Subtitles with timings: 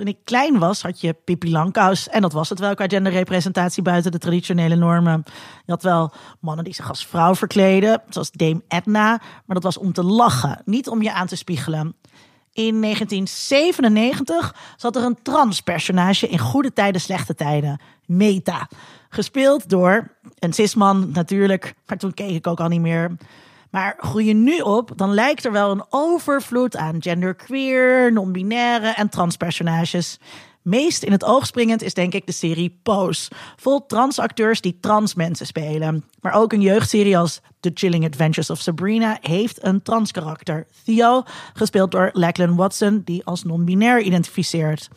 [0.00, 1.54] Toen ik klein was, had je Pippi.
[1.54, 5.22] En dat was het wel qua genderrepresentatie buiten de traditionele normen.
[5.64, 9.08] Je had wel mannen die zich als vrouw verkleden, zoals Dame Edna.
[9.10, 11.94] Maar dat was om te lachen, niet om je aan te spiegelen.
[12.52, 17.80] In 1997 zat er een transpersonage in goede tijden, slechte tijden.
[18.06, 18.68] Meta.
[19.08, 23.16] Gespeeld door een cisman natuurlijk, maar toen keek ik ook al niet meer.
[23.70, 29.08] Maar groei je nu op, dan lijkt er wel een overvloed aan genderqueer, non-binaire en
[29.08, 30.18] transpersonages.
[30.62, 33.30] Meest in het oog springend is denk ik de serie Pose.
[33.56, 36.04] Vol transacteurs die trans mensen spelen.
[36.20, 40.66] Maar ook een jeugdserie als The Chilling Adventures of Sabrina heeft een trans karakter.
[40.84, 41.22] Theo,
[41.54, 44.88] gespeeld door Lachlan Watson, die als non-binair identificeert.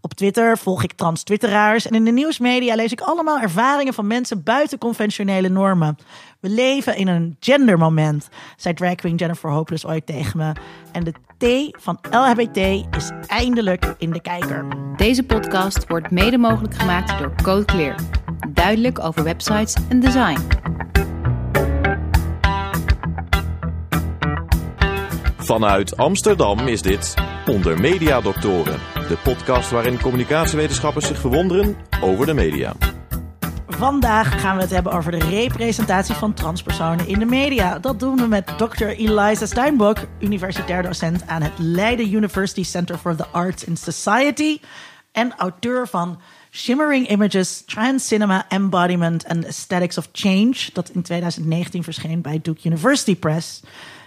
[0.00, 4.42] Op Twitter volg ik trans-twitteraars en in de nieuwsmedia lees ik allemaal ervaringen van mensen
[4.42, 5.96] buiten conventionele normen.
[6.46, 10.52] We leven in een gendermoment, zei drag queen Jennifer Hopeless ooit tegen me.
[10.92, 12.56] En de T van LHBT
[12.96, 14.66] is eindelijk in de kijker.
[14.96, 17.94] Deze podcast wordt mede mogelijk gemaakt door Code Clear.
[18.48, 20.40] Duidelijk over websites en design.
[25.36, 27.14] Vanuit Amsterdam is dit
[27.46, 32.74] Onder Media Doctoren, de podcast waarin communicatiewetenschappers zich verwonderen over de media.
[33.76, 37.78] Vandaag gaan we het hebben over de representatie van transpersonen in de media.
[37.78, 38.86] Dat doen we met Dr.
[38.86, 44.60] Eliza Steinbock, universitair docent aan het Leiden University Center for the Arts in Society
[45.12, 51.82] en auteur van Shimmering Images, Trans Cinema Embodiment and Aesthetics of Change, dat in 2019
[51.82, 53.62] verscheen bij Duke University Press.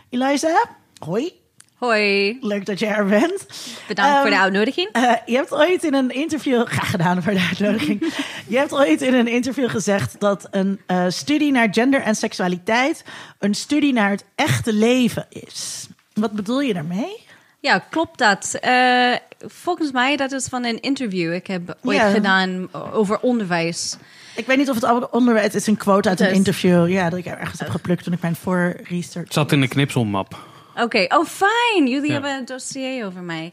[0.10, 0.66] Eliza,
[1.00, 1.32] hoi.
[1.80, 2.38] Hoi.
[2.42, 3.46] Leuk dat je er bent.
[3.88, 4.90] Bedankt voor de Ehm, uitnodiging.
[4.92, 8.14] eh, je hebt ooit in een interview, graag gedaan voor de uitnodiging.
[8.48, 13.04] je hebt ooit in een interview gezegd dat een eh, studie naar gender en seksualiteit
[13.40, 15.88] een studie naar het echte leven is.
[16.14, 17.28] Wat bedoel je daarmee?
[17.60, 18.58] Ja, klopt dat.
[18.62, 21.34] Eh, volgens mij dat is van een interview.
[21.34, 23.98] Ik heb ooit gedaan over onderwijs.
[24.36, 26.90] Ik weet niet of het onderwerp het is een quote uit een Dus- interview.
[26.90, 29.24] Ja, dat ik er ergens heb geplukt toen ik mijn voor-research.
[29.28, 30.40] Het zat in de knipselmap.
[30.82, 31.88] Oké, oh fijn.
[31.88, 32.12] Jullie Ja.
[32.14, 33.52] hebben een dossier over mij.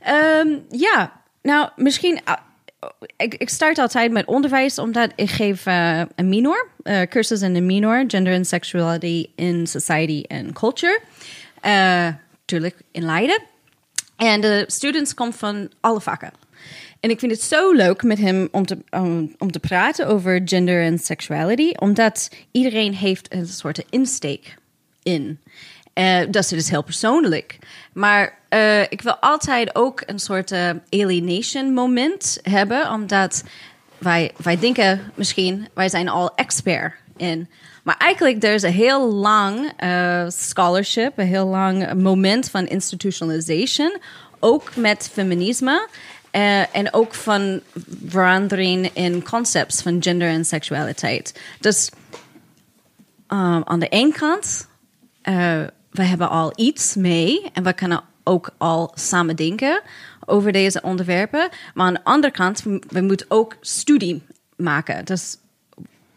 [0.00, 2.20] Ehm, ja, nou misschien...
[2.24, 2.36] ah,
[3.16, 6.68] ik, ik start altijd met onderwijs, omdat ik geef eh, een minor.
[6.82, 8.04] eh cursus in de minor.
[8.06, 11.00] Gender and Sexuality in Society and Culture.
[11.60, 12.08] Eh
[12.44, 13.42] tuurlijk in Leiden.
[14.16, 16.30] En de students komen van alle vakken.
[17.00, 20.40] En ik vind het zo leuk met hem om te, om, om te praten over
[20.44, 24.56] gender en sexuality, omdat iedereen heeft een soort insteek
[25.02, 25.40] in.
[25.96, 27.58] Eh, dat is dus heel persoonlijk.
[27.92, 33.44] Maar eh, ik wil altijd ook een soort eh, alienation moment hebben, omdat
[33.98, 37.48] wij, wij denken misschien, wij zijn al expert in.
[37.82, 39.72] Maar eigenlijk, er een heel lang
[40.28, 43.96] scholarship, een heel lang moment van institutionalization,
[44.40, 45.88] ook met feminisme.
[46.72, 47.60] en ook van
[48.06, 51.40] verandering in concepts van gender en seksualiteit.
[51.60, 51.90] Dus
[53.28, 54.68] um, aan de ene kant,
[55.96, 59.82] we hebben al iets mee en we kunnen ook al samen denken
[60.24, 61.48] over deze onderwerpen.
[61.74, 64.22] Maar aan de andere kant, we, moeten ook studie
[64.56, 65.04] maken.
[65.04, 65.36] Dus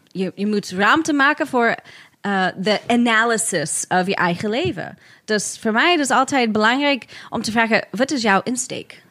[0.06, 1.74] je, je moet ruimte maken voor
[2.20, 4.98] eh, de analysis of je eigen leven.
[5.24, 9.02] Dus voor mij is het altijd belangrijk om te vragen, wat is jouw insteek?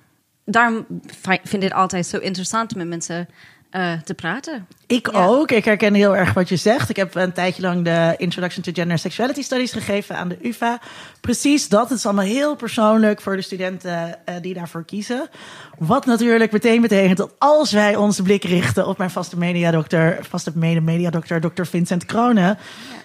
[0.46, 0.86] Daarom
[1.24, 3.28] vind ik het altijd zo interessant met mensen
[3.69, 4.68] eh, te praten.
[4.88, 5.25] Ik Ja.
[5.25, 5.52] ook.
[5.52, 6.90] Ik herken heel erg wat je zegt.
[6.90, 10.38] Ik heb een tijdje lang de Introduction to Gender and Sexuality Studies gegeven aan de
[10.41, 10.80] UvA.
[11.22, 11.90] Precies dat.
[11.90, 15.30] Het is allemaal heel persoonlijk voor de studenten eh, die daarvoor kiezen.
[15.78, 20.51] Wat natuurlijk meteen betekent dat als wij onze blik richten op mijn vaste mediadokter, vaste
[20.56, 22.57] mede-mediadokter, dokter Vincent Kronen.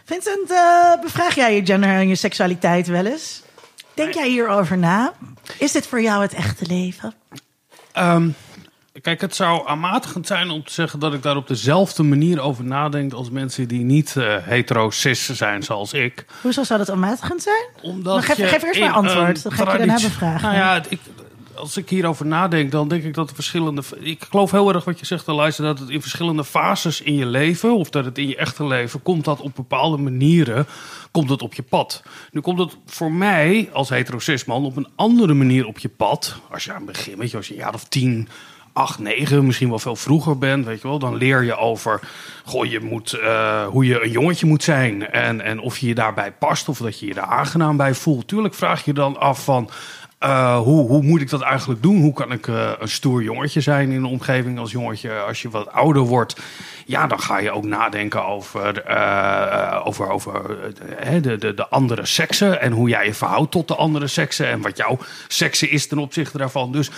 [0.04, 3.42] Vincent, eh, bevraag jij je gender en je seksualiteit wel eens?
[3.94, 5.12] Denk jij hierover na?
[5.58, 7.14] Is dit voor jou het echte leven?
[7.92, 8.28] Ehm,
[9.00, 12.64] kijk, het zou aanmatigend zijn om te zeggen dat ik daar op dezelfde manier over
[12.64, 16.24] nadenk als mensen die niet hetero-cis zijn zoals ik.
[16.40, 17.66] Hoezo zou dat aanmatigend zijn?
[17.82, 20.42] Omdat Maar geef- je geef eerst maar antwoord, dan ga ik je daarna bevragen.
[20.42, 21.00] Nou ja, ik,
[21.54, 23.82] als ik hierover nadenk, dan denk ik dat er verschillende...
[23.98, 27.26] Ik geloof heel erg wat je zegt, Elijah, dat het in verschillende fases in je
[27.26, 27.76] leven...
[27.76, 30.66] of dat het in je echte leven, komt dat op bepaalde manieren
[31.10, 32.02] komt het op je pad.
[32.30, 36.36] Nu komt het voor mij als heterosis man op een andere manier op je pad.
[36.50, 38.28] Als je aan het begin, weet je, als je een jaar of tien...
[38.74, 42.00] 8, 9, misschien wel veel vroeger bent, weet je wel, dan leer je over
[42.44, 45.94] goh, je moet, eh, hoe je een jongetje moet zijn en, en of je je
[45.94, 48.28] daarbij past of dat je je daar aangenaam bij voelt.
[48.28, 49.70] Tuurlijk vraag je dan af van,
[50.24, 52.00] eh, hoe, hoe moet ik dat eigenlijk doen?
[52.00, 55.18] Hoe kan ik eh, een stoer jongetje zijn in een omgeving als jongetje?
[55.18, 56.36] Als je wat ouder wordt,
[56.86, 60.56] ja, dan ga je ook nadenken over, eh, over, over
[61.22, 62.60] de, de, de andere seksen.
[62.60, 64.48] En hoe jij je verhoudt tot de andere seksen.
[64.48, 64.98] En wat jouw
[65.28, 66.72] seksen is ten opzichte daarvan.
[66.72, 66.90] Dus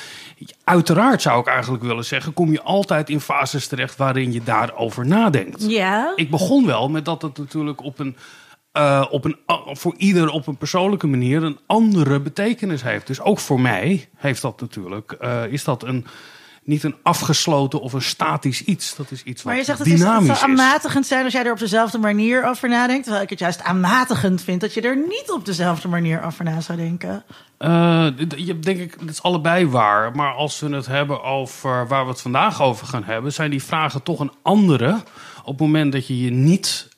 [0.64, 2.32] uiteraard zou ik eigenlijk willen zeggen...
[2.32, 5.64] kom je altijd in fases terecht waarin je daarover nadenkt.
[5.68, 6.12] Ja.
[6.16, 8.16] Ik begon wel met dat het natuurlijk op een,
[8.76, 9.36] eh, op een,
[9.66, 13.06] voor ieder op een persoonlijke manier een andere betekenis heeft.
[13.06, 16.06] Dus ook voor mij heeft dat natuurlijk, eh, is dat een,
[16.64, 18.96] niet een afgesloten of een statisch iets.
[18.96, 20.42] Dat is iets wat Maar je zegt het, is, het dynamisch is.
[20.42, 23.02] aanmatigend zijn als jij er op dezelfde manier over nadenkt.
[23.02, 26.60] Terwijl ik het juist aanmatigend vind dat je er niet op dezelfde manier over na
[26.60, 27.24] zou denken.
[28.36, 30.16] Je denk ik, dat is allebei waar.
[30.16, 33.62] Maar als we het hebben over waar we het vandaag over gaan hebben, zijn die
[33.62, 35.02] vragen toch een andere.
[35.38, 36.88] Op het moment dat je je niet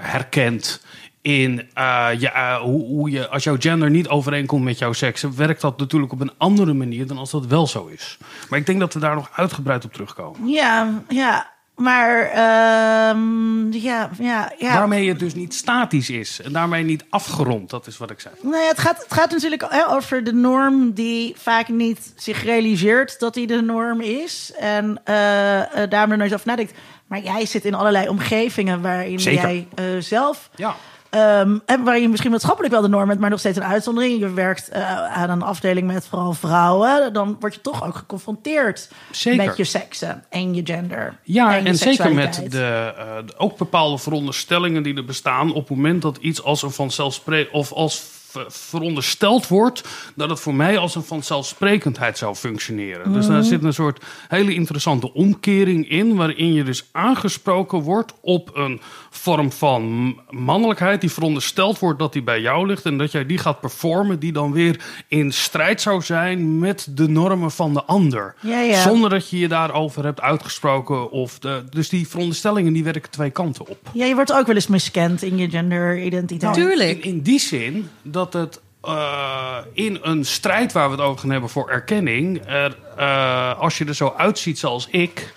[0.00, 0.80] herkent
[1.22, 5.22] in eh, je, eh, hoe, hoe je, als jouw gender niet overeenkomt met jouw seks,
[5.22, 8.18] werkt dat natuurlijk op een andere manier dan als dat wel zo is.
[8.48, 10.48] Maar ik denk dat we daar nog uitgebreid op terugkomen.
[10.48, 11.58] Ja, ja.
[11.80, 14.74] Maar ehm, ja, ja, ja.
[14.74, 17.70] Waarmee het dus niet statisch is en daarmee niet afgerond.
[17.70, 18.34] Dat is wat ik zei.
[18.42, 23.34] Nee, het gaat, het gaat natuurlijk over de norm die vaak niet zich realiseert dat
[23.34, 24.52] die de norm is.
[24.58, 26.72] En eh, eh, daarom er nooit over nadenkt.
[27.06, 29.40] Maar jij zit in allerlei omgevingen waarin Zeker.
[29.42, 29.66] jij
[30.00, 30.50] zelf.
[30.54, 30.76] Ja.
[31.10, 34.18] Ehm, en waarin je misschien maatschappelijk wel de norm bent, maar nog steeds een uitzondering.
[34.20, 37.12] Je werkt eh, aan een afdeling met vooral vrouwen.
[37.12, 39.44] Dan word je toch ook geconfronteerd Zeker.
[39.46, 41.16] met je seksen en je gender.
[41.22, 45.52] Ja, en, zeker met de, eh, de- ook bepaalde veronderstellingen die er bestaan.
[45.52, 48.02] Op het moment dat iets als een vanzelfsprekend of als
[48.48, 49.84] verondersteld wordt
[50.14, 53.12] dat het voor mij als een vanzelfsprekendheid zou functioneren.
[53.12, 53.34] Dus Mhm.
[53.34, 58.80] daar zit een soort hele interessante omkering in, waarin je dus aangesproken wordt op een
[59.10, 63.38] vorm van mannelijkheid die verondersteld wordt dat die bij jou ligt en dat jij die
[63.38, 68.34] gaat performen, die dan weer in strijd zou zijn met de normen van de ander.
[68.40, 68.82] Ja, ja.
[68.82, 71.10] Zonder dat je je daarover hebt uitgesproken.
[71.10, 73.78] Of de, dus die veronderstellingen die werken twee kanten op.
[73.92, 76.54] Ja, je wordt ook wel eens miskend in je genderidentiteit.
[76.54, 77.04] Tuurlijk.
[77.04, 81.30] In, in die zin dat het eh, in een strijd waar we het over gaan
[81.30, 82.42] hebben voor erkenning.
[82.46, 85.34] Er, eh, als je er zo uitziet zoals ik.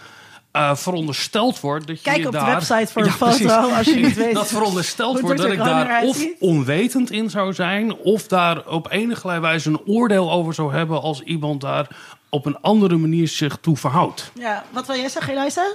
[0.52, 3.78] eh, verondersteld wordt dat je Kijk je op de website voor een Ja, foto precies.
[3.78, 7.96] als je niet weet Dat verondersteld wordt dat ik daar of onwetend in zou zijn...
[7.96, 11.02] of daar op enige wijze een oordeel over zou hebben...
[11.02, 11.88] als iemand daar
[12.30, 14.32] op een andere manier zich toe verhoudt.
[14.40, 15.66] Ja, wat wil jij zeggen, Elisa?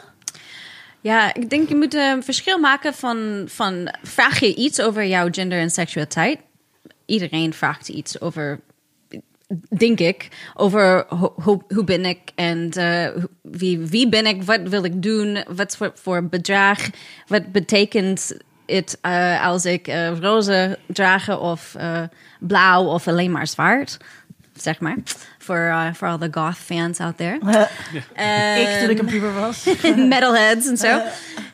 [1.01, 5.29] Ja, ik denk je moet een verschil maken van, van vraag je iets over jouw
[5.31, 6.39] gender en seksualiteit.
[7.09, 8.61] Iedereen vraagt iets over,
[9.79, 14.43] denk ik, over ho- hoe, hoe ben ik en eh, hoe- wie, wie ben ik,
[14.43, 16.79] wat wil ik doen, wat voor, voor bedrag,
[17.27, 21.77] wat betekent het eh, als ik eh, roze dragen of
[22.41, 23.97] blauw of alleen maar zwart,
[24.55, 24.97] zeg maar.
[25.49, 27.35] Voor uh, for all the goth fans out there.
[28.63, 29.65] ik toen ik een puber was.
[29.97, 31.01] metalheads en zo.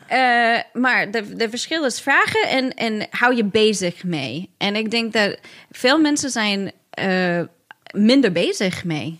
[0.07, 4.49] Eh, maar de, de verschil is vragen en, en hou je bezig mee.
[4.57, 5.37] En ik denk dat
[5.71, 7.41] veel mensen zijn eh,
[7.91, 9.19] minder bezig mee.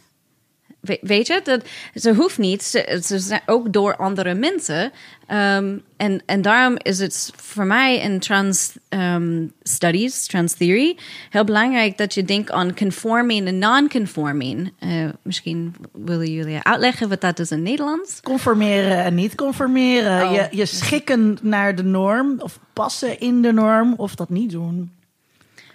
[0.86, 1.66] We- weet je, dat,
[1.96, 2.64] ze hoeft niet.
[2.64, 4.92] Ze, ze zijn ook door andere mensen.
[5.28, 10.98] Ehm, en, en daarom is het voor mij in trans ehm, studies, trans theory,
[11.30, 14.74] heel belangrijk dat je denkt aan conforming en non-conforming.
[14.80, 14.90] Eh,
[15.22, 18.20] misschien willen jullie uitleggen wat dat is in Nederlands.
[18.22, 20.24] Conformeren en niet conformeren.
[20.28, 20.34] Oh.
[20.34, 24.92] Je, je schikken naar de norm of passen in de norm of dat niet doen.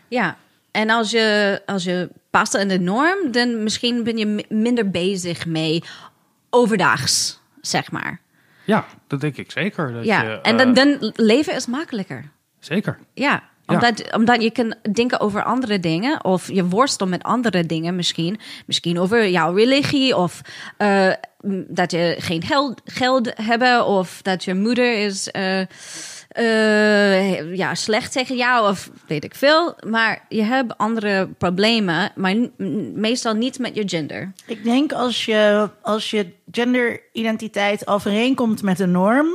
[0.08, 0.36] Ja,
[0.70, 4.90] en als je, als je past in de norm, dan misschien ben je mi- minder
[4.90, 5.82] bezig mee
[6.50, 8.20] overdaags, zeg maar.
[8.64, 9.92] Ja, dat denk ik zeker.
[9.92, 12.24] Dat Ja, je, en eh, dan, dan leven is makkelijker.
[12.58, 12.98] Zeker.
[13.14, 13.74] Ja, Ja.
[13.76, 16.24] Omdat, omdat je kan denken over andere dingen.
[16.24, 18.38] Of je worstelt met andere dingen misschien.
[18.66, 20.16] Misschien over jouw religie.
[20.16, 20.40] Of
[20.76, 21.12] eh,
[21.68, 23.84] dat je geen geld, geld hebt.
[23.84, 25.60] Of dat je moeder is eh,
[26.30, 28.70] eh, ja, slecht tegen jou.
[28.70, 29.74] Of weet ik veel.
[29.86, 32.12] Maar je hebt andere problemen.
[32.14, 32.36] Maar
[32.94, 34.32] meestal niet met je gender.
[34.46, 39.28] Ik denk als je, als je genderidentiteit overeenkomt met de norm,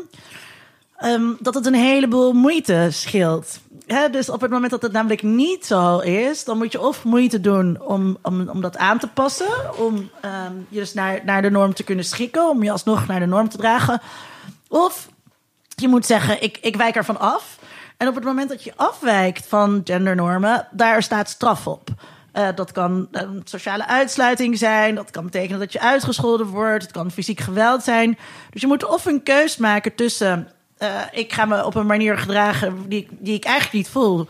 [0.98, 3.60] ehm, dat het een heleboel moeite scheelt.
[4.12, 7.42] Dus op het moment dat het namelijk niet zo is, dan moet je of moeite
[7.42, 11.52] doen om, om, om dat aan te passen, om ehm, je dus naar, naar de
[11.52, 14.02] norm te kunnen schikken, om je alsnog naar de norm te dragen.
[14.68, 15.08] Of
[15.76, 17.58] je moet zeggen, ik, ik wijk ervan af.
[17.98, 21.90] En op het moment dat je afwijkt van gendernormen, daar staat straf op.
[22.32, 23.08] Eh, dat kan
[23.44, 24.96] sociale uitsluiting zijn.
[24.96, 26.84] Dat kan betekenen dat je uitgescholden wordt.
[26.84, 28.18] Het kan fysiek geweld zijn.
[28.50, 30.52] Dus je moet of een keus maken tussen...
[30.78, 34.28] eh, ik ga me op een manier gedragen die, die ik eigenlijk niet voel.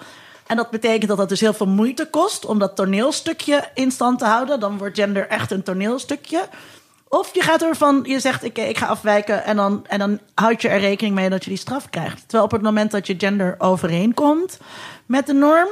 [0.48, 4.20] En dat betekent dat dat dus heel veel moeite kost om dat toneelstukje in stand
[4.20, 4.60] te houden.
[4.60, 6.48] Dan wordt gender echt een toneelstukje.
[7.16, 10.62] Of je gaat ervan, je zegt ik, ik ga afwijken en dan, en dan houd
[10.62, 12.22] je er rekening mee dat je die straf krijgt.
[12.22, 14.60] Terwijl op het moment dat je gender overeenkomt
[15.06, 15.68] met de norm,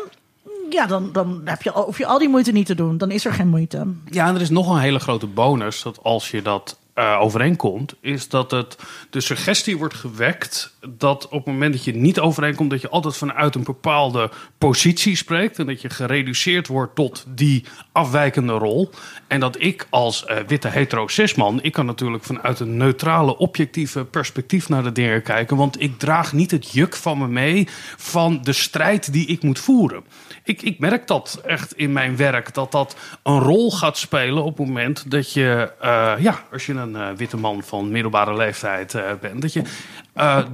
[0.69, 2.97] ja, dan, dan heb je, hoef je al die moeite niet te doen.
[2.97, 3.87] Dan is er geen moeite.
[4.09, 5.81] Ja, en er is nog een hele grote bonus.
[5.81, 8.77] Dat als je dat uh, overeenkomt, is dat het
[9.09, 13.17] de suggestie wordt gewekt dat op het moment dat je niet overeenkomt, dat je altijd
[13.17, 18.89] vanuit een bepaalde positie spreekt en dat je gereduceerd wordt tot die afwijkende rol.
[19.27, 24.05] En dat ik als uh, witte hetero cisman, ik kan natuurlijk vanuit een neutrale, objectieve
[24.05, 28.39] perspectief naar de dingen kijken, want ik draag niet het juk van me mee van
[28.41, 30.03] de strijd die ik moet voeren.
[30.43, 34.57] Ik, ik merk dat echt in mijn werk, dat dat een rol gaat spelen op
[34.57, 38.93] het moment dat je, uh, ja, als je een uh, witte man van middelbare leeftijd
[38.93, 39.61] uh, bent, dat je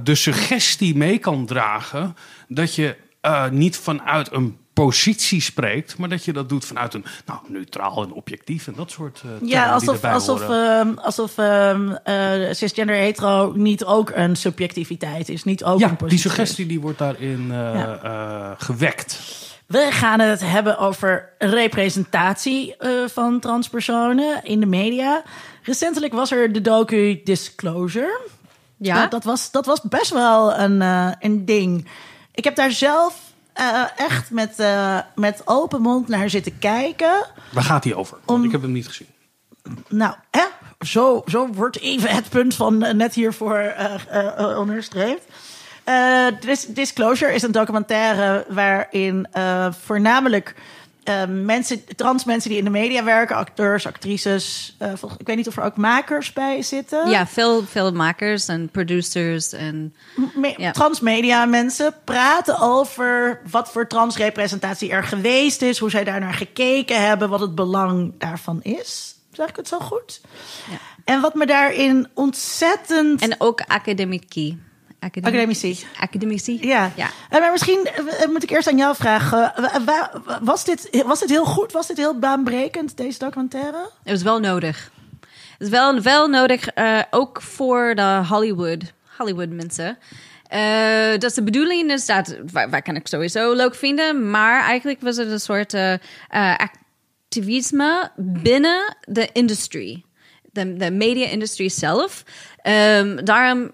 [0.02, 2.16] de suggestie mee kan dragen
[2.48, 2.96] dat je
[3.50, 8.12] niet vanuit een positie spreekt, maar dat je dat doet vanuit een nou, neutraal en
[8.12, 11.78] objectief en dat soort uh, Ja, alsof, alsof, uh, alsof uh,
[12.50, 16.08] cisgender hetero niet ook een subjectiviteit is, niet ook ja, een positie.
[16.08, 18.54] die suggestie die wordt daarin ja.
[18.58, 19.18] gewekt.
[19.70, 25.22] We gaan het hebben over representatie van transpersonen in de media.
[25.62, 28.20] Recentelijk was er de docu Disclosure.
[28.76, 29.00] Ja.
[29.00, 30.80] Dat, dat was, dat was best wel een,
[31.20, 31.88] een ding.
[32.34, 37.26] Ik heb daar zelf uh, echt met, uh, met open mond naar zitten kijken.
[37.52, 38.18] Waar gaat hij over?
[38.24, 39.08] Om, ik heb hem niet gezien.
[39.88, 40.44] Nou, hè?
[40.86, 43.74] Zo, zo wordt even het punt van uh, net hiervoor
[44.56, 45.24] onderstreept.
[46.40, 49.26] Dis Disclosure is een documentaire waarin
[49.84, 50.54] voornamelijk
[51.04, 54.76] uh, mensen, trans mensen die in de media werken, acteurs, actrices.
[55.18, 57.10] Ik weet niet of er ook makers bij zitten.
[57.10, 59.94] Ja, veel, veel makers en producers en
[60.56, 60.70] ja.
[60.70, 67.06] transmedia mensen praten over wat voor transrepresentatie er geweest is, hoe zij daar naar gekeken
[67.06, 69.14] hebben, wat het belang daarvan is.
[69.32, 70.20] Zeg ik het zo goed?
[70.70, 70.76] Ja.
[71.04, 73.22] En wat me daarin ontzettend.
[73.22, 74.58] En ook academici.
[75.00, 75.78] Academici.
[76.00, 76.58] Academici.
[76.66, 76.92] Ja.
[76.96, 77.10] ja.
[77.30, 77.88] Maar misschien
[78.30, 79.52] moet ik eerst aan jou vragen.
[80.42, 81.72] Was dit, was dit heel goed?
[81.72, 83.90] Was dit heel baanbrekend, deze documentaire?
[84.02, 84.90] Het was wel nodig.
[85.60, 89.98] Het is wel, wel nodig, uh, ook voor de Hollywood, Hollywood mensen.
[90.54, 95.00] Uh, dat de bedoeling is dat, waar, waar, kan ik sowieso leuk vinden, maar eigenlijk
[95.00, 95.94] was het een soort uh,
[96.56, 100.04] activisme binnen de industrie,
[100.52, 102.24] de, de media-industrie zelf.
[102.62, 103.70] Um, daarom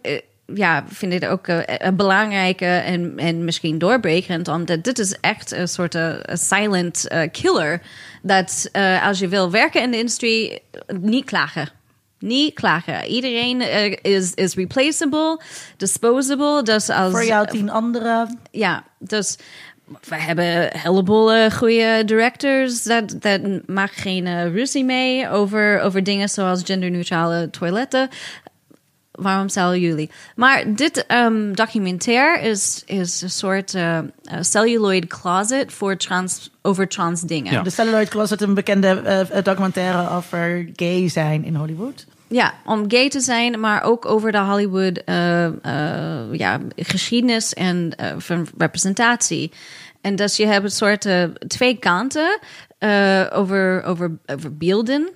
[0.54, 4.48] ja, vind ik het ook een belangrijke en, en misschien doorbrekend.
[4.48, 7.82] Omdat dit is echt een soort uh, silent uh, killer.
[8.22, 8.70] Dat
[9.02, 10.62] als je wil werken in de industrie,
[11.00, 11.68] niet klagen.
[12.18, 13.04] Niet klagen.
[13.04, 13.60] Iedereen
[14.02, 15.40] is, is replaceable,
[15.76, 16.62] disposable.
[16.62, 18.38] Dus als, Voor jou tien anderen.
[18.50, 19.38] Ja, dus
[20.08, 22.82] we hebben een heleboel goede directors.
[22.82, 28.08] Dat, dat maakt geen ruzie mee over, over dingen zoals genderneutrale toiletten
[29.16, 30.10] waarom zouden jullie?
[30.36, 33.98] Maar dit um, documentaire is, is een soort uh,
[34.40, 37.52] celluloid closet voor trans, over trans dingen.
[37.52, 37.62] Ja.
[37.62, 39.02] De celluloid closet, een bekende
[39.34, 42.06] uh, documentaire over gay zijn in Hollywood.
[42.28, 45.48] Ja, om gay te zijn, maar ook over de Hollywood uh,
[46.32, 49.52] ja, geschiedenis en van representatie.
[50.00, 51.08] En dus je hebt een soort
[51.48, 52.38] twee kanten
[53.32, 55.10] over, over, over beelden,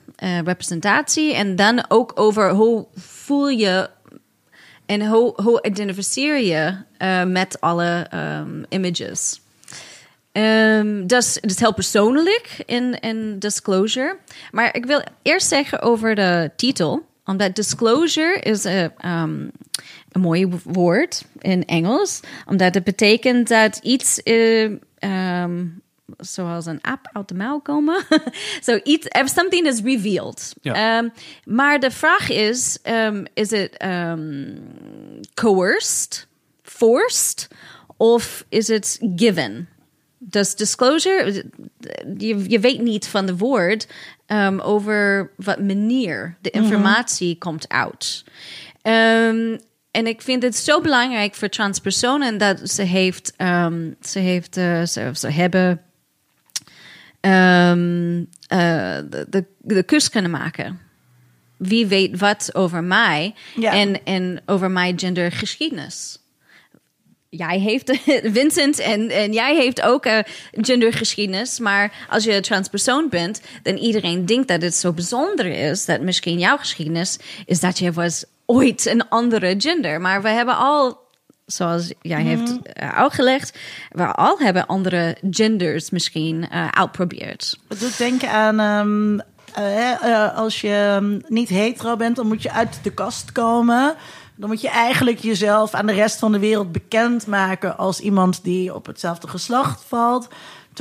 [0.44, 1.34] representatie.
[1.34, 2.86] En dan ook over hoe
[3.30, 3.90] voel je
[4.86, 9.40] en hoe, identificeer je uh, met alle um, images?
[10.32, 14.16] Um, dus het is heel persoonlijk in, in disclosure.
[14.50, 17.06] Maar ik wil eerst zeggen over de titel.
[17.24, 19.50] Omdat disclosure is een, um,
[20.12, 22.20] een mooi woord in Engels.
[22.46, 24.20] Omdat het betekent dat iets...
[24.24, 24.70] Uh,
[26.16, 28.04] zoals een app uit de mouw komen.
[28.60, 30.54] so iets, something is revealed.
[30.60, 30.98] Ja.
[30.98, 31.12] Um,
[31.44, 34.58] maar de vraag is, um, is it um,
[35.34, 36.26] coerced,
[36.62, 37.48] forced,
[37.96, 39.68] of is it given?
[40.18, 41.44] Dus disclosure,
[42.18, 43.86] je, je weet niet van de woord
[44.62, 47.40] over wat manier de informatie mm -hmm.
[47.40, 48.24] komt uit.
[49.90, 54.82] En ik vind het zo belangrijk voor transpersonen dat ze heeft, um, ze heeft, uh,
[54.82, 55.80] ze, ze hebben
[57.20, 58.98] um, uh,
[59.28, 60.80] de, de kus kunnen maken.
[61.56, 63.72] Wie weet wat over mij ja.
[63.72, 66.18] en, en over mijn gendergeschiedenis.
[67.28, 68.00] Jij heeft,
[68.38, 70.18] Vincent, en, en jij heeft ook uh,
[70.52, 71.58] gendergeschiedenis.
[71.58, 75.84] Maar als je transpersoon bent, dan iedereen denkt dat het zo bijzonder is.
[75.84, 80.00] Dat misschien jouw geschiedenis is dat je was ooit een andere gender.
[80.00, 80.98] Maar we hebben al
[81.52, 83.58] zoals jij heeft uh, uitgelegd.
[83.90, 87.58] We al hebben andere genders misschien uh, uitprobeerd.
[87.68, 89.20] Het doet denken aan um,
[89.58, 93.94] uh, als je um, niet hetero bent, dan moet je uit de kast komen.
[94.36, 98.74] Dan moet je eigenlijk jezelf aan de rest van de wereld bekendmaken als iemand die
[98.74, 100.28] op hetzelfde geslacht valt.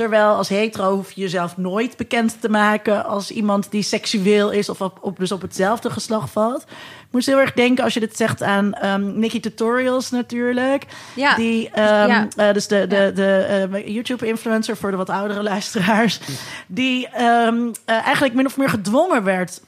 [0.00, 4.68] Terwijl als hetero hoef je jezelf nooit bekend te maken als iemand die seksueel is
[4.68, 6.62] of op, op dus op hetzelfde geslacht valt.
[6.62, 10.86] Ik moest heel erg denken als je dit zegt aan um, Nikki Tutorials natuurlijk.
[11.14, 11.34] Ja.
[11.34, 12.28] Die, um, ja.
[12.36, 13.10] Uh, dus de, de, ja.
[13.10, 16.20] de uh, YouTube-influencer voor de wat oudere luisteraars.
[16.66, 19.60] Die um, uh, eigenlijk min of meer gedwongen werd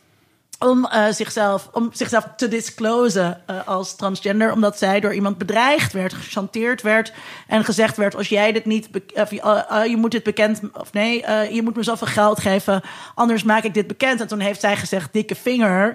[0.62, 4.52] om, uh, zichzelf, om zichzelf te disclosen uh, als transgender.
[4.52, 7.12] Omdat zij door iemand bedreigd werd, gechanteerd werd.
[7.46, 8.88] En gezegd werd: als jij dit niet.
[9.14, 10.60] Uh, je moet dit bekend.
[10.72, 12.82] Of nee, je moet me zoveel geld geven.
[13.14, 14.20] Anders maak ik dit bekend.
[14.20, 15.94] En toen heeft zij gezegd: dikke vinger.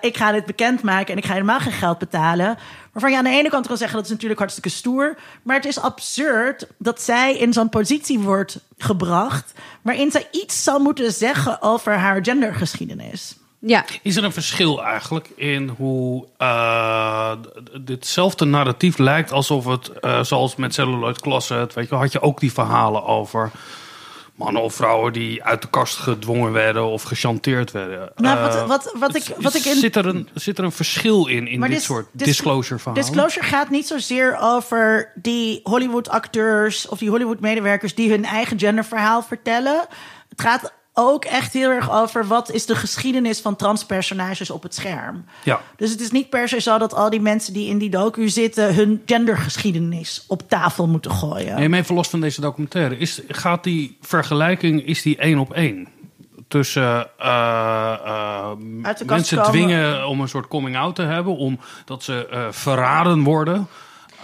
[0.00, 2.58] ik ga dit bekendmaken en ik ga helemaal geen geld betalen.
[2.92, 5.16] Waarvan je aan de ene kant kan zeggen dat is natuurlijk hartstikke stoer.
[5.42, 9.52] Maar het is absurd dat zij in zo'n positie wordt gebracht.
[9.82, 13.36] waarin zij iets zal moeten zeggen over haar gendergeschiedenis.
[13.66, 13.84] Ja.
[14.02, 17.32] Is er een verschil eigenlijk in hoe uh,
[17.80, 22.40] ditzelfde narratief lijkt alsof het, uh, zoals met Celluloid Closet, weet je, had je ook
[22.40, 23.50] die verhalen over
[24.34, 28.12] mannen of vrouwen die uit de kast gedwongen werden of gechanteerd werden.
[28.16, 29.76] Nou, wat, wat, wat ik, wat ik in...
[29.76, 33.06] zit, er een, zit er een verschil in, in dit soort dis, disclosure verhalen?
[33.06, 38.58] Disclosure gaat niet zozeer over die Hollywood acteurs of die Hollywood medewerkers die hun eigen
[38.58, 39.86] genderverhaal vertellen.
[40.28, 44.74] Het gaat ook echt heel erg over wat is de geschiedenis van transpersonages op het
[44.74, 45.24] scherm.
[45.44, 45.60] Ja.
[45.76, 48.28] Dus het is niet per se zo dat al die mensen die in die docu
[48.28, 51.70] zitten hun gendergeschiedenis op tafel moeten gooien.
[51.70, 52.98] Nee, even los van deze documentaire.
[52.98, 55.88] Is, gaat die vergelijking, is die één op één?
[56.48, 58.50] Tussen uh, uh,
[59.06, 59.52] mensen komen.
[59.52, 63.68] dwingen om een soort coming out te hebben, omdat ze uh, verraden worden.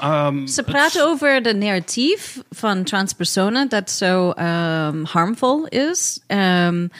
[0.04, 6.90] Um, Ze praten over de narratief van transpersonen dat zo um, harmful is, um,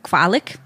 [0.00, 0.56] kwalijk.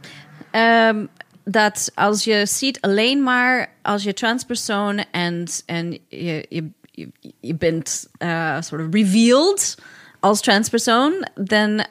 [1.44, 7.08] dat als je ziet alleen maar als je transpersoon en, en je, je, je,
[7.40, 9.78] je bent uh, sort of revealed
[10.20, 11.84] als transpersoon, dan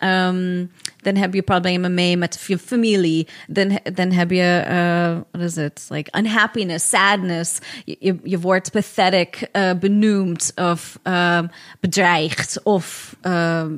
[1.01, 3.27] dan heb je problemen mee met je familie.
[3.47, 5.85] Dan, dan heb je, uh, wat is het?
[5.89, 7.59] Like unhappiness, sadness.
[7.85, 11.39] Je, je wordt pathetic uh, benoemd of uh,
[11.79, 13.15] bedreigd of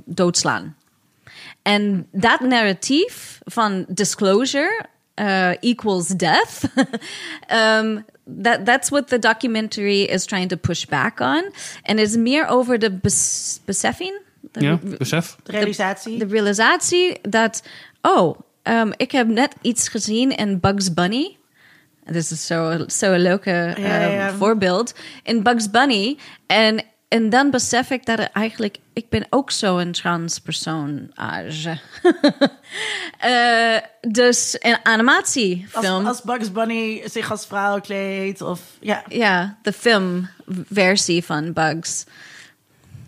[0.06, 0.76] doodslaan.
[1.62, 4.86] En dat narratief van disclosure
[5.60, 6.64] equals death.
[7.52, 11.52] um, that that's what the documentary is trying to push back on.
[11.82, 14.23] Het is meer over de bes beseffing
[14.54, 15.36] de, ja, besef.
[15.44, 16.18] De realisatie.
[16.18, 17.64] De, realisatie dat,
[18.02, 21.38] oh, um, ik heb net iets gezien in Bugs Bunny.
[22.06, 24.34] Dit is zo'n zo leuke um, ja, ja.
[24.34, 24.94] voorbeeld.
[25.24, 26.18] In Bugs Bunny.
[26.48, 31.80] En, en dan besef ik dat eigenlijk, ik ben ook zo'n transpersonage.
[33.26, 33.78] uh,
[34.14, 36.06] dus een animatiefilm.
[36.06, 39.04] Als, als Bugs Bunny zich als vrouw kleedt of ja.
[39.08, 42.06] Ja, de filmversie van Bugs.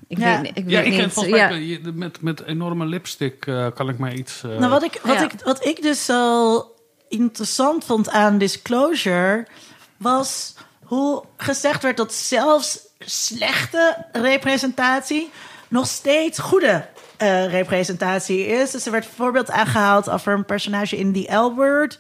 [0.08, 0.42] Ik ja.
[0.42, 1.14] weet, ik ja, weet ik niet.
[1.14, 1.80] volgens mij ja.
[1.94, 4.42] met, met enorme lipstick uh, kan ik mij iets.
[4.46, 4.58] Uh...
[4.58, 5.24] Nou, wat ik, wat, ja.
[5.24, 6.72] ik, wat ik dus zo
[7.10, 9.48] interessant vond aan Disclosure
[9.98, 15.30] was hoe gezegd werd dat zelfs slechte representatie
[15.68, 16.88] nog steeds goede
[17.22, 18.72] uh, representatie is.
[18.72, 22.00] Dus er werd bijvoorbeeld aangehaald over een personage in The L-Word.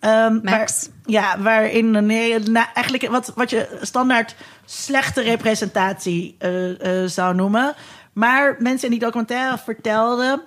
[0.00, 0.82] Um, Max.
[0.82, 4.34] Waar, ja, waarin nee, nou, eigenlijk wat, wat je standaard
[4.66, 7.74] slechte representatie uh, uh, zou noemen.
[8.12, 10.42] Maar mensen in die documentaire vertelden...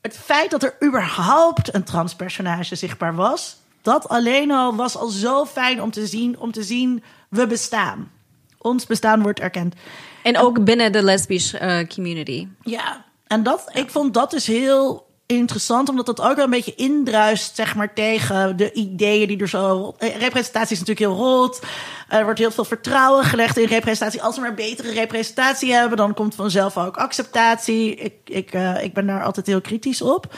[0.00, 3.56] het feit dat er überhaupt een transpersonage zichtbaar was...
[3.82, 8.10] dat alleen al was al zo fijn om te zien, om te zien we bestaan.
[8.58, 9.74] Ons bestaan wordt erkend.
[10.22, 12.48] En ook binnen de lesbisch uh, community.
[12.60, 16.74] Ja, en dat, ik vond dat dus heel interessant, omdat dat ook wel een beetje
[16.74, 19.94] indruist, zeg maar, tegen de ideeën die er zo.
[19.98, 21.60] Representatie is natuurlijk heel rot.
[22.08, 24.22] Er wordt heel veel vertrouwen gelegd in representatie.
[24.22, 27.94] Als we maar betere representatie hebben, dan komt vanzelf ook acceptatie.
[27.94, 30.34] Ik, ik, uh, ik ben daar altijd heel kritisch op.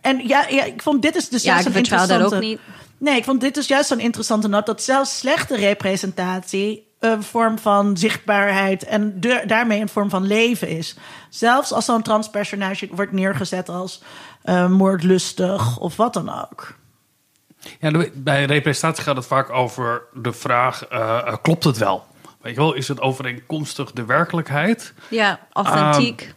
[0.00, 2.22] En ja, ja ik vond dit is dus ja, juist ik een interessante.
[2.22, 2.60] Dat ook niet.
[2.98, 7.58] Nee, ik vond dit dus juist zo'n interessante noot dat zelfs slechte representatie een vorm
[7.58, 10.96] van zichtbaarheid en de, daarmee een vorm van leven is.
[11.28, 14.02] Zelfs als zo'n transpersonage wordt neergezet als
[14.44, 16.74] uh, moordlustig of wat dan ook.
[17.80, 22.06] Ja, bij representatie gaat het vaak over de vraag: uh, klopt het wel?
[22.40, 24.94] Weet je wel, is het overeenkomstig de werkelijkheid?
[25.08, 26.34] Ja, authentiek.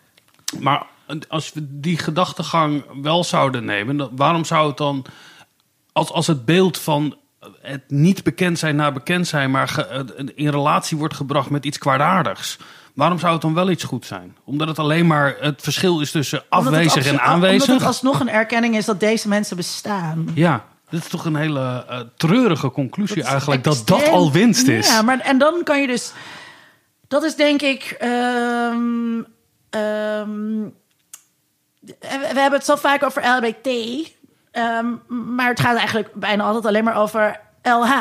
[0.55, 0.85] Uh, maar
[1.27, 5.05] als we die gedachtegang wel zouden nemen, dan, waarom zou het dan,
[5.91, 7.17] als, als het beeld van
[7.61, 11.77] het niet bekend zijn na bekend zijn, maar ge- in relatie wordt gebracht met iets
[11.77, 12.57] kwaadaardigs.
[12.93, 14.37] Waarom zou het dan wel iets goed zijn?
[14.43, 17.61] Omdat het alleen maar het verschil is tussen afwezig en aanwezig.
[17.61, 20.27] Omdat het alsnog een erkenning is dat deze mensen bestaan.
[20.33, 23.63] Ja, dat is toch een hele eh, treurige conclusie eigenlijk.
[23.63, 24.87] Dat dat al winst is.
[24.87, 26.11] Ja, maar en dan kan je dus.
[27.07, 27.95] Dat is denk ik.
[27.99, 29.21] ehm,
[29.69, 30.61] ehm,
[32.09, 33.67] we hebben het zo vaak over LBT.
[34.55, 34.85] Ehm,
[35.35, 37.91] maar het gaat eigenlijk bijna altijd alleen maar over LH.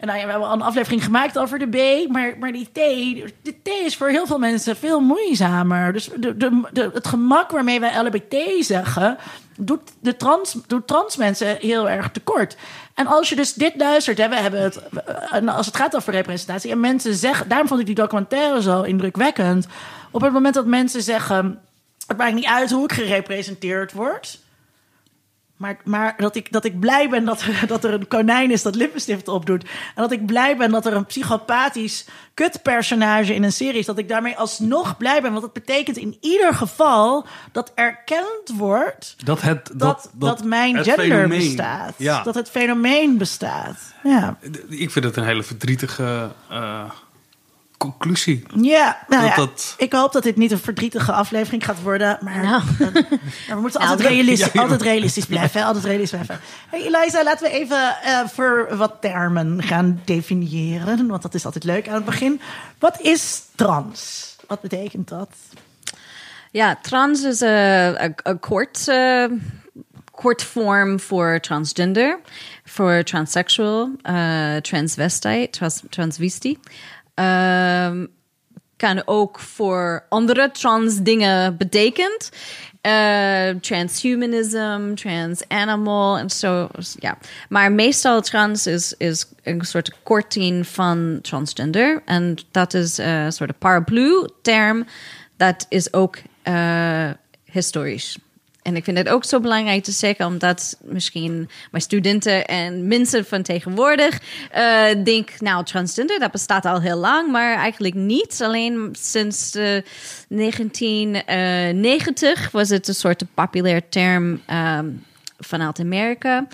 [0.00, 2.08] En nou ja, we hebben al een aflevering gemaakt over de B.
[2.10, 2.74] Maar, maar die T,
[3.42, 5.92] de T is voor heel veel mensen veel moeizamer.
[5.92, 9.18] Dus de, de, het gemak waarmee wij LBT zeggen...
[9.56, 12.56] doet, de trans, doet mensen heel erg tekort.
[12.94, 14.16] En als je dus dit luistert...
[14.16, 14.80] We hebben het,
[15.46, 16.70] als het gaat over representatie...
[16.70, 17.48] en mensen zeggen...
[17.48, 19.66] daarom vond ik die documentaire zo indrukwekkend...
[20.10, 21.60] op het moment dat mensen zeggen...
[22.06, 24.38] het maakt niet uit hoe ik gerepresenteerd word...
[25.58, 28.62] Maar, maar dat, ik, dat ik blij ben dat er, dat er een konijn is
[28.62, 29.62] dat lippenstift opdoet.
[29.62, 33.86] En dat ik blij ben dat er een psychopathisch kutpersonage in een serie is.
[33.86, 35.30] Dat ik daarmee alsnog blij ben.
[35.30, 40.84] Want dat betekent in ieder geval dat erkend wordt Dat, het, dat, dat, mijn het
[40.86, 41.94] gender fenomeen- bestaat.
[41.96, 43.76] Ja, Dat het fenomeen bestaat.
[44.02, 46.90] Ja, ik vind het een hele verdrietige eh,
[47.78, 48.42] conclusie.
[48.60, 52.18] ja, nou Dat ja dat- ik hoop dat dit niet een verdrietige aflevering gaat worden.
[52.20, 52.62] Maar, Nou.
[52.78, 52.92] maar
[53.48, 55.60] we moeten altijd, realistisch, Ja, altijd realistisch blijven.
[55.60, 56.46] hè, Altijd realistisch blijven.
[56.70, 61.06] Hey Eliza, laten we even eh, voor wat termen gaan definiëren.
[61.06, 62.40] Want dat is altijd leuk aan het begin.
[62.78, 64.26] Wat is trans?
[64.46, 65.28] Wat betekent dat?
[66.50, 69.24] Ja, trans is een kort, eh,
[70.10, 72.18] kort vorm voor transgender,
[72.64, 76.58] voor transsexual, eh transvestite, trans, transvesti.
[77.18, 78.06] Ehm,
[78.76, 82.30] kan ook voor andere trans dingen betekent.
[82.80, 86.68] Eh, transhumanism, trans-animal en zo.
[86.98, 87.18] ja.
[87.48, 92.02] Maar meestal trans is, is een soort korting van transgender.
[92.04, 94.86] En dat is eh, een soort paraplu-term.
[95.36, 97.10] Dat is ook eh,
[97.44, 98.18] historisch.
[98.68, 103.24] En ik vind het ook zo belangrijk te zeggen, omdat misschien mijn studenten en mensen
[103.24, 108.40] van tegenwoordig eh denken, nou, transgender, dat bestaat al heel lang, maar eigenlijk niet.
[108.42, 109.82] Alleen sinds eh,
[110.28, 114.86] 1990 was het een soort populair term ehm,
[115.38, 116.46] vanuit Amerika.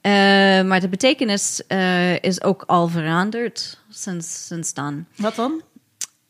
[0.00, 0.12] Eh,
[0.62, 5.04] maar de betekenis eh, is ook al veranderd sinds, sinds dan.
[5.16, 5.62] Wat dan?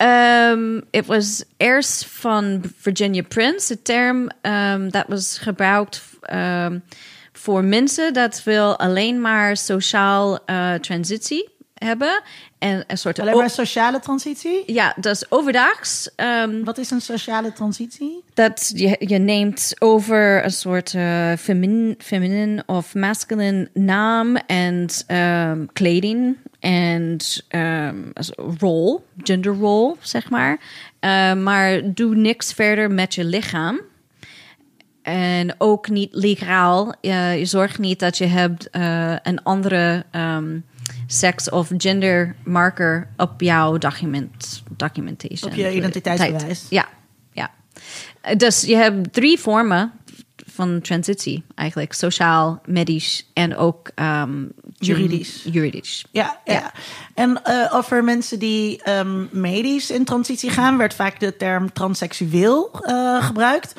[0.01, 6.01] Um, het was eerst van Virginia Prince, de term um, dat was gebruikt
[6.33, 6.83] um,
[7.33, 12.21] voor mensen dat wil alleen maar sociaal uh, transitie hebben
[12.57, 14.73] en een soort Alleen maar sociale transitie?
[14.73, 18.23] ja, dus overdags um, Wat is een sociale transitie?
[18.33, 24.87] dat je, je neemt over een soort uh, feminine, feminine of masculine naam en
[25.73, 27.17] kleding en
[27.55, 28.11] um,
[28.59, 30.59] rol, gender role, zeg maar.
[31.01, 33.79] Uh, maar doe niks verder met je lichaam.
[35.01, 36.93] En ook niet legaal.
[37.01, 40.65] Uh, je zorgt niet dat je hebt uh, een andere um,
[41.07, 45.51] seks- of gendermarker op jouw document, documentation.
[45.51, 46.65] Op je identiteitsbewijs.
[46.69, 46.87] Ja,
[47.31, 47.51] ja.
[48.37, 49.91] Dus je hebt drie vormen
[50.59, 51.93] van transitie eigenlijk.
[51.93, 55.43] Sociaal, medisch en ook um, juridisch.
[55.51, 56.05] juridisch.
[56.11, 56.53] Ja, ja.
[56.53, 56.71] ja.
[57.13, 62.81] En uh, over mensen die um, medisch in transitie gaan, werd vaak de term transseksueel
[62.85, 63.73] uh, gebruikt.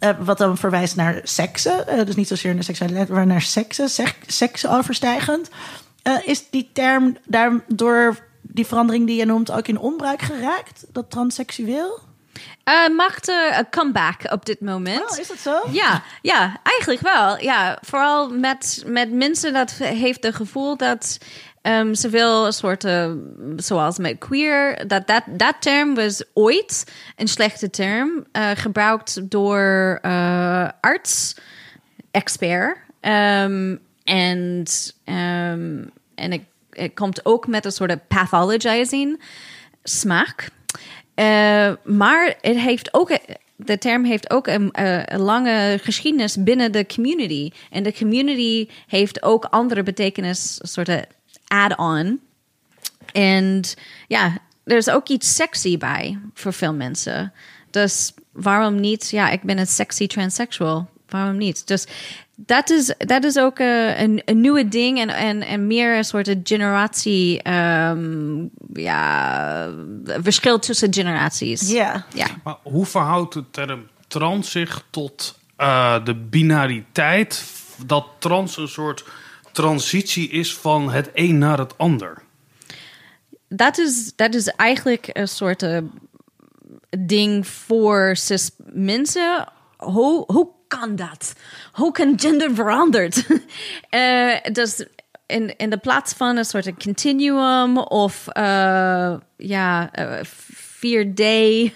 [0.00, 2.06] Uh, wat dan verwijst naar seksen.
[2.06, 3.88] dus niet zozeer naar seksualiteit, maar naar seksen,
[4.26, 5.50] seksen overstijgend.
[6.24, 10.86] is die term daardoor die verandering die je noemt ook in onbruik geraakt?
[10.92, 12.00] Dat transseksueel?
[12.68, 15.10] Uh, maakt een comeback op dit moment.
[15.10, 15.62] Oh, is dat zo?
[15.70, 17.40] Ja, ja eigenlijk wel.
[17.40, 21.18] Ja, vooral met, met mensen dat heeft het gevoel dat
[21.62, 23.10] um, ze wil een soort, uh,
[23.56, 29.98] zoals met queer, dat dat, dat term was ooit een slechte term, uh, gebruikt door
[30.02, 31.36] uh, arts,
[32.10, 32.78] expert.
[33.00, 34.64] Um, en
[35.04, 39.22] um, en het, het komt ook met een soort pathologizing
[39.82, 40.48] smaak.
[41.16, 43.18] Uh, maar het heeft ook,
[43.56, 47.50] de term heeft ook een, uh, een, lange geschiedenis binnen de community.
[47.70, 51.06] En de community heeft ook andere betekenis, een soort
[51.46, 52.20] add-on.
[53.12, 53.62] En
[54.08, 57.32] ja, er is ook iets sexy bij voor veel mensen.
[57.70, 59.10] Dus waarom niet?
[59.10, 60.88] Ja, ik ben een sexy transsexual.
[61.08, 61.66] Waarom niet?
[61.66, 61.86] Dus
[62.34, 66.04] dat is, dat is ook uh, een, een nieuwe ding en, en, en meer een
[66.04, 69.68] soort generatie, um, ja,
[70.04, 71.70] verschil tussen generaties.
[71.72, 72.06] Ja.
[72.14, 72.26] ja.
[72.44, 77.44] Maar hoe verhoudt de term trans zich tot uh, de binariteit
[77.86, 79.04] dat trans een soort
[79.52, 82.22] transitie is van het een naar het ander.
[83.48, 85.78] Dat is, dat is eigenlijk een soort eh,
[86.98, 89.48] ding voor cis mensen.
[89.76, 91.34] Hoe, hoe kan dat?
[91.72, 93.26] Hoe kan gender veranderd?
[93.90, 94.86] Eh, dus
[95.26, 100.24] in, in de plaats van een soort continuum of eh, ja, eh,
[100.76, 101.22] 4D.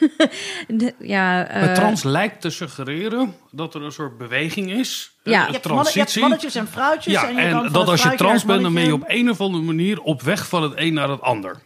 [0.99, 5.13] ja, Het eh, trans lijkt te suggereren dat er een soort beweging is.
[5.23, 5.41] Ja.
[5.41, 7.13] Een Je hebt, mannen- je hebt mannetjes en vrouwtjes.
[7.15, 9.41] Ja, en, je en dat als je trans bent, dan ben je op een of
[9.41, 11.57] andere manier op weg van het een naar het ander.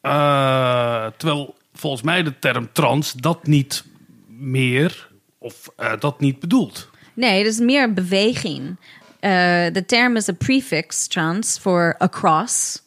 [0.00, 3.84] Eh, terwijl volgens mij de term trans dat niet
[4.26, 5.07] meer
[5.38, 6.88] of eh, dat niet bedoelt.
[7.14, 8.76] Nee, het is meer een beweging.
[9.20, 9.30] Eh,
[9.72, 12.82] de term is een prefix trans voor across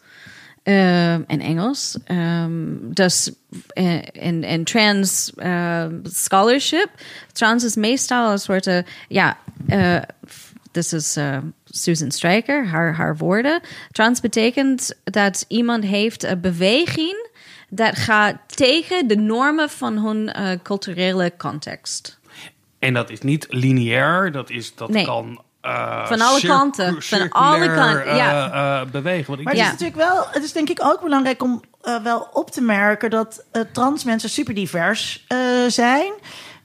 [0.63, 1.97] eh, in Engels.
[2.05, 3.31] Ehm, dus
[3.67, 4.01] eh,
[4.41, 6.89] in, trans eh, scholarship,
[7.31, 9.37] trans is meestal een soort, ja,
[10.71, 11.17] dit is
[11.65, 13.61] Susan Stryker, haar, haar woorden.
[13.91, 17.29] Trans betekent dat iemand heeft een beweging
[17.69, 20.31] dat gaat tegen de normen van hun
[20.63, 22.19] culturele context.
[22.81, 25.05] En dat is niet lineair, dat, is, dat Nee.
[25.05, 25.41] kan.
[25.61, 28.51] eh, Van alle kanten, van alle kanten, ja.
[28.51, 29.27] eh, eh, bewegen.
[29.27, 29.67] Want ik Maar het Ja.
[29.73, 33.09] is natuurlijk wel, het is denk ik ook belangrijk om eh, wel op te merken
[33.09, 36.13] dat eh, trans mensen super divers eh, zijn.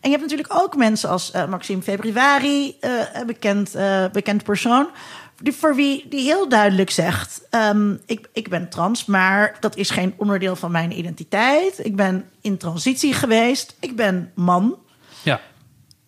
[0.01, 4.45] En je hebt natuurlijk ook mensen als eh, Maxime Februari, eh, een bekend, eh, bekend
[4.45, 4.89] persoon.
[5.43, 9.91] Die, voor wie die heel duidelijk zegt: ehm, ik, ik ben trans, maar dat is
[9.91, 11.85] geen onderdeel van mijn identiteit.
[11.87, 13.77] Ik ben in transitie geweest.
[13.81, 14.77] Ik ben man.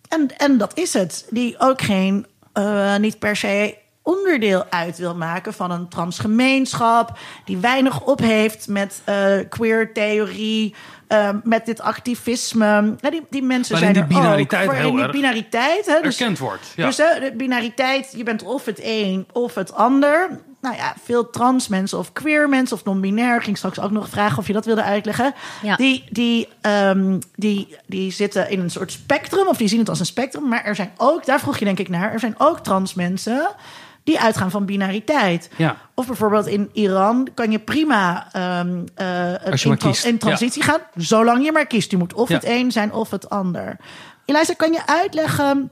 [0.09, 1.27] En, en dat is het.
[1.29, 7.17] Die ook geen, eh, niet per se onderdeel uit wil maken van een transgemeenschap.
[7.45, 10.75] Die weinig op heeft met eh, queer theorie,
[11.07, 12.95] eh, met dit activisme.
[12.99, 14.73] Ja, die, die mensen Waarin zijn die er binariteit ook.
[14.73, 15.85] Waarin heel die binariteit.
[15.85, 16.85] Hè, dus, erkend wordt, ja.
[16.85, 20.29] Dus de binariteit, je bent of het een of het ander.
[20.61, 23.35] Nou ja, veel trans mensen of queer mensen of non-binair.
[23.35, 25.33] Ik ging straks ook nog vragen of je dat wilde uitleggen.
[25.61, 25.75] Ja.
[25.75, 29.99] Die, die, ehm, die, die zitten in een soort spectrum, of die zien het als
[29.99, 30.47] een spectrum.
[30.47, 33.49] Maar er zijn ook, daar vroeg je denk ik naar, er zijn ook trans mensen
[34.03, 35.49] die uitgaan van binariteit.
[35.55, 35.77] Ja.
[35.93, 38.27] Of bijvoorbeeld in Iran kan je prima
[39.51, 41.91] Als je in, tra- transitie gaan, zolang je maar kiest.
[41.91, 42.35] Je moet of Ja.
[42.35, 43.77] het een zijn of het ander.
[44.25, 45.71] Eliza, kan je uitleggen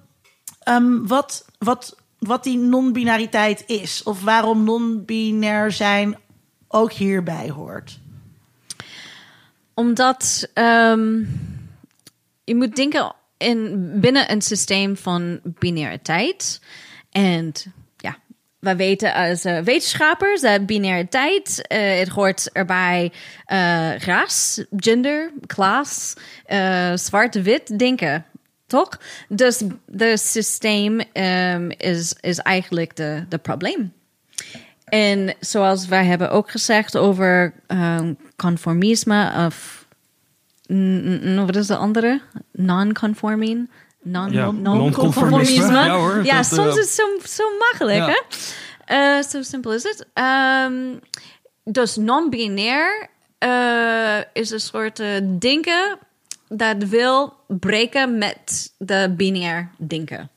[0.60, 4.03] ehm, wat, wat, wat die non-binariteit is?
[4.03, 6.17] Of waarom non-binair zijn
[6.67, 7.99] ook hierbij hoort?
[9.73, 11.23] Omdat ehm,
[12.43, 16.62] je moet denken in, binnen een systeem van binaire tijd.
[17.12, 17.51] En
[17.97, 18.17] ja,
[18.60, 23.12] wij weten als eh, wetenschappers dat binaire tijd, eh, het hoort erbij
[23.45, 26.13] eh, ras, gender, klas,
[26.95, 28.25] zwart-wit denken.
[28.67, 28.89] Toch?
[29.27, 29.63] Dus
[29.97, 33.93] het systeem ehm, is, is eigenlijk de, de probleem.
[34.86, 39.86] En zoals wij hebben ook gezegd over ehm, conformisme of
[41.45, 42.21] wat is de andere?
[42.51, 43.69] Non-conforming?
[44.03, 45.71] Non, Ja, non- non-conformisme.
[45.86, 48.08] Ja hoor, Ja, dat, soms eh, is het zo, zo makkelijk, Ja.
[48.08, 48.19] hè?
[49.17, 50.06] Eh, Zo simpel is het.
[50.13, 50.73] Ehm,
[51.63, 55.01] dus non-binair eh, is een soort
[55.39, 55.97] denken
[56.48, 60.30] dat wil breken met de binair denken.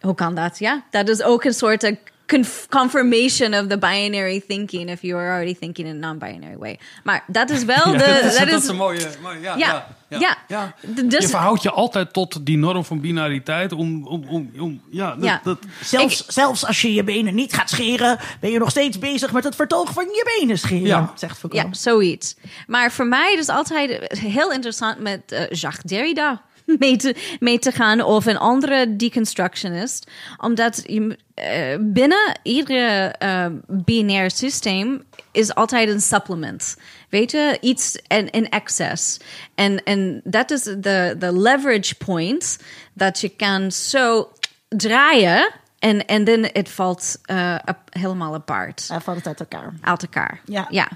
[0.00, 0.58] Hoe kan dat?
[0.58, 1.96] Ja, dat is ook een soort eh,
[2.30, 6.78] conf- confirmation of the binary thinking if you are already thinking in a non-binary way.
[7.04, 7.96] Maar dat is wel de.
[7.98, 9.06] dat is, dat is, een mooie...
[9.22, 10.36] mooie ja, ja, ja, ja.
[10.48, 10.74] ja.
[10.94, 14.06] D- Dus, je verhoudt je altijd tot die norm van binariteit om...
[14.06, 15.40] om, om, om ja, dat, Ja.
[15.44, 19.32] dat, Zelfs, zelfs als je je benen niet gaat scheren, ben je nog steeds bezig
[19.32, 21.12] met het vertoog van je benen scheren, Ja.
[21.14, 21.64] zegt Foucault.
[21.76, 22.36] Ja, zoiets.
[22.66, 26.42] Maar voor mij is het altijd heel interessant met eh, Jacques Derrida
[26.78, 30.10] mee te, mee te gaan of een andere deconstructionist.
[30.38, 35.02] Omdat je, eh, binnen iedere eh, binair systeem
[35.32, 36.76] is altijd een supplement.
[37.08, 39.18] Weet je, iets in, in excess.
[39.54, 42.58] En, en dat is de, de leverage point
[42.94, 44.32] dat je kan zo
[44.68, 47.20] draaien en, en dan het valt
[47.64, 48.84] ap- helemaal apart.
[48.88, 49.72] Hij valt het uit elkaar.
[49.80, 50.40] Uit elkaar.
[50.44, 50.66] Ja.
[50.70, 50.88] ja.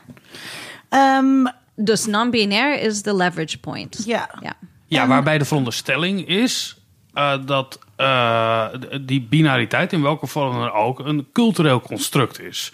[0.88, 4.02] Ehm, Dus non-binair is de leverage point.
[4.06, 4.28] ja.
[4.40, 4.52] Ja.
[4.86, 6.76] Ja, waarbij de veronderstelling is
[7.14, 8.66] eh, dat eh,
[9.00, 12.72] die binariteit, in welke vorm dan ook, een cultureel construct is.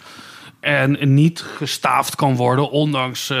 [0.59, 3.37] En niet gestaafd kan worden, ondanks, eh,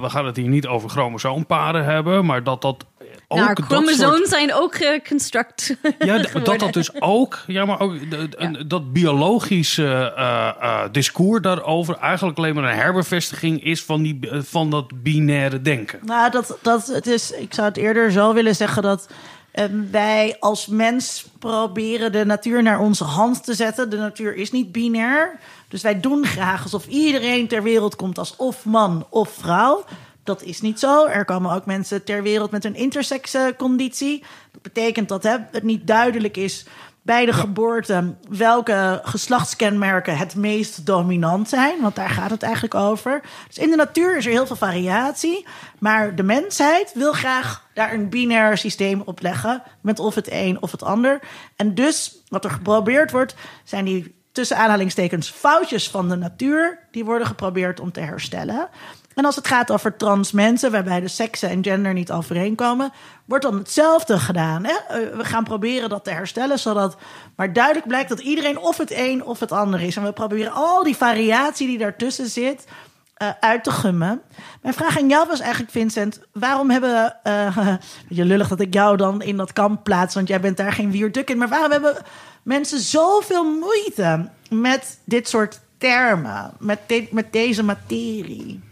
[0.00, 2.86] we gaan het hier niet over chromosoomparen hebben, maar dat dat
[3.28, 5.76] nou, chromosomen soort- zijn ook geconstruct.
[5.98, 11.42] Ja, dat dat dus ook, ja, maar ook de- een- dat biologische eh, eh, discours
[11.42, 15.98] daarover eigenlijk alleen maar een herbevestiging is van, die, van dat binaire denken.
[16.04, 19.08] Nou, dat, dat, het is, ik zou het eerder zo willen zeggen dat
[19.50, 23.90] En wij als mens proberen de natuur naar onze hand te zetten.
[23.90, 25.38] De natuur is niet binair.
[25.68, 29.84] Dus wij doen graag alsof iedereen ter wereld komt als of man of vrouw.
[30.26, 31.06] Dat is niet zo.
[31.06, 34.24] Er komen ook mensen ter wereld met een intersexconditie.
[34.52, 36.66] Dat betekent dat hè, het niet duidelijk is
[37.06, 41.80] bij de geboorte welke geslachtskenmerken het meest dominant zijn.
[41.80, 43.22] Want daar gaat het eigenlijk over.
[43.46, 45.46] Dus in de natuur is er heel veel variatie.
[45.78, 49.62] Maar de mensheid wil graag daar een binair systeem op leggen.
[49.80, 51.20] Met of het een of het ander.
[51.56, 53.34] En dus wat er geprobeerd wordt,
[53.64, 56.78] zijn die tussen aanhalingstekens foutjes van de natuur.
[56.90, 58.68] Die worden geprobeerd om te herstellen.
[59.16, 62.92] En als het gaat over trans mensen, waarbij de seksen en gender niet overeenkomen,
[63.24, 64.64] wordt dan hetzelfde gedaan.
[64.64, 64.72] Hè?
[64.88, 66.96] Eh, We gaan proberen dat te herstellen, zodat
[67.36, 69.96] maar duidelijk blijkt dat iedereen of het een of het ander is.
[69.96, 72.66] En we proberen al die variatie die daartussen zit
[73.14, 74.22] eh, uit te gummen.
[74.62, 77.16] Mijn vraag aan jou was eigenlijk, Vincent, waarom hebben...
[77.22, 77.76] eh
[78.08, 80.90] je lullig dat ik jou dan in dat kamp plaats, want jij bent daar geen
[80.90, 81.38] wierduk in.
[81.38, 81.96] Maar waarom hebben
[82.42, 88.65] mensen zoveel moeite met dit soort termen, met, met deze materie?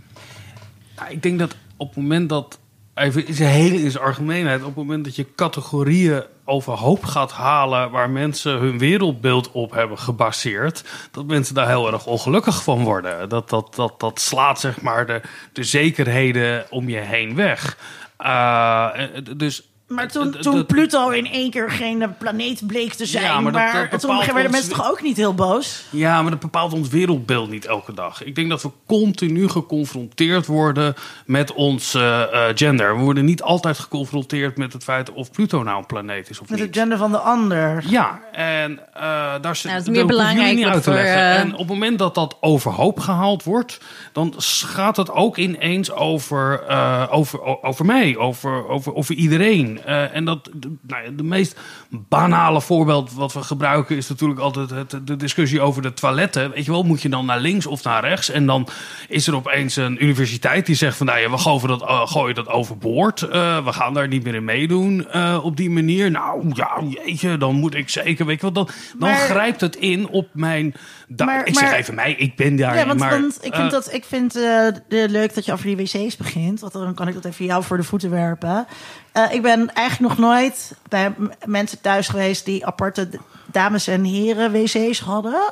[1.08, 2.58] Ik denk dat op het moment dat,
[2.94, 7.90] even zijn hele in zijn algemeenheid, op het moment dat je categorieën overhoop gaat halen
[7.90, 13.28] waar mensen hun wereldbeeld op hebben gebaseerd, dat mensen daar heel erg ongelukkig van worden.
[13.28, 15.20] Dat, dat, dat, dat slaat zeg maar de,
[15.52, 17.78] de zekerheden om je heen weg.
[18.20, 18.88] Uh,
[19.36, 20.08] dus Maar
[20.40, 24.00] toen, Pluto in één keer geen planeet bleek te zijn, Ja, maar dat- maar, dat
[24.00, 25.84] toen werden ons- mensen toch ook niet heel boos?
[25.90, 28.24] Ja, maar dat bepaalt ons wereldbeeld niet elke dag.
[28.24, 30.94] Ik denk dat we continu geconfronteerd worden
[31.26, 32.96] met ons eh, eh, gender.
[32.96, 36.48] We worden niet altijd geconfronteerd met het feit of Pluto nou een planeet is of
[36.48, 36.68] Met niet.
[36.68, 37.84] het gender van de ander.
[37.86, 39.02] Ja, en eh,
[39.40, 41.14] daar zit Nou, dat is dat meer belangrijk niet uit te voor, leggen.
[41.22, 43.80] eh, En op het moment dat dat overhoop gehaald wordt,
[44.12, 49.83] dan gaat het ook ineens over, eh, over, over mij, over, over, over iedereen.
[49.86, 51.58] Eh, en dat, de, nou ja, de meest
[51.90, 56.50] banale voorbeeld wat we gebruiken is natuurlijk altijd het, de discussie over de toiletten.
[56.50, 58.30] Weet je wel, moet je dan naar links of naar rechts?
[58.30, 58.68] En dan
[59.08, 62.34] is er opeens een universiteit die zegt van, nou ja, we gooien dat, eh, gooien
[62.34, 63.22] dat overboord.
[63.22, 65.06] Eh, we gaan daar niet meer in meedoen
[65.42, 66.10] op die manier.
[66.10, 68.68] Nou ja, jeetje, dan moet ik zeker, weet je wat, dan,
[68.98, 70.74] dan Maar- grijpt het in op mijn...
[71.16, 73.10] Maar- ik zeg maar- even mij, ik ben daar, Ja, want, maar...
[73.20, 76.60] want ik vind, dat, ik vind de, leuk dat je over die wc's begint.
[76.60, 78.66] Want dan kan ik dat even jou voor de voeten werpen.
[79.14, 83.08] Eh, ik ben eigenlijk nog nooit bij mensen thuis geweest die aparte
[83.46, 85.42] dames- en heren wc's hadden.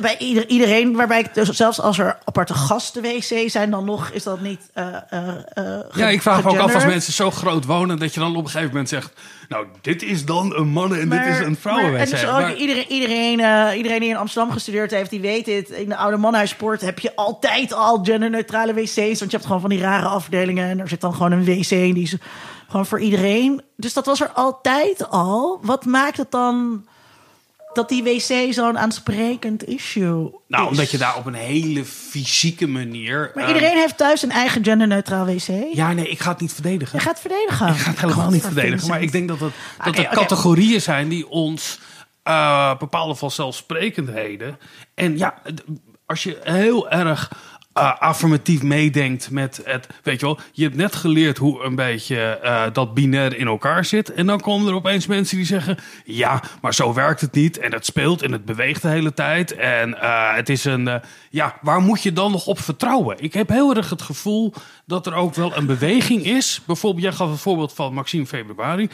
[0.00, 4.10] Bij ieder, iedereen, waarbij ik dus zelfs als er aparte gasten wc's zijn, dan nog
[4.10, 4.60] is dat niet.
[4.74, 8.14] eh, eh, eh, Ja, ik vraag me ook af als mensen zo groot wonen dat
[8.14, 9.12] je dan op een gegeven moment zegt:
[9.48, 13.76] Nou, dit is dan een mannen en dit is een Maar ook Maar- iedereen, iedereen,
[13.76, 15.70] iedereen die in Amsterdam gestudeerd heeft, die weet dit.
[15.70, 18.94] In de oude manhuispoort heb je altijd al genderneutrale wc's.
[18.96, 20.68] Want je hebt gewoon van die rare afdelingen.
[20.70, 22.16] En er zit dan gewoon een wc in die is
[22.68, 23.62] gewoon voor iedereen.
[23.76, 25.58] Dus dat was er altijd al.
[25.62, 26.86] Wat maakt het dan
[27.72, 30.70] dat die wc zo'n aansprekend issue Nou, is?
[30.70, 33.30] omdat je daar op een hele fysieke manier.
[33.34, 35.48] Maar eh, iedereen heeft thuis een eigen genderneutraal wc.
[35.72, 36.98] Ja, nee, ik ga het niet verdedigen.
[36.98, 37.68] Je gaat verdedigen.
[37.68, 38.88] Ik ga het helemaal niet verdedigen.
[38.88, 39.52] Maar ik denk dat, het,
[39.84, 41.78] dat er categorieën zijn die ons
[42.22, 44.58] eh, bepaalde vanzelfsprekendheden.
[44.94, 45.42] En ja,
[46.06, 47.30] als je heel erg
[47.78, 49.86] eh, affirmatief meedenkt met het.
[50.02, 53.84] Weet je wel, je hebt net geleerd hoe een beetje eh, dat binair in elkaar
[53.84, 54.12] zit.
[54.12, 57.58] En dan komen er opeens mensen die zeggen: Ja, maar zo werkt het niet.
[57.58, 59.54] En het speelt en het beweegt de hele tijd.
[59.56, 61.00] En eh, het is een.
[61.30, 63.16] ja, waar moet je dan nog op vertrouwen?
[63.20, 64.52] Ik heb heel erg het gevoel
[64.86, 66.60] dat er ook wel een beweging is.
[66.66, 68.88] Bijvoorbeeld, jij gaf het voorbeeld van Maxime Februari.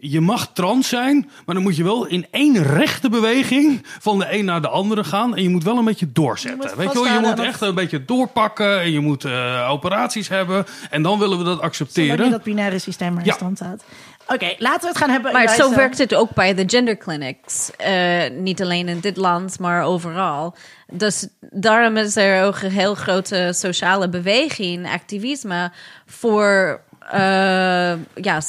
[0.00, 4.26] Je mag trans zijn, maar dan moet je wel in één rechte beweging van de
[4.38, 5.36] een naar de andere gaan.
[5.36, 6.60] En je moet wel een beetje doorzetten.
[6.60, 7.12] Je moet Weet je, wel?
[7.22, 8.80] je moet echt een beetje doorpakken.
[8.80, 10.66] En je moet eh, operaties hebben.
[10.90, 12.30] En dan willen we dat accepteren.
[12.30, 13.34] dat binaire systeem maar in Ja.
[13.34, 13.84] stand houdt.
[14.26, 15.32] Oké, laten we het gaan hebben.
[15.32, 17.70] Maar zo werkt het ook bij de gender clinics.
[17.76, 20.54] Eh, niet alleen in dit land, maar overal.
[20.92, 25.72] Dus daarom is er ook een heel grote sociale beweging, activisme
[26.06, 28.40] voor eh, ja,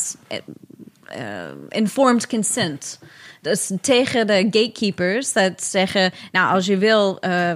[1.69, 2.99] informed consent.
[3.41, 7.51] Dus tegen de gatekeepers dat zeggen, nou als je wil eh,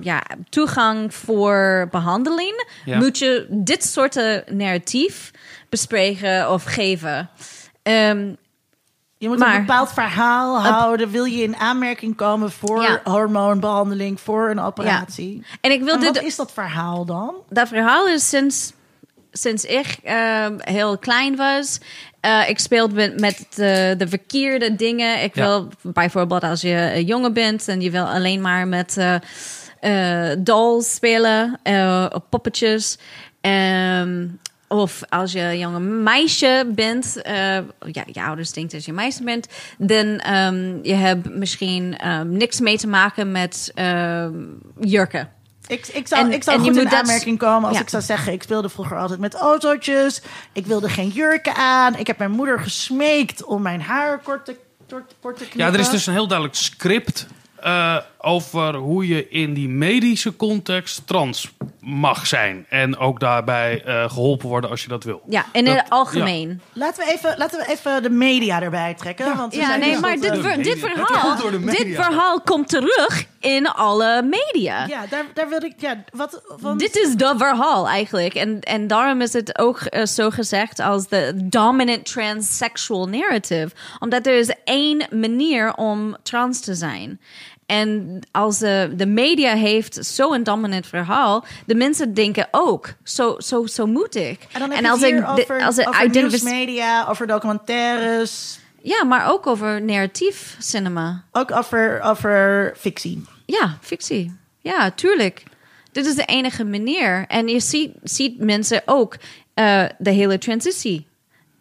[0.00, 2.98] ja, toegang voor behandeling, Ja.
[2.98, 5.30] moet je dit soort eh, narratief
[5.68, 7.30] bespreken of geven.
[7.82, 8.32] Ehm,
[9.18, 11.10] Je moet Maar- een bepaald verhaal houden.
[11.10, 13.00] Wil je in aanmerking komen voor Ja.
[13.04, 15.44] hormoonbehandeling, voor een operatie?
[15.60, 17.34] en ik wil En dit wat is dat verhaal dan?
[17.48, 18.72] dat verhaal is sinds,
[19.32, 21.78] sinds ik ehm, heel klein was.
[22.20, 25.22] Eh, ik speelde met, met de, de verkeerde dingen.
[25.22, 25.46] Ik Ja.
[25.46, 29.14] wil bijvoorbeeld als je een jongen bent en je wil alleen maar met eh,
[29.80, 32.98] eh, dolls spelen, eh, of poppetjes.
[33.40, 34.26] Ehm,
[34.68, 37.34] of als je een jonge meisje bent, eh,
[37.92, 39.46] ja, je ouders denken dat je meisje bent,
[39.78, 43.72] dan ehm, je hebt misschien niks mee te maken met
[44.80, 45.28] jurken.
[45.70, 47.82] Ik, ik zou, En- ik zou en je goed in dat- aanmerking komen als ja.
[47.82, 48.32] ik zou zeggen...
[48.32, 50.22] ik speelde vroeger altijd met autootjes.
[50.52, 51.94] Ik wilde geen jurken aan.
[51.96, 54.56] Ik heb mijn moeder gesmeekt om mijn haar kort te,
[54.88, 55.66] kort, kort te knippen.
[55.66, 57.26] Ja, er is dus een heel duidelijk script
[57.62, 61.50] eh, over hoe je in die medische context trans
[61.80, 62.66] mag zijn.
[62.68, 65.22] En ook daarbij eh, geholpen worden als je dat wil.
[65.28, 66.60] Ja, in het algemeen.
[66.72, 69.36] Laten we, even, laten we even de media erbij trekken.
[69.36, 73.24] want we Ja, zijn nee, maar dit, eh, ver- dit, verhaal, dit verhaal komt terug
[73.40, 74.86] in alle media.
[74.86, 75.74] Ja, daar, daar wilde ik...
[75.76, 78.34] Ja, wat, want, Dit is de verhaal eigenlijk.
[78.34, 83.70] En, en daarom is het ook zo gezegd als de dominant transsexual narrative.
[83.98, 87.20] Omdat er is één manier om trans te zijn.
[87.70, 93.66] En als de, de media heeft zo'n dominant verhaal, de mensen denken ook, zo, zo,
[93.66, 94.38] zo moet ik.
[94.52, 98.58] en dan als ik over, als ik over nieuwsmedia, over documentaires...
[98.82, 101.24] Ja, maar ook over narratief cinema.
[101.32, 103.24] Ook over, over fictie.
[103.46, 104.36] Ja, fictie.
[104.60, 105.42] Ja, tuurlijk.
[105.92, 107.24] Dit is de enige manier.
[107.28, 109.16] En je ziet, ziet mensen ook
[109.54, 111.06] eh, de hele transitie.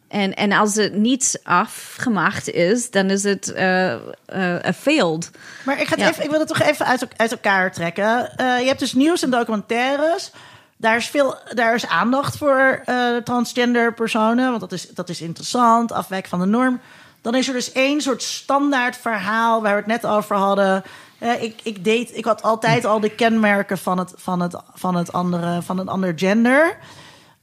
[0.09, 3.93] En, en als het niet afgemaakt is, dan is het eh
[4.25, 5.31] eh, a failed.
[5.65, 6.09] Maar ik, ga het Ja.
[6.09, 8.37] even, ik wil het toch even uit, uit elkaar trekken.
[8.37, 10.31] Eh, je hebt dus nieuws en documentaires.
[10.77, 12.83] Daar is, veel, daar is aandacht voor
[13.23, 14.49] transgender personen.
[14.49, 16.79] Want dat is, dat is interessant, afwijken van de norm.
[17.21, 20.83] Dan is er dus één soort standaard verhaal waar we het net over hadden.
[21.39, 25.13] Ik, ik, deed, ik had altijd al de kenmerken van het, van het, van het,
[25.13, 26.77] andere, van het ander gender.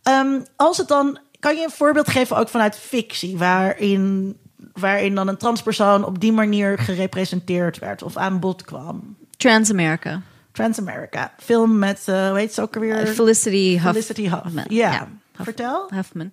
[0.03, 4.37] Ehm, als het dan, kan je een voorbeeld geven ook vanuit fictie, waarin,
[4.73, 9.17] waarin dan een transpersoon op die manier gerepresenteerd werd of aan bod kwam?
[9.37, 10.21] Transamerica.
[10.53, 13.07] Transamerica, film met, eh hoe heet ze ook alweer?
[13.07, 13.83] Felicity Huff.
[13.85, 14.43] Felicity Huff.
[14.43, 14.65] Huffman.
[14.69, 14.93] Ja.
[14.93, 15.91] Ja, Huff- Vertel.
[15.95, 16.31] Huffman.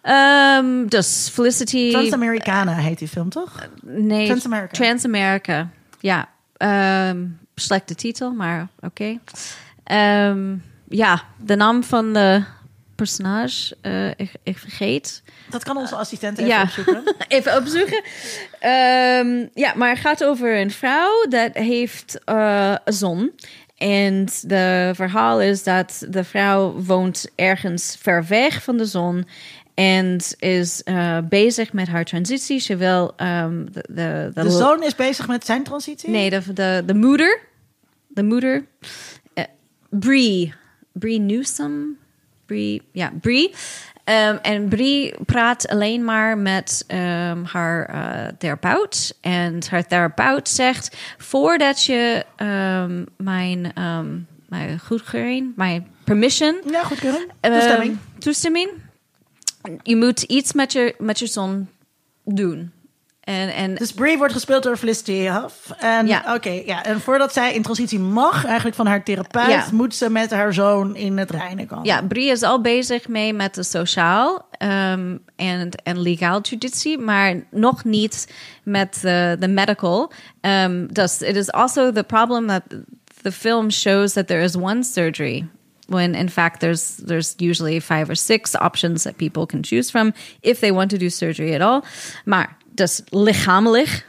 [0.00, 1.90] Ehm, dus Felicity...
[1.90, 3.68] Transamericana heet die film, toch?
[3.82, 4.72] Nee, Transamerica.
[4.72, 5.68] Transamerica.
[6.00, 7.24] Ja, ehm
[7.54, 9.18] slechte titel, maar oké.
[9.84, 10.54] Ehm,
[10.88, 12.42] ja, de naam van de
[12.94, 15.22] personage, eh, ik, ik vergeet.
[15.50, 16.62] Dat kan onze assistent even ja.
[16.62, 17.02] opzoeken.
[17.28, 18.02] Even opzoeken.
[18.58, 23.32] Ehm, ja, maar het gaat over een vrouw dat heeft eh, een zon.
[23.76, 29.26] En de verhaal is dat de vrouw woont ergens ver weg van de zon.
[29.74, 32.58] En is eh, bezig met haar transitie.
[32.58, 36.10] Ze wil ehm, de, de, De zoon is bezig met zijn transitie?
[36.10, 37.40] Nee, de, de, de moeder.
[38.08, 38.64] De moeder.
[39.90, 40.54] Brie.
[40.92, 41.96] Brie Newsom.
[42.46, 43.54] Brie, ja, Brie.
[44.04, 49.18] Ehm, en Brie praat alleen maar met ehm, haar eh, therapeut.
[49.20, 53.72] En haar therapeut zegt: voordat je ehm, mijn,
[54.48, 57.26] mijn goedkeuring, mijn permission, Ja, goed kunnen.
[57.40, 57.98] ehm, Toestemming.
[58.18, 58.70] toestemming,
[59.82, 61.68] je moet iets met je, met je zon
[62.24, 62.72] doen.
[63.22, 65.70] En, en Dus Brie wordt gespeeld door Felicity Huff.
[65.78, 66.34] En, Ja.
[66.34, 66.84] oké, ja.
[66.84, 69.64] en voordat zij in transitie mag, eigenlijk van haar therapeut, Ja.
[69.72, 71.84] moet ze met haar zoon in het reinen komen.
[71.84, 75.20] Ja, Brie is al bezig mee met de sociaal en,
[75.82, 80.12] en legaal judicie, maar nog niet met de, de medical.
[80.40, 82.62] Um, dus it is also the problem that
[83.22, 85.46] the film shows that there is one surgery.
[85.86, 90.12] When in fact there's there's usually five or six options that people can choose from
[90.40, 91.82] if they want to do surgery at all.
[92.24, 94.06] Maar dus lichamelijk,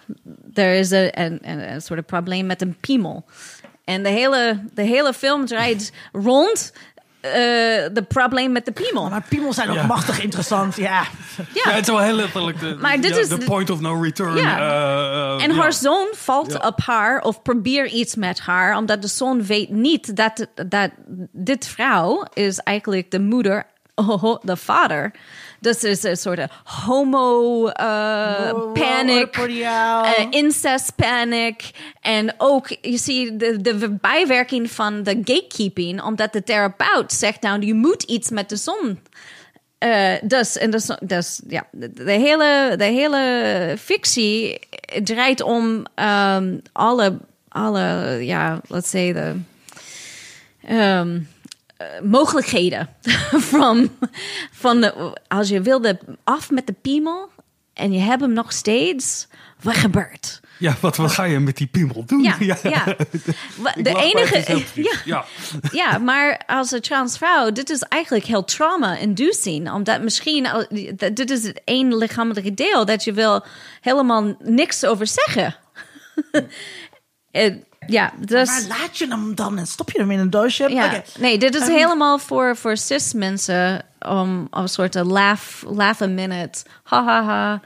[0.53, 1.39] er is een, een,
[1.74, 3.26] een, soort of probleem met een piemel.
[3.86, 6.74] En de hele, de hele film draait rond
[7.22, 7.32] eh,
[7.93, 9.09] de probleem met de piemel.
[9.09, 9.86] Maar piemels zijn ook Ja.
[9.86, 11.03] machtig interessant, ja.
[11.64, 14.01] Ja, het is wel heel letterlijk de, Maar dit ja, is de point of no
[14.01, 14.36] return.
[14.36, 14.57] Ja.
[14.59, 15.61] eh, eh, En ja.
[15.61, 16.68] haar zoon valt Ja.
[16.68, 20.89] op haar of probeert iets met haar, omdat de zoon weet niet dat, dat
[21.32, 23.64] dit vrouw is eigenlijk de moeder,
[23.95, 25.11] oh, de vader.
[25.64, 31.72] Dus er is een soort of homo eh, Wow, panic, wow, eh, incest panic.
[32.01, 37.66] En ook, je ziet de, de bijwerking van de gatekeeping, omdat de therapeut zegt, nou,
[37.66, 38.99] je moet iets met de zon
[39.84, 44.59] eh, dus, en dus, dus ja, de, hele, de hele fictie
[45.03, 49.36] draait om ehm, alle, alle, ja, let's say, de
[50.61, 51.05] eh,
[52.03, 52.89] mogelijkheden
[53.51, 53.89] van,
[54.51, 57.29] van de, als je wilde af met de piemel
[57.73, 59.27] en je hebt hem nog steeds,
[59.61, 60.41] wat gebeurt?
[60.59, 62.23] Ja, wat, wat ga je met die piemel doen?
[62.23, 62.88] Ja, ja.
[62.88, 65.25] Ik De enige, ja, ja.
[65.71, 69.71] ja, maar als een transvrouw, dit is eigenlijk heel trauma-inducing.
[69.71, 70.47] Omdat misschien,
[71.13, 73.45] dit is het één lichamelijke deel dat je wil
[73.81, 75.55] helemaal niks over zeggen.
[77.31, 78.47] en, Ja, dus...
[78.67, 80.69] Waar laat je hem dan en stop je hem in een doosje?
[80.69, 86.01] Ja, nee, dit is Ehm, helemaal voor, voor cis mensen om een soort laugh, laugh
[86.01, 87.61] a minute, ha ha ha.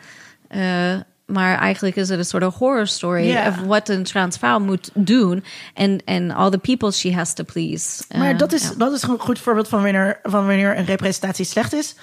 [0.47, 4.59] Eh, maar eigenlijk is het een soort of horror story of wat een trans vrouw
[4.59, 5.43] moet doen
[5.73, 8.03] en en all the people she has to please.
[8.17, 8.73] Maar Eh, dat is, ja.
[8.77, 11.95] dat is een goed voorbeeld van wanneer, van wanneer een representatie slecht is.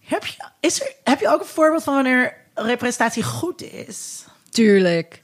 [0.00, 4.24] Heb je, is er, heb je ook een voorbeeld van wanneer representatie goed is?
[4.50, 5.22] tuurlijk.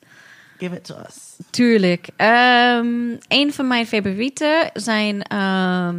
[0.62, 1.16] Give it to us.
[1.50, 2.08] Tuurlijk.
[2.16, 2.86] Ehm
[3.28, 5.96] een van mijn favorieten zijn ehm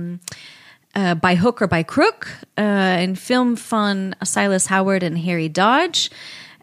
[0.92, 2.26] eh, By Hook or By Crook.
[2.54, 6.10] eh, een film van Silas Howard en Harry Dodge.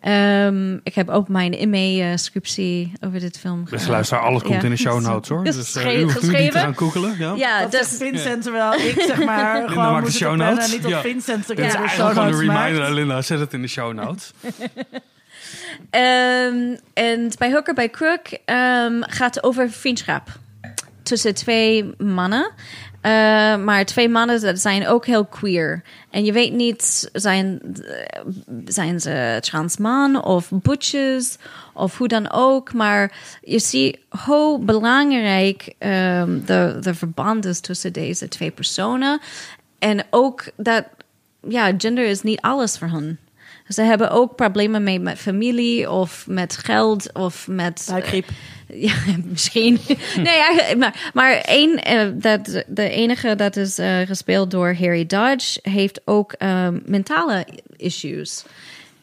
[0.01, 3.65] Ehm, ik heb ook mijn MA-scriptie over dit film.
[3.65, 4.63] Beste ge- luisteraar, alles komt ja.
[4.63, 5.45] in de show notes hoor.
[5.51, 6.61] Dus eh, geschre- u hoeft nu niet te geschreven.
[6.61, 7.15] gaan googelen.
[7.19, 7.35] Ja.
[7.37, 10.73] Ja, Dat dus Vincent, terwijl ik zeg maar gewoon maakt de show plannen, notes.
[10.73, 11.01] niet op Ja.
[11.01, 13.23] Vincent de Dit is eigenlijk gewoon een reminder Linda.
[13.23, 14.31] Zet het in de show notes.
[15.91, 20.28] Ehm, en bij Hooker bij Crook ehm, gaat het over vriendschap
[21.03, 22.51] tussen twee mannen.
[23.01, 23.11] Eh,
[23.57, 25.83] maar twee mannen dat zijn ook heel queer.
[26.11, 27.61] En je weet niet, zijn,
[28.64, 31.37] zijn ze trans man of butches
[31.74, 32.72] of hoe dan ook.
[32.72, 33.12] Maar
[33.43, 39.20] je ziet hoe belangrijk ehm, de, de verband is tussen deze twee personen.
[39.78, 40.85] En ook dat
[41.49, 43.18] ja, gender is niet alles voor hen.
[43.73, 47.87] Ze hebben ook problemen mee met familie of met geld of met...
[47.91, 48.29] Buikgriep.
[48.68, 48.95] eh, ja,
[49.25, 49.79] misschien.
[50.16, 55.59] nee, maar, maar één, eh, dat, de enige dat is eh, gespeeld door Harry Dodge
[55.62, 57.47] heeft ook ehm, mentale
[57.77, 58.45] issues.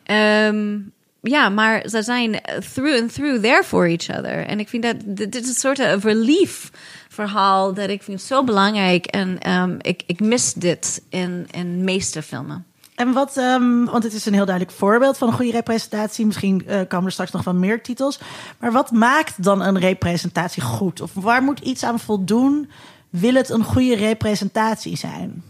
[0.04, 0.78] Ehm,
[1.22, 2.42] ja, maar ze zijn
[2.74, 4.46] through and through there for each other.
[4.46, 6.72] En ik vind dat dit dit is een soort of relief
[7.10, 9.06] verhaal dat ik vind zo belangrijk.
[9.06, 12.66] En ehm, ik, ik mis dit in, in meeste filmen.
[12.98, 16.26] En wat, ehm, want het is een heel duidelijk voorbeeld van een goede representatie.
[16.26, 18.20] Misschien eh, komen er straks nog wel meer titels.
[18.60, 21.02] Maar wat maakt dan een representatie goed?
[21.02, 22.70] Of waar moet iets aan voldoen?
[23.10, 25.44] Wil het een goede representatie zijn?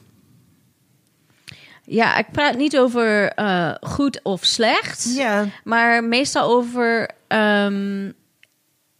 [1.84, 5.14] Ja, ik praat niet over eh, goed of slecht.
[5.16, 5.46] Ja.
[5.64, 7.10] Maar meestal over...
[7.28, 8.12] ehm,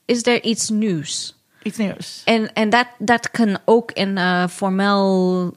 [0.06, 1.37] is er iets nieuws?
[1.68, 2.22] Iets nieuws.
[2.26, 5.54] En, en dat, dat kan ook in uh, formeel,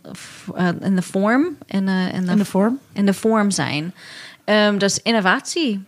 [0.58, 2.78] uh, in de vorm, in, uh, in, de, In de vorm?
[2.92, 3.94] in de vorm zijn.
[4.44, 5.84] Um, dus innovatie.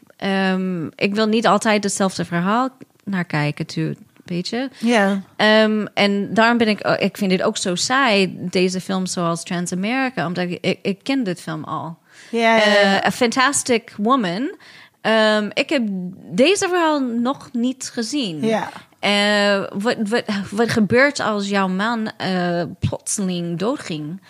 [0.53, 2.69] Um, ik wil niet altijd hetzelfde verhaal
[3.05, 4.69] naar kijken, toe, weet je.
[4.79, 5.23] Ja.
[5.65, 10.27] Um, en daarom ben ik, ik vind dit ook zo saai, deze film zoals Transamerica,
[10.27, 11.99] omdat ik, ik, ik ken dit film al.
[12.31, 12.57] Ja.
[12.57, 14.55] Uh, A Fantastic Woman.
[15.03, 15.83] Um, ik heb
[16.31, 18.47] deze verhaal nog niet gezien.
[18.47, 18.69] Ja.
[19.05, 24.23] Uh, wat, wat, wat gebeurt als jouw man uh, plotseling doodging?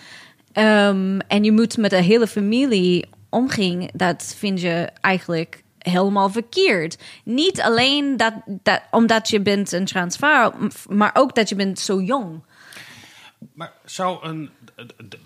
[0.53, 6.97] Um, en je moet met de hele familie omging, dat vind je eigenlijk helemaal verkeerd.
[7.23, 10.53] Niet alleen dat, dat, omdat je bent een transvrouw,
[10.89, 12.43] maar ook dat je bent zo jong.
[13.53, 14.49] Maar zou een.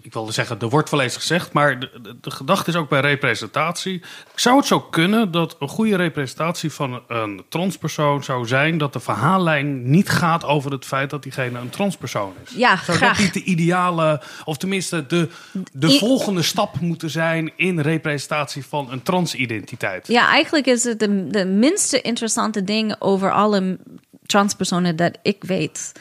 [0.02, 2.90] Ik wilde zeggen, er wordt wel eens gezegd, maar de, de, de, gedachte is ook
[2.90, 4.02] bij representatie.
[4.36, 9.00] Zou het zo kunnen dat een goede representatie van een transpersoon zou zijn dat de
[9.00, 12.56] verhaallijn niet gaat over het feit dat diegene een transpersoon is?
[12.56, 13.18] Ja, zou graag.
[13.18, 15.30] dat niet de ideale, of tenminste de,
[15.72, 20.08] de I volgende stap moeten zijn in representatie van een transidentiteit?
[20.08, 23.78] Ja, eigenlijk is het de, de minste interessante ding over alle
[24.26, 25.92] transpersonen dat ik weet.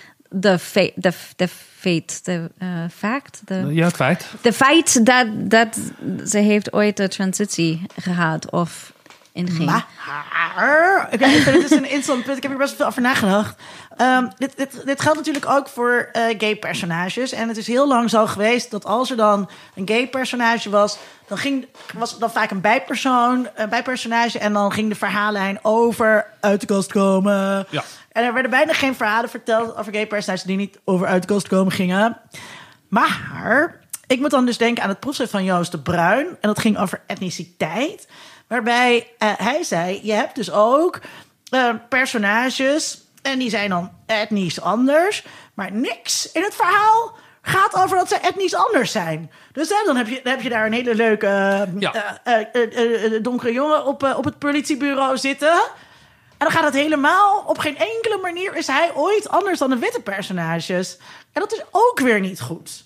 [0.40, 3.40] De feit, de, de feit, de uh, fact.
[3.44, 4.26] De, ja, het feit.
[4.40, 5.78] De feit dat, dat
[6.26, 8.92] ze heeft ooit de transitie gehad of
[9.32, 9.64] inging.
[9.64, 9.86] Maar,
[11.10, 12.36] ik vind het is een interessant punt.
[12.36, 13.62] Ik heb hier best veel over nagedacht.
[14.00, 17.32] Um, dit, dit, dit geldt natuurlijk ook voor uh, gay personages.
[17.32, 20.98] En het is heel lang zo geweest dat als er dan een gay personage was,
[21.26, 24.38] dan ging, was dan vaak een bijpersoon, een bijpersonage.
[24.38, 27.66] En dan ging de verhaallijn over uit de kast komen.
[27.70, 27.84] Ja.
[28.12, 31.28] En er werden bijna geen verhalen verteld over gay personages die niet over uit de
[31.28, 32.20] kast komen gingen.
[32.88, 36.26] Maar ik moet dan dus denken aan het proefschrift van Joost de Bruin.
[36.26, 38.08] En dat ging over etniciteit.
[38.46, 41.00] Waarbij uh, hij zei: Je hebt dus ook
[41.50, 43.00] uh, personages.
[43.22, 45.24] En die zijn dan etnisch anders.
[45.54, 47.14] Maar niks in het verhaal
[47.46, 49.30] gaat over dat ze etnisch anders zijn.
[49.52, 52.20] Dus hè, dan, heb je, dan heb je daar een hele leuke uh, ja.
[53.22, 55.52] donkere jongen op, op het politiebureau zitten.
[56.38, 57.44] En dan gaat het helemaal.
[57.46, 60.96] Op geen enkele manier is hij ooit anders dan de witte personages.
[61.32, 62.84] En dat is ook weer niet goed.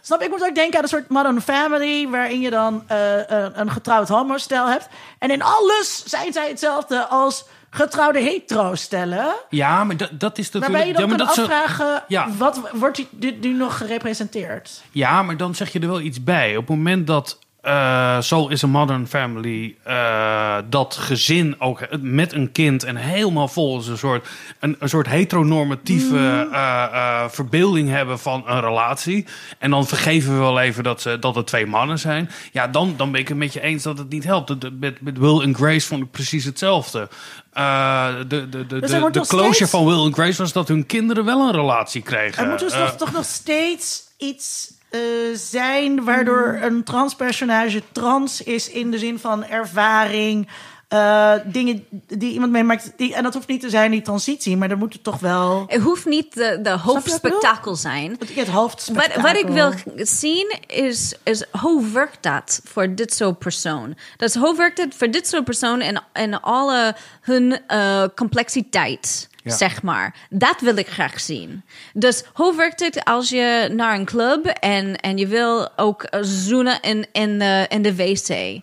[0.00, 2.08] Snap, ik moet ook denken aan een soort modern family...
[2.08, 4.86] waarin je dan uh, een getrouwd homostel hebt.
[5.18, 9.34] En in alles zijn zij hetzelfde als getrouwde hetero-stellen.
[9.50, 10.72] Ja, maar dat, dat is natuurlijk...
[10.72, 12.04] Waarbij je dan ja, kan dat afvragen...
[12.08, 12.28] Ja.
[12.36, 14.82] wat wordt dit nu nog gerepresenteerd?
[14.90, 16.56] Ja, maar dan zeg je er wel iets bij.
[16.56, 17.38] Op het moment dat...
[17.68, 23.48] eh Soul is a Modern Family, eh, dat gezin ook met een kind en helemaal
[23.48, 24.28] volgens een soort,
[24.60, 26.52] een, een soort heteronormatieve Mm.
[26.54, 29.26] eh, verbeelding hebben van een relatie.
[29.58, 32.30] En dan vergeven we wel even dat, ze, dat het twee mannen zijn.
[32.52, 34.46] Ja, dan, dan ben ik het met je eens dat het niet helpt.
[34.48, 37.08] De- de- Met, met Will en Grace vond ik precies hetzelfde.
[37.52, 40.68] De de, de, de, Dus de nog closure steeds- van Will en Grace was dat
[40.68, 42.42] hun kinderen wel een relatie kregen.
[42.44, 45.00] Er moet dus nog, toch nog steeds iets eh,
[45.34, 50.48] zijn waardoor een transpersonage trans is in de zin van ervaring.
[50.88, 52.92] eh, dingen die iemand meemaakt.
[52.96, 55.64] Die, en dat hoeft niet te zijn die transitie, maar er moet toch wel.
[55.66, 58.10] Het hoeft niet de, de hoofdspectakel zijn.
[58.18, 59.22] Het, het Wat, hoofdspectakel.
[59.22, 63.96] wat ik wil zien is, is hoe werkt dat voor dit soort persoon?
[64.16, 69.56] Dus hoe werkt het voor dit soort persoon en, en alle hun eh, complexiteit, Ja.
[69.56, 70.14] zeg maar.
[70.30, 71.62] Dat wil ik graag zien.
[71.94, 76.20] Dus hoe werkt het als je naar een club en, en je wil ook eh,
[76.22, 78.60] zoenen in, in, de, in de wc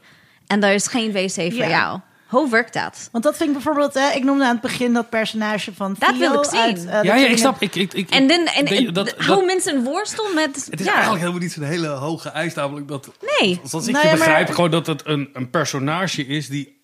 [0.48, 1.68] en er is geen wc voor Ja.
[1.70, 2.00] jou?
[2.26, 3.10] Hoe werkt dat?
[3.12, 6.10] Want dat vind ik bijvoorbeeld, hè, ik noemde aan het begin dat personage van Dat
[6.10, 6.60] Theo wil ik zien.
[6.60, 7.62] uit, eh, ja, ja, ik snap.
[7.62, 8.96] Ik, ik, ik, En, dan, en,
[9.28, 10.68] hoe mensen worstel met...
[10.70, 10.92] Het is ja.
[10.92, 13.12] eigenlijk helemaal niet zo'n hele hoge eis, namelijk dat...
[13.40, 13.60] Nee.
[13.64, 16.75] Zoals ik Nou je ja, maar- begrijp, gewoon dat het een, een personage is die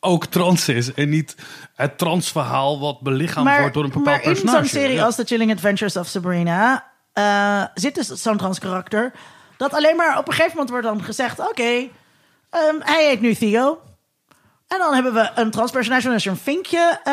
[0.00, 0.94] ook trans is.
[0.94, 1.36] En niet
[1.74, 4.56] het transverhaal wat belichaamd wordt door een bepaald maar in personage.
[4.58, 5.04] zo'n serie Ja.
[5.04, 9.12] als The Chilling Adventures of Sabrina eh, zit dus zo'n trans karakter.
[9.56, 11.62] Dat alleen maar op een gegeven moment wordt dan gezegd: oké,
[12.50, 13.78] ehm, hij heet nu Theo.
[14.68, 17.12] En dan hebben we een transpersonage, dan is er een vinkje eh,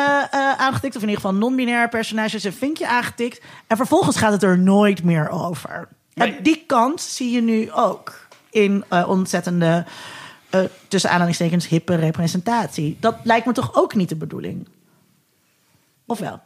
[0.52, 0.96] aangetikt.
[0.96, 3.40] Of in ieder geval een non-binair personage is een vinkje aangetikt.
[3.66, 5.88] En vervolgens gaat het er nooit meer over.
[6.14, 9.84] En die kant zie je nu ook in ontzettende,
[10.50, 12.96] eh, tussen aanhalingstekens, hippe representatie.
[13.00, 14.68] Dat lijkt me toch ook niet de bedoeling?
[16.06, 16.40] Of wel?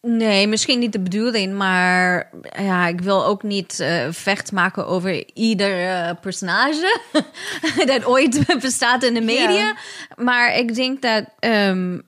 [0.00, 5.34] Nee, misschien niet de bedoeling, maar ja, ik wil ook niet eh, vecht maken over
[5.34, 7.00] ieder eh, personage
[7.86, 9.50] dat ooit bestaat in de media.
[9.50, 9.76] Ja.
[10.16, 11.98] Maar ik denk dat ehm,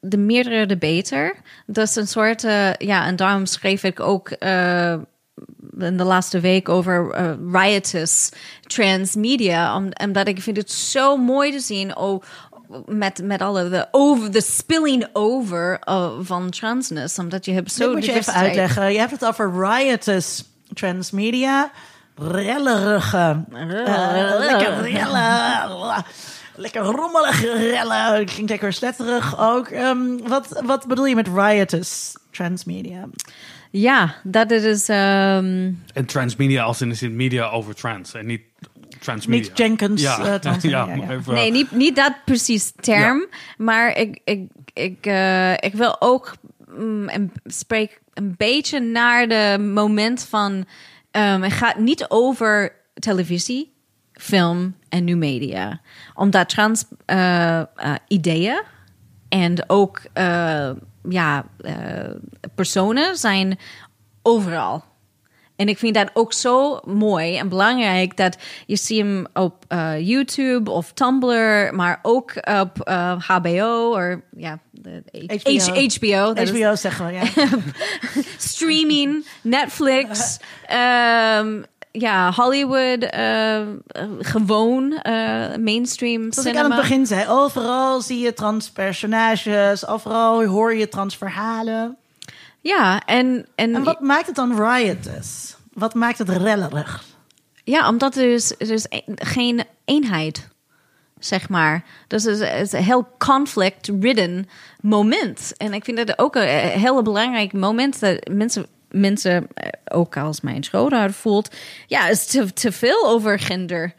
[0.00, 1.36] de meerdere de beter.
[1.66, 2.42] Dat is een soort,
[2.78, 4.30] ja, en daarom schreef ik ook
[5.78, 8.28] in de laatste week over eh, riotous
[8.66, 11.96] transmedia, om, omdat ik vind het zo mooi te zien.
[11.96, 12.22] Oh,
[12.86, 17.92] met, met alle de over de spilling over uh, van transness, omdat je hebt zo
[17.92, 18.92] moet je even uitleggen.
[18.92, 21.70] Je hebt het over riotous transmedia.
[22.16, 23.44] Rellerige.
[23.52, 26.04] eh, lekker rellen.
[26.56, 28.20] Lekker rommelige rellen.
[28.20, 29.68] Ik ging lekker sletterig ook.
[29.68, 33.04] Ehm, wat, wat bedoel je met riotous transmedia?
[33.76, 34.88] Ja, dat het is.
[34.88, 38.14] ehm, En transmedia als in de zin media over trans.
[38.14, 38.42] En niet
[39.00, 39.48] transmedia.
[39.48, 41.10] Niet Jenkins, Ja, transmedia, ja, ja.
[41.10, 43.26] even- Nee, niet, niet dat precies term.
[43.58, 44.40] Maar ik, ik,
[44.72, 46.34] ik, eh, ik wil ook
[46.78, 50.66] mm, en spreek een beetje naar de moment van.
[51.10, 53.72] ehm, het gaat niet over televisie,
[54.12, 55.80] film en nu media.
[56.14, 57.62] Omdat trans eh,
[58.08, 58.62] ideeën
[59.28, 60.70] en ook eh,
[61.08, 61.74] ja, eh,
[62.54, 63.58] personen zijn
[64.22, 64.84] overal.
[65.56, 68.36] En ik vind dat ook zo mooi en belangrijk dat
[68.66, 74.58] je ziet hem op eh, YouTube of Tumblr, maar ook op eh, HBO of ja,
[74.82, 75.84] H- HBO.
[75.88, 77.24] HBO, dat is HBO zeggen we, ja.
[78.38, 81.62] streaming, Netflix, ehm,
[81.98, 83.66] ja, Hollywood, eh, eh,
[84.18, 86.64] gewoon eh, mainstream Zoals ik cinema.
[86.64, 89.86] aan het begin zei, overal zie je transpersonages.
[89.86, 91.96] Overal hoor je transverhalen.
[92.60, 95.56] Ja, en, en, En wat maakt het dan riotous?
[95.72, 97.04] Wat maakt het rellerig?
[97.64, 100.48] Ja, omdat er is, er is een- geen eenheid,
[101.18, 101.84] zeg maar.
[102.08, 104.48] Dus het is, een heel conflict-ridden
[104.80, 105.52] moment.
[105.56, 110.16] En ik vind dat ook een, een heel belangrijk moment dat mensen, mensen eh, ook
[110.16, 111.54] als mijn schoonouders voelt,
[111.86, 113.94] ja, is te, te veel over gender.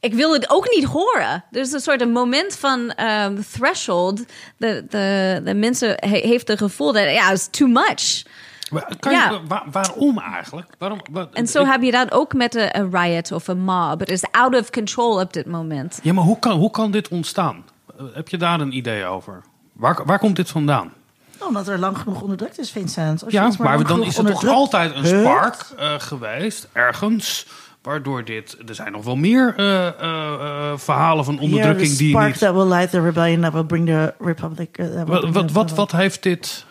[0.00, 1.44] Ik wil het ook niet horen.
[1.50, 4.24] Er is een soort een moment van ehm, threshold.
[4.56, 8.22] De, de, de mensen he- heeft het gevoel dat ja, is too much.
[8.70, 9.40] Maar Kan je, Ja.
[9.48, 10.68] wa- waarom eigenlijk?
[10.78, 13.60] Waarom, wa- En zo ik- heb je dat ook met een, een riot of een
[13.60, 14.00] mob.
[14.00, 15.98] Het is out of control op dit moment.
[16.02, 17.64] Ja, maar hoe kan, hoe kan dit ontstaan?
[17.98, 19.42] Eh, Heb je daar een idee over?
[19.72, 20.92] Waar, waar komt dit vandaan?
[21.38, 23.22] Omdat er lang genoeg onderdrukt is, Vincent.
[23.24, 27.46] Als je Ja, maar lang dan is er toch altijd een spark eh, geweest, ergens,
[27.82, 28.56] waardoor dit...
[28.68, 32.38] Er zijn nog wel meer eh, eh, eh, verhalen van onderdrukking die spark niet...
[32.38, 34.78] that will light the rebellion that will bring the republic.
[34.78, 36.64] uh, will Wat, bring wat, the- wat, wat heeft dit...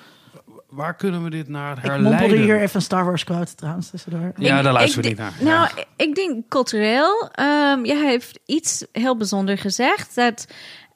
[0.69, 2.37] Waar kunnen we dit naar Ik mompelde herleiden?
[2.43, 4.31] hier even een Star Wars quote trouwens tussendoor.
[4.37, 5.33] Ja, Ik- daar luisteren we ik niet naar.
[5.55, 5.83] Nou, Ja.
[5.95, 7.29] ik denk cultureel.
[7.31, 10.15] ehm jij heeft iets heel bijzonders gezegd.
[10.15, 10.47] Dat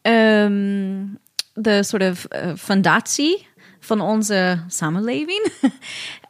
[0.02, 1.06] ehm,
[1.54, 3.48] de soort of fundatie
[3.88, 5.48] van onze samenleving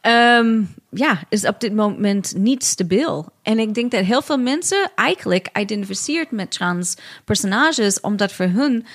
[0.00, 3.32] ehm, ja, is op dit moment niet stabiel.
[3.42, 8.86] En ik denk dat heel veel mensen eigenlijk identificeert met trans personages, omdat voor hun,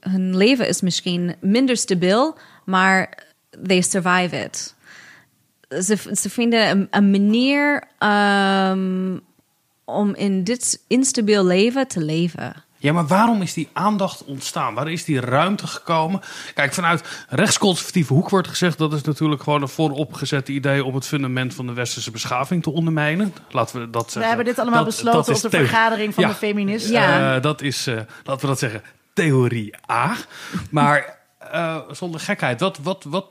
[0.00, 3.26] hun, leven is misschien minder stabiel, maar
[3.66, 4.74] they survive it.
[5.84, 9.18] Ze, ze vinden een, een manier ehm,
[9.84, 12.64] om in dit instabiel leven te leven.
[12.86, 14.74] Ja, maar waarom is die aandacht ontstaan?
[14.74, 16.20] Waar is die ruimte gekomen?
[16.54, 18.78] Kijk, vanuit rechtsconservatieve hoek wordt gezegd...
[18.78, 20.84] dat is natuurlijk gewoon een vooropgezette idee...
[20.84, 23.34] om het fundament van de westerse beschaving te ondermijnen.
[23.50, 24.20] Laten we dat zeggen.
[24.20, 26.28] We hebben dit allemaal Dat- besloten dat op de vergadering van Ja.
[26.30, 26.92] de feministen.
[26.92, 27.34] Ja.
[27.36, 28.82] Eh, dat is, eh, laten we dat zeggen,
[29.14, 30.14] theorie A.
[30.70, 31.18] Maar
[31.52, 33.26] eh, zonder gekheid, wat, wat, wat,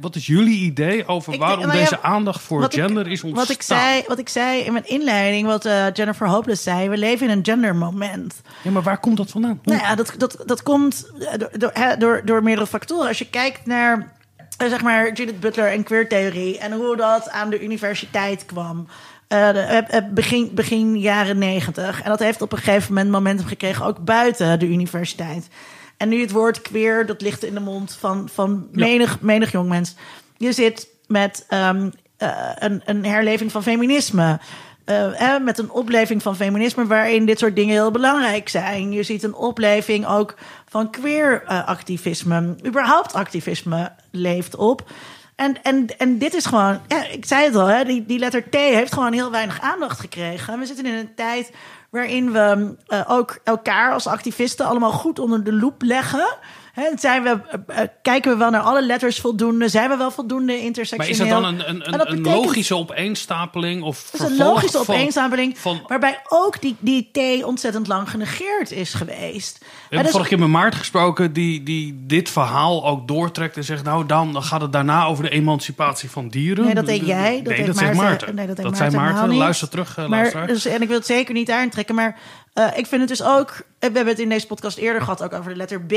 [0.00, 3.22] wat is jullie idee over Ik waarom denk- ja, deze aandacht voor ik- gender is
[3.22, 3.46] ontstaan?
[3.46, 6.96] Wat ik, zei, wat ik zei in mijn inleiding, wat eh, Jennifer Hopeless zei, we
[6.96, 8.40] leven in een gendermoment.
[8.62, 9.60] Ja, maar waar komt dat vandaan?
[9.64, 13.08] Hoe- Nou ja, dat, dat, dat komt eh, door, door, door, door meerdere factoren.
[13.08, 14.12] Als je kijkt naar
[14.58, 18.86] zeg maar Judith Butler en queertheorie en hoe dat aan de universiteit kwam.
[19.28, 22.02] de- begin, begin jaren negentig.
[22.02, 25.48] En dat heeft op een gegeven moment momentum gekregen, ook buiten de universiteit.
[25.96, 29.94] En nu het woord queer, dat ligt in de mond van, van menig, menig jongmens.
[30.36, 34.38] Je zit met ehm, eh, een, een herleving van feminisme.
[34.84, 38.92] Eh, hè, met een opleving van feminisme waarin dit soort dingen heel belangrijk zijn.
[38.92, 40.34] Je ziet een opleving ook
[40.68, 42.56] van queer eh, activisme.
[42.66, 44.90] Überhaupt activisme leeft op.
[45.34, 48.50] En, en, en dit is gewoon, ja, ik zei het al, hè, die, die letter
[48.50, 50.58] T heeft gewoon heel weinig aandacht gekregen.
[50.58, 51.50] We zitten in een tijd
[51.94, 56.36] waarin we eh, ook elkaar als activisten allemaal goed onder de loep leggen.
[56.72, 59.68] Hè, zijn we, eh, eh, kijken we wel naar alle letters voldoende?
[59.68, 61.12] Zijn we wel voldoende maar intersectioneel?
[61.12, 63.82] is dat dan een, een, een, logische opeenstapeling?
[63.82, 68.70] Of is een logische van- opeenstapeling, Van, waarbij ook die, die T ontzettend lang genegeerd
[68.70, 69.64] is geweest.
[69.94, 74.06] Hebben vorige keer met Maarten gesproken, die, die dit verhaal ook doortrekt en zegt: Nou,
[74.06, 76.64] dan, dan gaat het daarna over de emancipatie van dieren.
[76.64, 77.42] Nee, dat deed jij.
[77.42, 78.34] Dat nee, dat zegt Maarten.
[78.34, 79.34] Nee, dat deed zei Maarten.
[79.34, 82.18] Luister terug, uh, maar, dus, en ik wil het zeker niet aantrekken, maar
[82.52, 83.48] eh, ik vind het dus ook.
[83.50, 85.92] eh, We hebben het in deze podcast eerder gehad, ook over de letter B.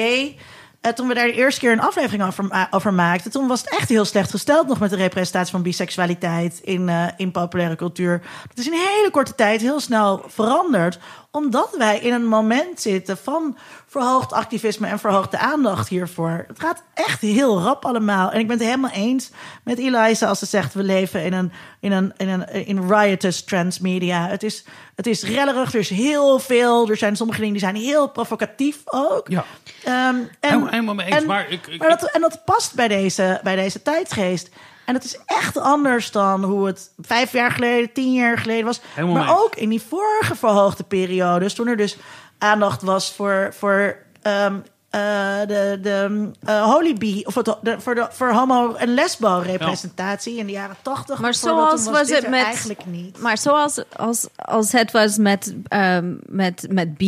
[0.95, 3.89] Toen we daar de eerste keer een aflevering over, over maakten, toen was het echt
[3.89, 8.22] heel slecht gesteld nog met de representatie van biseksualiteit in, in populaire cultuur.
[8.48, 11.00] Dat is in een hele korte tijd heel snel veranderd,
[11.38, 13.57] omdat wij in een moment zitten van
[13.88, 16.43] verhoogd activisme en verhoogde aandacht hiervoor.
[16.47, 18.31] Het gaat echt heel rap allemaal.
[18.31, 19.29] En ik ben het helemaal eens
[19.63, 23.43] met Eliza als ze zegt: we leven in een, in een, in een in riotous
[23.43, 24.27] transmedia.
[24.27, 24.63] Het is,
[24.95, 26.89] het is rellerig, er is heel veel.
[26.89, 29.27] Er zijn sommige dingen die zijn heel provocatief ook.
[29.27, 29.45] Ja.
[29.83, 32.88] Ehm, Helemaal- helemaal mee eens, En, maar ik- ik- maar dat, en dat past bij
[32.88, 34.49] deze, bij deze tijdsgeest.
[34.88, 38.81] En het is echt anders dan hoe het vijf jaar geleden, tien jaar geleden was.
[38.93, 41.97] Helemaal maar ook in die vorige verhoogde periodes, toen er dus
[42.38, 44.55] aandacht was voor, voor ehm,
[44.89, 50.38] eh, de, de eh, Holy Bee, of het, de, voor, de, voor homo- en lesbo-representatie
[50.38, 51.19] in de jaren tachtig.
[51.19, 52.43] Maar zoals was dit het er met.
[52.43, 53.19] Eigenlijk niet.
[53.19, 57.01] Maar zoals als, als het was met, ehm, met, met B,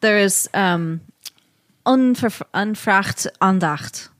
[0.00, 1.02] er is um,
[1.82, 4.12] onver, onvraagd aandacht.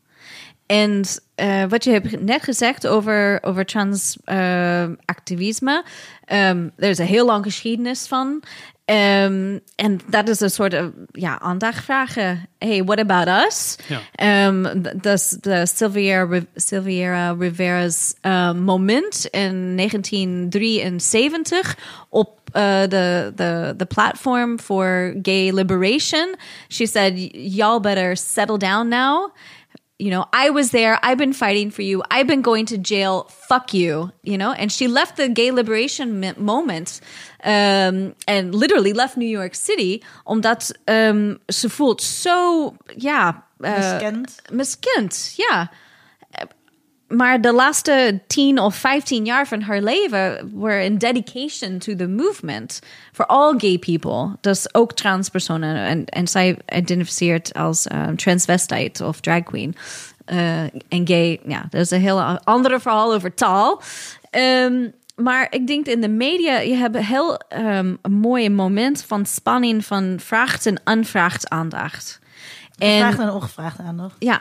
[0.66, 1.04] En
[1.34, 5.84] eh, wat je hebt net gezegd over, over trans eh, activisme,
[6.24, 8.42] ehm, er is een heel lang geschiedenis van.
[8.84, 12.48] Ehm, en dat is een soort uh, ja, aandacht vragen.
[12.58, 13.76] Hey, what about us?
[13.86, 14.00] Ja.
[14.80, 15.66] D- dus de
[16.54, 26.36] Sylvia Rivera's uh, moment in 1973 op uh, the, the, the platform for gay liberation.
[26.68, 29.32] She said, y'all better settle down now
[29.98, 30.98] you know, I was there.
[31.02, 32.02] I've been fighting for you.
[32.10, 33.28] I've been going to jail.
[33.48, 34.10] Fuck you.
[34.22, 37.00] You know, and she left the gay liberation moment
[37.44, 44.42] um, and literally left New York City omdat um, ze voelt zo, ja, uh, Miskend.
[44.52, 45.32] miskend.
[45.36, 45.70] Ja.
[47.16, 52.08] Maar de laatste 10 of 15 jaar van haar leven were in dedication to the
[52.08, 52.80] movement
[53.12, 54.36] for all gay people.
[54.40, 55.76] Dus ook transpersonen.
[55.76, 59.74] En, en zij identificeert als um, transvestite of drag queen.
[60.32, 63.82] Uh, en gay, ja, dat is een heel andere verhaal over taal.
[64.30, 69.26] Um, maar ik denk in de media, je hebt heel um, een mooi moment van
[69.26, 72.20] spanning van vraagd en onvraagd aandacht.
[72.78, 74.16] Gevraagd en ongevraagd aandacht.
[74.18, 74.40] Ja.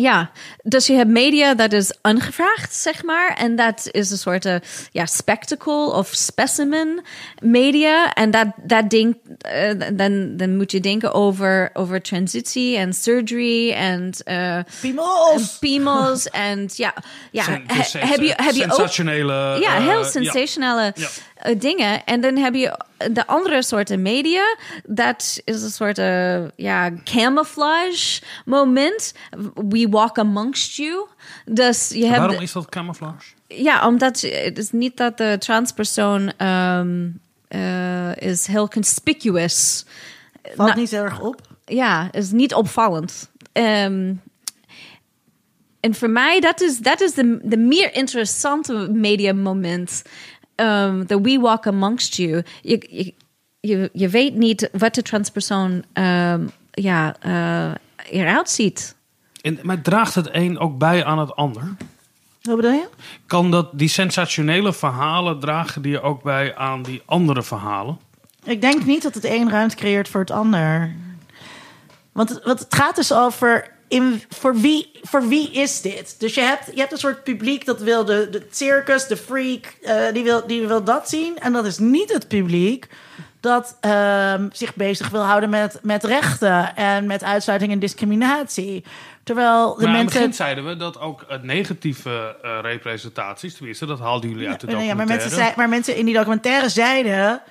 [0.00, 0.30] Ja,
[0.62, 3.34] dus je hebt media dat is ongevraagd, zeg maar.
[3.36, 4.54] En dat is een soort uh,
[4.92, 7.02] ja, spectacle of specimen
[7.42, 8.12] media.
[8.14, 9.16] En dat, dat denk,
[9.54, 14.14] uh, dan, dan moet je denken over, over transitie en surgery en...
[14.24, 15.58] Uh, piemels!
[15.58, 16.94] Piemels en ja...
[17.30, 17.64] ja Sen,
[18.00, 19.54] heb je, heb je sensationele...
[19.56, 21.08] Ook, ja, heel sensationele ja.
[21.56, 22.04] Dingen.
[22.04, 22.80] En dan heb je
[23.12, 29.14] de andere soorten media, dat is een soort uh, ja, camouflage moment.
[29.54, 31.06] We walk amongst you.
[31.44, 33.32] Dus je hebt, Waarom is dat camouflage?
[33.46, 39.84] Ja, omdat het is niet dat de transpersoon um, uh, is heel conspicuous.
[40.54, 41.40] Valt niet heel erg op.
[41.64, 43.30] Ja, is niet opvallend.
[43.52, 44.20] Um,
[45.80, 50.02] en voor mij, dat is, dat is de, de meer interessante mediamoment.
[50.60, 52.42] Um, the we walk amongst you.
[52.62, 53.14] Je, je,
[53.60, 57.70] je, je weet niet wat de transpersoon um, ja, uh,
[58.10, 58.96] eruit ziet.
[59.40, 61.76] En, maar draagt het een ook bij aan het ander?
[62.42, 62.88] Wat bedoel je?
[63.26, 67.98] Kan dat die sensationele verhalen dragen die ook bij aan die andere verhalen?
[68.44, 70.94] Ik denk niet dat het een ruimte creëert voor het ander.
[72.12, 76.14] Want het, want het gaat dus over in, voor, wie, voor wie is dit?
[76.18, 79.76] Dus je hebt, je hebt een soort publiek dat wil de, de circus, de freak,
[79.82, 81.38] uh, die, wil, die wil dat zien.
[81.38, 82.88] En dat is niet het publiek
[83.40, 88.84] dat uh, zich bezig wil houden met, met rechten en met uitsluiting en discriminatie.
[89.22, 89.98] Terwijl de maar mensen.
[89.98, 94.60] In het begin zeiden we dat ook uh, negatieve representaties, tenminste, dat haalden jullie uit
[94.60, 95.00] de documentaire.
[95.00, 97.42] Ja, maar mensen, zei, maar mensen in die documentaire zeiden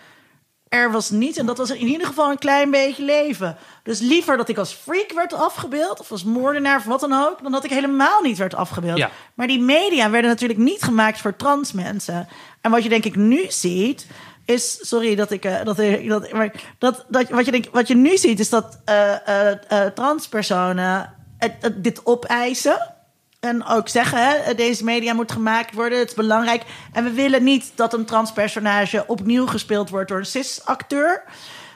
[0.69, 3.57] er was niet, en dat was in ieder geval een klein beetje leven.
[3.83, 7.43] Dus liever dat ik als freak werd afgebeeld, of als moordenaar, of wat dan ook,
[7.43, 8.97] dan dat ik helemaal niet werd afgebeeld.
[8.97, 9.09] Ja.
[9.33, 12.27] Maar die media werden natuurlijk niet gemaakt voor trans mensen.
[12.61, 14.07] En wat je denk ik nu ziet,
[14.45, 17.95] is, sorry dat ik, uh, dat, dat, maar dat, dat, wat, je denk, wat je
[17.95, 19.13] nu ziet, is dat uh,
[19.71, 21.13] uh, transpersonen
[21.73, 22.96] dit opeisen.
[23.39, 26.63] En ook zeggen, hè, deze media moet gemaakt worden, het is belangrijk.
[26.93, 31.23] En we willen niet dat een transpersonage opnieuw gespeeld wordt door een cis-acteur.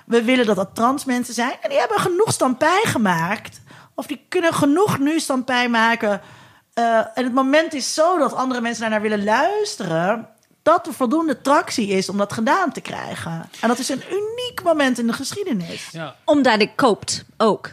[0.06, 1.54] We willen dat dat trans mensen zijn.
[1.62, 3.62] En die hebben genoeg stampij gemaakt.
[3.96, 6.22] Of die kunnen genoeg nu stampij maken.
[6.76, 10.28] Uh, en het moment is zo dat andere mensen daarnaar willen luisteren.
[10.64, 13.50] Dat er voldoende tractie is om dat gedaan te krijgen.
[13.60, 15.90] En dat is een uniek moment in de geschiedenis.
[15.92, 16.16] Ja.
[16.26, 17.70] Omdat ik koopt ook.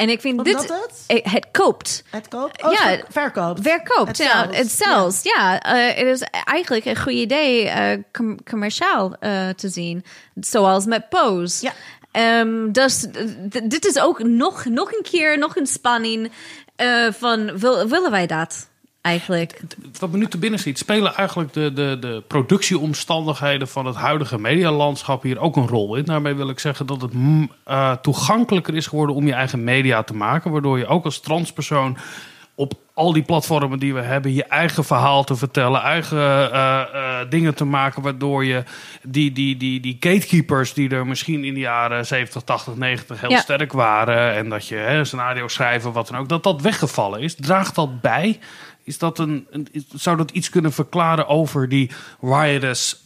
[0.00, 0.80] En ik vind Omdat dit.
[1.06, 1.32] het?
[1.32, 2.04] Het koopt.
[2.10, 2.62] Het koopt?
[2.62, 3.60] Oh, ja, ver- verkoopt.
[3.62, 4.42] Verkoopt, Het ja.
[4.42, 4.56] sells.
[4.56, 5.60] Het sells, ja.
[5.60, 10.04] Eh, het is eigenlijk een goed idee uh, com commerciaal uh, te zien.
[10.34, 11.70] Zoals met Pose.
[12.12, 12.40] Ja.
[12.40, 13.06] Um, dus
[13.64, 16.32] dit is ook nog, nog een keer, nog een spanning
[17.10, 18.69] van wil, willen wij dat?
[19.00, 19.60] Eigenlijk.
[19.98, 24.38] Wat me nu te binnen schiet, spelen eigenlijk de, de, de productieomstandigheden van het huidige
[24.38, 26.04] medialandschap hier ook een rol in.
[26.04, 30.14] Daarmee wil ik zeggen dat het uh, toegankelijker is geworden om je eigen media te
[30.14, 30.50] maken.
[30.50, 31.96] Waardoor je ook als transpersoon
[32.60, 37.18] op al die platformen die we hebben, je eigen verhaal te vertellen, eigen uh, uh,
[37.28, 38.64] dingen te maken, waardoor je
[39.02, 43.30] die, die, die, die gatekeepers die er misschien in de jaren 70, 80, 90 heel
[43.30, 43.38] Ja.
[43.38, 47.34] sterk waren, en dat je hè, scenario schrijven, wat dan ook, dat dat weggevallen is.
[47.34, 48.38] Draagt dat bij?
[48.84, 51.90] Is dat een, een, zou dat iets kunnen verklaren over die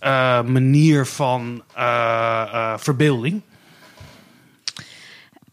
[0.02, 1.62] uh, manier van
[2.76, 3.42] verbeelding?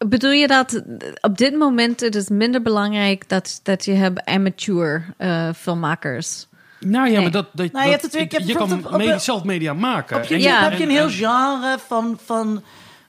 [0.07, 0.81] Bedoel je dat
[1.21, 6.47] op dit moment het is minder belangrijk dat, dat je hebt amateur uh, filmmakers?
[6.79, 7.21] Nou ja, Nee.
[7.21, 9.73] maar dat, dat, Nou, je dat- je je kan bijvoorbeeld op- me- op- zelf media
[9.73, 10.17] maken.
[10.17, 10.61] Op En- Ja.
[10.63, 12.63] heb je een en- heel en- genre van, van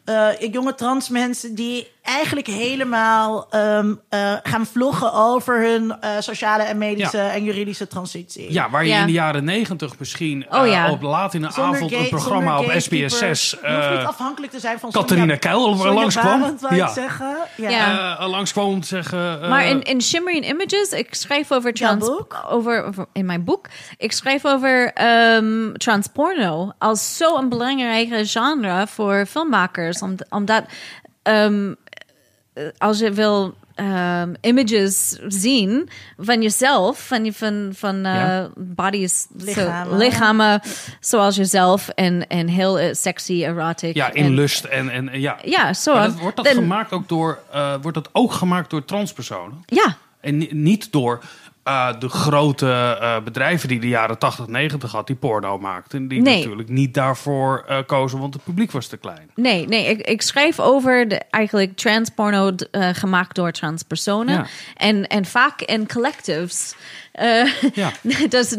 [0.04, 6.62] eh, jonge trans mensen die eigenlijk helemaal ehm, eh, gaan vloggen over hun eh, sociale
[6.62, 7.30] en medische Ja.
[7.30, 8.52] en juridische transitie.
[8.52, 9.00] Ja, waar je Ja.
[9.00, 12.58] in de jaren negentig misschien Oh, eh, op laat in de Zonder avond een programma
[12.58, 13.14] op gatekeepers.
[13.14, 16.56] SBS6 Je hoeft niet afhankelijk te zijn van Catharina Keil langskwam.
[16.70, 16.88] Ja.
[16.88, 17.36] zeggen.
[17.56, 18.26] Ja.
[18.28, 19.48] Langskwam om te zeggen...
[19.48, 22.06] Maar in, in Shimmering Images, ik schrijf over trans...
[22.06, 22.36] boek?
[22.50, 29.26] Over, over- in mijn boek, ik schrijf over ehm transporno als zo'n belangrijke genre voor
[29.26, 30.00] filmmakers.
[30.02, 30.64] Om, omdat
[31.22, 31.72] ehm,
[32.78, 35.88] als je wil ehm, images zien
[36.18, 38.48] van jezelf, van, je- van, van eh, Ja.
[38.56, 40.60] bodies, zo- Lichamen.
[41.00, 43.94] zoals jezelf en, en heel eh, sexy, erotic.
[43.94, 45.38] ja, in en- lust en, en ja.
[45.44, 46.10] Ja, zo.
[46.10, 49.62] Wordt dat gemaakt ook door, eh, wordt dat ook gemaakt door transpersonen?
[49.66, 51.22] Ja, En ni- niet door
[51.62, 56.08] eh, de grote eh, bedrijven die de jaren 80, 90 had, die porno maakten.
[56.08, 56.36] Die Nee.
[56.38, 59.30] natuurlijk niet daarvoor eh, kozen, want het publiek was te klein.
[59.34, 64.34] Nee, nee, ik, ik schrijf over de, eigenlijk transporno uh, gemaakt door transpersonen.
[64.34, 64.46] Ja.
[64.76, 66.74] En, en vaak in collectives.
[67.20, 67.90] Uh, Ja.
[68.28, 68.56] dat is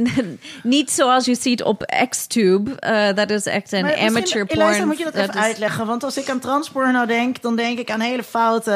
[0.63, 2.71] niet zoals je ziet op Xtube.
[2.79, 4.61] Uh, dat is echt een Maar amateur porn.
[4.61, 5.85] Eliza, moet je dat, even is- uitleggen?
[5.85, 8.71] Want als ik aan transporno denk, dan denk ik aan hele foute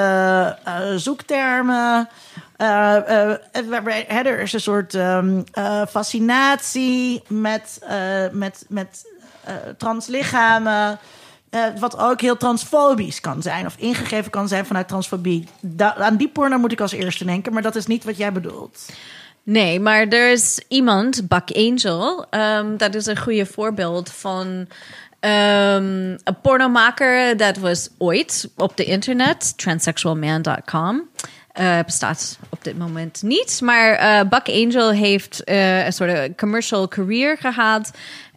[0.64, 2.10] eh, zoektermen.
[2.58, 3.38] Eh, eh,
[3.70, 7.80] waarbij- er is een soort eh, fascinatie met,
[8.32, 9.06] met, met
[9.78, 11.00] translichamen.
[11.50, 13.66] eh, wat ook heel transfobisch kan zijn.
[13.66, 15.48] Of ingegeven kan zijn vanuit transfobie.
[15.78, 17.54] Aan die porno moet ik als eerste denken.
[17.54, 18.86] Maar dat is niet wat jij bedoelt.
[19.44, 24.68] Nee, maar er is iemand, Buck Angel, um, dat is een goede voorbeeld van
[25.20, 31.10] Ehm, een pornomaker dat was ooit op de internet, transsexualman.com.
[31.58, 33.62] Eh, bestaat op dit moment niet.
[33.62, 37.92] Maar eh, Buck Angel heeft eh, een soort commercial career gehad.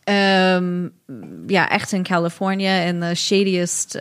[0.05, 0.89] Ehm,
[1.47, 3.93] ja, echt in Californië in de shadiest.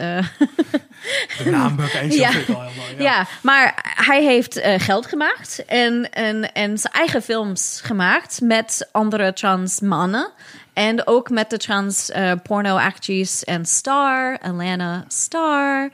[1.43, 2.31] De naam Buck Angel Ja.
[2.31, 2.85] vind ik al helemaal...
[2.97, 3.03] Ja.
[3.03, 9.33] ja, maar hij heeft geld gemaakt en, en, en zijn eigen films gemaakt met andere
[9.33, 10.31] trans mannen.
[10.73, 12.11] En ook met de trans
[12.43, 15.89] porno actrice en star, Alana Star.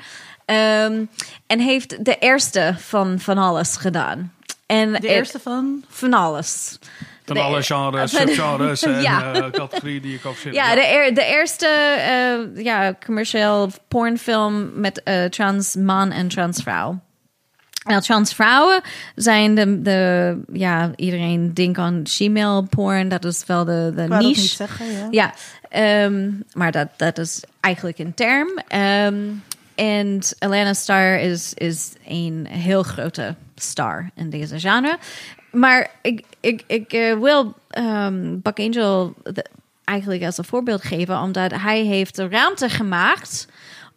[0.45, 1.03] Ehm,
[1.47, 4.33] en heeft de eerste van, van alles gedaan.
[4.65, 5.83] En De het- eerste van...
[5.89, 6.79] van alles.
[7.25, 9.33] Van De- alle genres, van- subgenres en Ja.
[9.33, 10.55] eh, categorieën die ik ook vind.
[10.55, 16.99] Ja, De, de eerste eh, ja, commercieel pornfilm met eh, trans man en trans vrouw.
[17.87, 18.81] Nou, trans vrouwen
[19.15, 23.09] zijn de, de ja, iedereen denkt aan female porn.
[23.09, 24.41] Dat is wel de, de Ik wou dat niche.
[24.41, 25.07] niet zeggen, ja.
[25.11, 25.33] Ja,
[25.69, 28.47] ehm, maar dat, dat is eigenlijk een term.
[28.67, 29.15] Ehm,
[29.75, 34.97] en Alana Star is, is een heel grote star in deze genre.
[35.51, 39.13] Maar ik, ik, ik eh, wil ehm Buck Angel
[39.83, 43.47] eigenlijk als een voorbeeld geven, omdat hij heeft ruimte gemaakt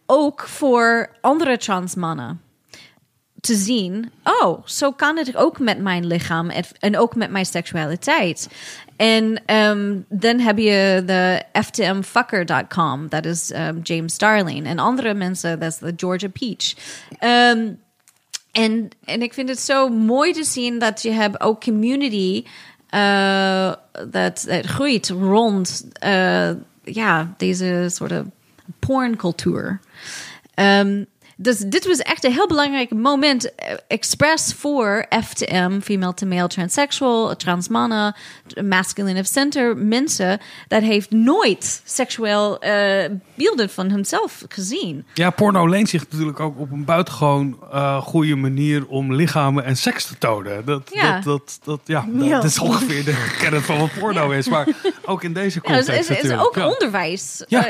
[0.05, 2.41] ook voor andere trans mannen
[3.41, 6.49] te zien, oh, zo kan het ook met mijn lichaam
[6.79, 8.49] en ook met mijn seksualiteit.
[8.99, 14.65] En ehm, dan heb je de ftmfucker.com, dat is ehm, James Darling.
[14.65, 16.73] En andere mensen, dat is de Georgia Peach.
[17.19, 17.71] Ehm,
[18.51, 22.43] en, en ik vind het zo mooi te zien dat je hebt ook community
[22.89, 26.49] eh, dat, dat groeit rond eh,
[26.83, 28.25] ja, deze soort of
[28.79, 29.79] porncultuur.
[30.53, 31.03] Ehm,
[31.41, 36.47] dus dit was echt een heel belangrijk moment, eh, expres voor FTM, female to male
[36.47, 38.15] transsexual, trans mannen,
[38.63, 45.05] masculine of center mensen, dat heeft nooit seksueel eh, beelden van hemzelf gezien.
[45.13, 49.77] Ja, porno leent zich natuurlijk ook op een buitengewoon eh goede manier om lichamen en
[49.77, 50.65] seks te tonen.
[50.65, 51.13] Dat, Ja.
[51.13, 52.29] dat, dat, dat, ja, Ja.
[52.29, 54.49] dat is ongeveer de kern van wat porno is.
[54.49, 54.67] Maar
[55.05, 56.67] ook in deze Ja, dus context het is, ook ja.
[56.67, 57.43] onderwijs.
[57.47, 57.67] Ja,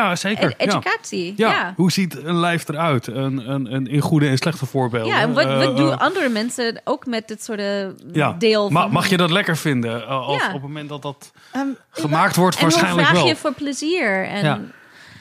[0.00, 0.16] ja.
[0.16, 0.44] zeker.
[0.44, 0.64] Ed- ja.
[0.66, 1.34] educatie.
[1.36, 1.50] Ja.
[1.50, 1.72] Ja.
[1.76, 3.06] hoe ziet een lijf eruit?
[3.06, 5.12] Een, een, een, in goede en slechte voorbeelden.
[5.14, 8.34] Ja, en wat, Eh, wat doen eh, andere mensen ook met dit soort eh, ja.
[8.38, 8.72] deel van...
[8.72, 10.02] Ma- mag je dat lekker vinden?
[10.02, 10.46] eh, als, Ja.
[10.46, 13.28] Op het moment dat dat Ehm, gemaakt wordt, en hoe waarschijnlijk vraag wel.
[13.30, 14.24] je voor plezier?
[14.28, 14.60] En, Ja.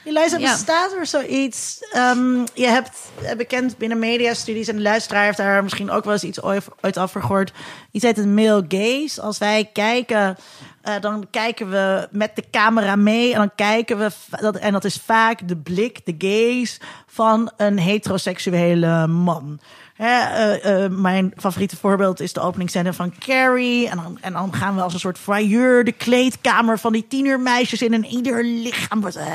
[0.06, 0.52] Eliza, Ja.
[0.52, 1.78] bestaat er zoiets?
[1.92, 6.14] ehm, je hebt eh, bekend binnen mediastudies en de luisteraar heeft daar misschien ook wel
[6.14, 7.52] eens iets ooit, ooit over gehoord.
[7.92, 9.22] Iets heet een male gaze.
[9.22, 10.38] Als wij kijken,
[10.82, 14.84] eh, dan kijken we met de camera mee en dan kijken we, dat, en dat
[14.84, 19.60] is vaak de blik, de gaze van een heteroseksuele man.
[20.04, 23.90] Hè, eh, eh, mijn favoriete voorbeeld is de openingsscène van Carrie.
[23.90, 27.82] En dan, en dan gaan we als een soort voyeur de kleedkamer van die tienermeisjes
[27.82, 27.94] in.
[27.94, 29.16] En ieder lichaam wordt...
[29.16, 29.26] eh,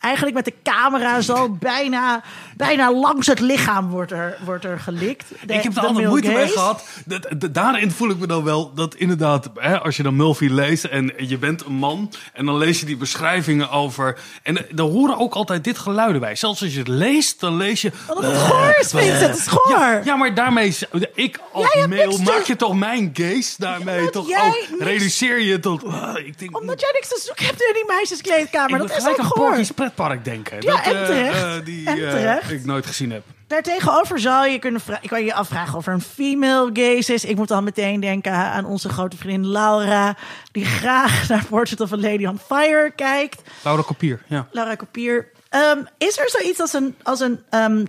[0.00, 2.22] eigenlijk met de camera zo bijna,
[2.56, 5.24] bijna langs het lichaam wordt er, wordt er gelikt.
[5.46, 6.84] De- ik heb er altijd male moeite mee gehad.
[7.06, 10.48] Dat, dat- daarin voel ik me dan wel dat inderdaad, hè, als je dan Mulvey
[10.48, 14.18] leest en je bent een man en dan lees je die beschrijvingen over.
[14.42, 16.36] En er horen ook altijd dit geluiden bij.
[16.36, 17.90] Zelfs als je het leest, dan lees je.
[18.06, 19.20] Het goor is, Vincent.
[19.20, 20.84] Het is Ja, ja, maar daarmee, is-
[21.14, 24.68] ik als niks te- maak je toch mijn gaze daarmee Omdat toch jij ook.
[24.70, 25.84] niks- Reduceer je tot.
[25.84, 28.70] ah, ik denk, Omdat jij niks te zoeken hebt in die meisjeskleedkamer.
[28.70, 29.46] ik Dat moet is gelijk ook aan goor.
[29.48, 30.56] Porky's pretpark denken.
[30.60, 31.42] Ja, dat, en eh, terecht.
[31.42, 32.50] eh, die En eh, terecht.
[32.50, 33.22] ik nooit gezien heb.
[33.46, 35.02] Daartegenover zou je kunnen vragen.
[35.02, 37.24] Ik kan je afvragen of er een female gaze is.
[37.24, 40.16] Ik moet dan meteen denken aan onze grote vriendin Laura.
[40.52, 43.42] Die graag naar Portrait of a Lady on Fire kijkt.
[43.62, 44.46] Laura Kopier, ja.
[44.50, 45.28] Laura Kopier.
[45.48, 47.84] Ehm, is er zoiets als een, als een ehm,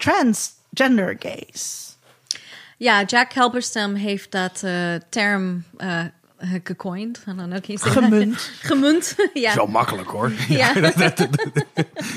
[0.74, 1.92] transgender gaze?
[2.78, 6.00] Ja, Jack Halberstam heeft dat eh, term eh
[7.66, 8.04] you say that?
[8.04, 8.38] Gemunt.
[8.62, 9.56] Gemunt, ja.
[9.56, 10.32] Wel makkelijk hoor.
[10.48, 10.74] Ja.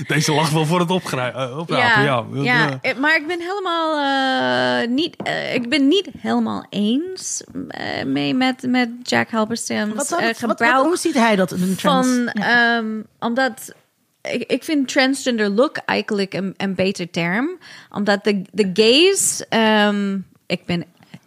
[0.07, 1.63] Deze lag wel voor het opgrij- eh.
[1.67, 2.43] Ja, Ja, ja.
[2.43, 3.99] ja, eh, maar ik ben helemaal
[4.83, 10.21] eh, niet, eh, ik ben niet helemaal eens eh, mee met, met Jack Halberstam's Wat
[10.21, 11.51] eh, wat- hoe ziet hij dat?
[11.51, 12.77] Een trans, van, ja.
[12.77, 12.87] ehm,
[13.19, 13.73] omdat
[14.33, 17.59] ik, ik vind transgender look eigenlijk een, een beter term,
[17.91, 20.85] omdat de, de gaze, ehm, ik ben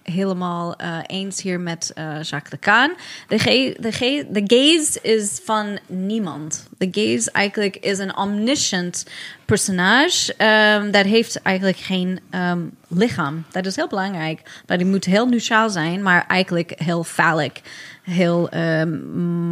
[0.10, 2.89] helemaal eh, eens hier met eh, Jacques.
[3.28, 6.68] De, ge, de, de gaze is van niemand.
[6.78, 9.06] De gaze eigenlijk is een omniscient
[9.45, 13.45] personage ehm, dat heeft eigenlijk geen ehm, lichaam.
[13.52, 14.41] Dat is heel belangrijk.
[14.66, 17.62] Dat die moet heel neutraal zijn, maar eigenlijk heel phallic,
[18.04, 18.50] heel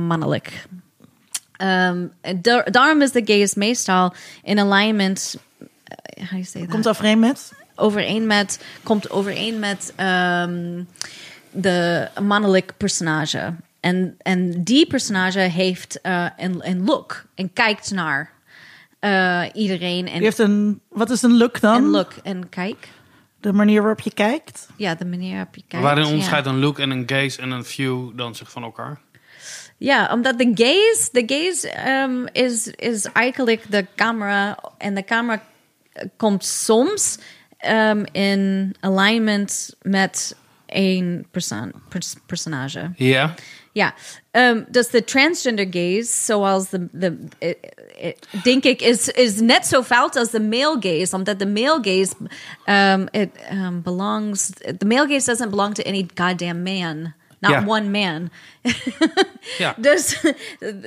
[0.08, 0.66] mannelijk.
[1.62, 5.36] Um, daar- daarom is de gaze meestal in alignment.
[5.62, 5.68] uh,
[6.18, 6.70] how do you say that?
[6.72, 7.52] Komt overeen met?
[7.76, 10.84] overeen met, komt overeen met ehm,
[11.52, 13.54] de mannelijk personage.
[13.80, 18.32] En, en die personage heeft eh, een, een look en kijkt naar
[19.00, 20.08] eh, iedereen.
[20.08, 21.76] En, Die heeft een, wat is een look dan?
[21.76, 22.90] een look en kijk.
[23.40, 24.68] De manier waarop je kijkt.
[24.76, 25.86] Ja, de manier waarop je kijkt.
[25.86, 26.10] Waarin ja.
[26.10, 29.00] onderscheidt een look en een gaze en een view dan zich van elkaar?
[29.78, 34.60] Ja, omdat de gaze, de gaze um, is, is eigenlijk de camera.
[34.78, 35.42] En de camera
[36.18, 37.18] komt soms
[37.70, 41.28] um, in alignment met een
[41.90, 42.92] pers- personage.
[42.96, 43.34] Ja.
[43.72, 43.94] Ja,
[44.32, 47.54] um, dus de transgender gaze, zoals de, de eh,
[48.00, 48.14] eh,
[48.44, 52.14] denk ik, is, is net zo fout als de male gaze, omdat de male gaze
[52.66, 54.50] um, it um, belongs.
[54.78, 57.64] The male gaze doesn't belong to any goddamn man, not Ja.
[57.66, 58.30] one man.
[59.58, 59.76] Ja.
[59.78, 60.24] Dus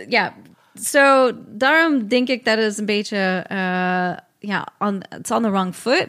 [0.08, 0.34] ja,
[0.82, 5.74] zo daarom denk ik dat is een beetje eh, ja, on, it's on the wrong
[5.74, 6.06] foot.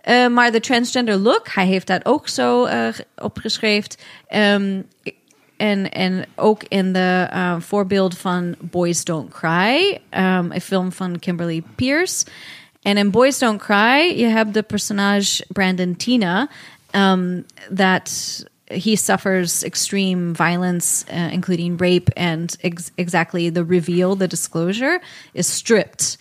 [0.00, 3.90] Eh, maar de transgender look, hij heeft dat ook zo ge- opgeschreven.
[4.28, 4.80] Ehm,
[5.56, 7.28] en, en ook in de
[7.58, 12.26] voorbeeld van Boys Don't Cry, ehm, een film van Kimberly Pierce.
[12.82, 16.48] En in Boys Don't Cry, je hebt de personage Brandon Tina,
[16.92, 17.44] um,
[17.76, 25.00] that he suffers extreme violence, uh, including rape, and ex- exactly the reveal, the disclosure,
[25.32, 26.16] is stripped.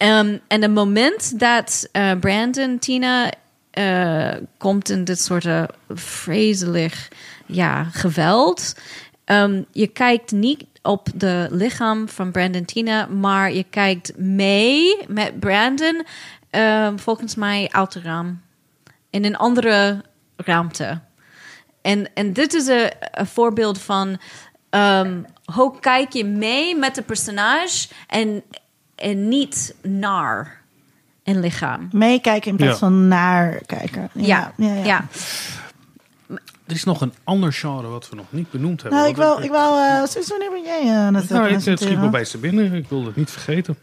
[0.00, 3.32] Um, en het moment dat uh, Brandon Tina
[3.78, 5.46] uh, komt in dit soort
[5.88, 7.08] vreselijk
[7.46, 8.74] ja, geweld.
[9.24, 15.40] Um, je kijkt niet op de lichaam van Brandon Tina, maar je kijkt mee met
[15.40, 16.06] Brandon,
[16.50, 18.40] um, volgens mij uit het raam.
[19.10, 20.04] In een andere
[20.36, 21.00] ruimte.
[21.88, 24.18] En, en dit is een, een voorbeeld van
[24.70, 28.42] um, hoe kijk je mee met de personage en,
[28.94, 30.62] en niet naar
[31.24, 31.88] een lichaam.
[31.92, 32.78] Meekijken in plaats Ja.
[32.78, 34.10] van naar kijken.
[34.14, 35.04] Ja, ja, ja.
[36.66, 38.98] Er is nog een ander genre wat we nog niet benoemd hebben.
[38.98, 41.64] Nou, ik wil, ik wil uh, sinds wanneer ben jij uh, aan het Nou, ik,
[41.64, 42.72] het schiet me opeens te binnen.
[42.72, 43.76] Ik wilde het niet vergeten.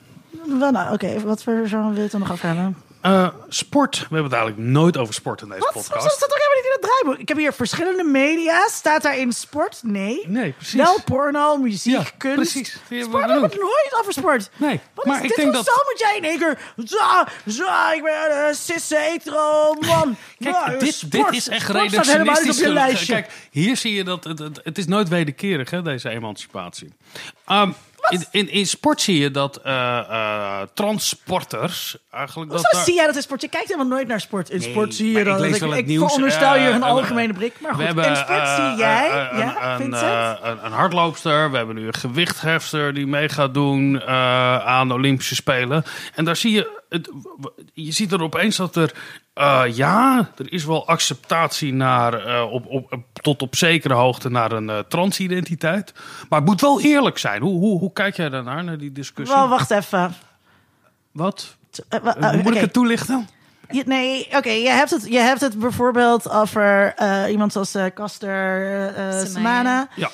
[0.60, 2.78] Wel, nou, Oké, wat voor genre wil je het dan nog over hebben?
[3.06, 3.95] Eh, sport.
[3.97, 5.72] We hebben het eigenlijk nooit over sport in deze Wat?
[5.74, 6.12] Podcast.
[6.16, 7.22] staat toch helemaal niet in het draaiboek?
[7.22, 8.68] Ik heb hier verschillende media.
[8.68, 9.80] Staat daar in sport?
[9.84, 10.24] Nee.
[10.28, 10.74] Nee, precies.
[10.74, 12.36] Wel porno, muziek, Ja, kunst.
[12.36, 12.72] precies.
[12.74, 14.49] Die hebben we Sport hebben het nooit over sport.
[14.56, 16.58] Nee, Wat maar is ik dit denk dat- zo moet jij in één keer...
[16.86, 16.97] Zo,
[17.51, 17.64] zo,
[17.95, 20.16] ik ben een hetero man.
[20.39, 23.06] Kijk, Ja, dit, sport- dit is echt sport reductionistisch.
[23.06, 26.93] Kijk, hier zie je dat het, het, het is nooit wederkerig, hè, deze emancipatie.
[27.45, 27.72] Ehm,
[28.10, 32.51] in, in, in sport zie je dat eh, eh, transporters eigenlijk...
[32.51, 33.41] Dat daar- zie jij dat in sport.
[33.41, 34.49] Je kijkt helemaal nooit naar sport.
[34.49, 37.53] In Nee, sport zie je ik dat ik, ik veronderstel je een algemene blik.
[37.60, 39.08] Maar goed, we hebben, in sport eh, zie jij...
[39.34, 40.39] ja, een, Vincent?
[40.43, 41.51] een, een hardloopster.
[41.51, 44.01] We hebben nu een gewichthefster die mee gaat doen
[44.62, 45.84] aan de Olympische Spelen.
[46.14, 46.84] En daar zie je...
[46.95, 47.09] Het,
[47.73, 48.93] je ziet er opeens dat er...
[49.33, 54.29] eh, ja, er is wel acceptatie naar, eh, op, op, op- tot op zekere hoogte
[54.29, 55.93] naar een eh, transidentiteit.
[56.29, 57.41] Maar het moet wel eerlijk zijn.
[57.41, 59.35] Hoe, hoe, hoe kijk jij daarnaar, naar die discussie?
[59.35, 60.13] Wel, wacht even.
[61.11, 61.55] Wat?
[61.89, 63.27] Eh, Hoe eh, moet ik het toelichten?
[63.71, 67.85] Je- nee, oké, je, hebt het, je hebt het bijvoorbeeld over eh, iemand zoals eh
[67.93, 68.29] Caster
[68.95, 69.27] eh, eh.
[69.27, 69.87] Semana.
[69.95, 70.09] Ja.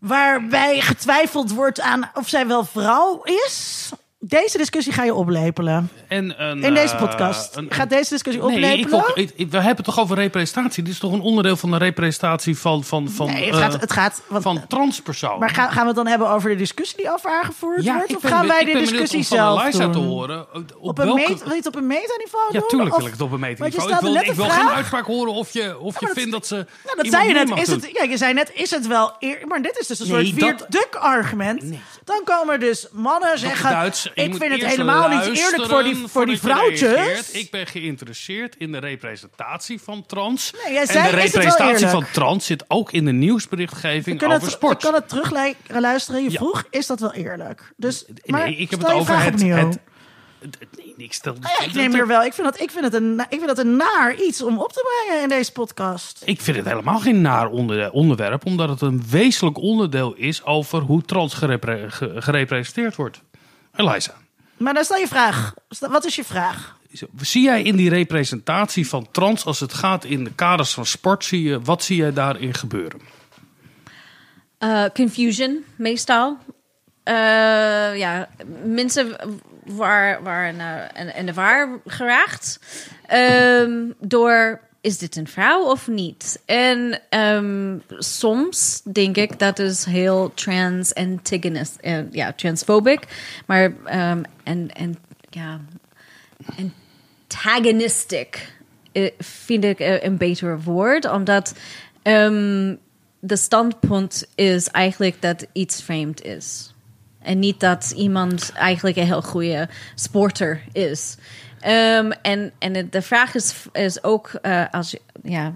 [0.00, 3.88] Waarbij getwijfeld wordt aan of zij wel vrouw is.
[4.20, 5.90] Deze discussie ga je oplepelen.
[6.08, 7.56] En een, In deze eh, podcast.
[7.56, 8.78] een- Gaat deze discussie Nee, oplepelen?
[8.84, 10.82] ik wil, ik- ik- we hebben het toch over representatie.
[10.82, 13.80] Dit is toch een onderdeel van de representatie van, van, van, nee, het eh, gaat...
[13.80, 15.38] Het gaat want, van transpersonen.
[15.38, 17.94] maar gaan, gaan we het dan hebben over de discussie die over haar gevoerd ja,
[17.94, 18.16] wordt?
[18.16, 19.92] Of ben gaan wij de discussie van zelf Eliza doen?
[19.92, 20.46] te horen.
[20.54, 21.20] Op, Op een welke...
[21.28, 22.68] meet, wil je het op een metaniveau Ja, doen?
[22.68, 23.92] tuurlijk Of- wil ik het op een meterniveau.
[23.92, 26.96] Ik wil, ik wil geen uitspraak horen of je, of je vindt dat ze Nou,
[26.96, 27.58] dat zei je net.
[27.58, 30.08] Is het, ja, je zei net, is het wel eer, Maar dit is dus een
[30.12, 31.64] Nee, soort dat- viert duk argument.
[32.08, 33.70] Dan komen dus mannen zeggen...
[33.70, 37.30] Duits, ik vind het helemaal niet eerlijk voor die, voor die vrouwtjes.
[37.30, 40.52] Ik ben geïnteresseerd in de representatie van trans.
[40.64, 44.22] Nee, jij en zei, de het wel representatie van trans zit ook in de nieuwsberichtgeving
[44.22, 44.82] over het, sport.
[44.82, 46.22] we kan het terugluisteren.
[46.22, 46.36] Je Ja.
[46.38, 47.72] vroeg, is dat wel eerlijk?
[47.76, 49.78] Dus, maar nee, ik heb het over het-
[50.98, 51.34] Nee, ik stel.
[51.40, 52.22] Ja, ik neem hier wel.
[52.22, 54.72] Ik vind, dat, ik, vind het een, ik vind dat een naar iets om op
[54.72, 56.22] te brengen in deze podcast.
[56.24, 60.80] Ik vind het helemaal geen naar onder- onderwerp, omdat het een wezenlijk onderdeel is over
[60.80, 63.20] hoe trans gerepre- ge- gerepresenteerd wordt.
[63.74, 64.14] Eliza,
[64.56, 65.54] Maar dan stel je vraag.
[65.68, 66.76] Stel- Wat is je vraag?
[67.20, 71.24] zie jij in die representatie van trans, als het gaat in de kaders van sport,
[71.24, 73.00] zie je, wat zie jij daarin gebeuren?
[74.60, 76.38] Uh, confusion, meestal.
[77.04, 77.14] Uh,
[77.98, 78.28] ja,
[78.64, 79.16] mensen
[79.68, 80.60] waar, waar in,
[80.94, 82.60] in, in de war geraakt.
[83.12, 86.42] Um, door, is dit een vrouw of niet?
[86.44, 91.76] En um, soms denk ik dat is heel trans-antagonist.
[91.82, 93.00] Uh, ja, transphobic.
[93.46, 94.98] Maar, um, en, en
[95.30, 95.60] ja,
[97.28, 98.52] antagonistic
[98.92, 101.10] uh, vind ik een beter woord.
[101.10, 101.54] Omdat...
[103.20, 106.74] De standpunt is eigenlijk dat iets vreemd is.
[107.28, 111.16] En niet dat iemand eigenlijk een heel goede sporter is.
[111.60, 115.54] Ehm, en, en de vraag is, is ook eh, als je, ja,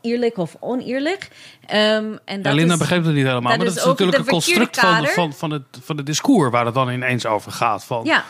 [0.00, 1.28] eerlijk of oneerlijk.
[1.66, 3.48] Ehm, en Ja, dat Linda is- begreep het niet helemaal.
[3.50, 6.64] dat Maar dat is natuurlijk een construct van, van, van, het, van het discours waar
[6.64, 7.84] het dan ineens over gaat.
[7.84, 8.24] Van, Ja,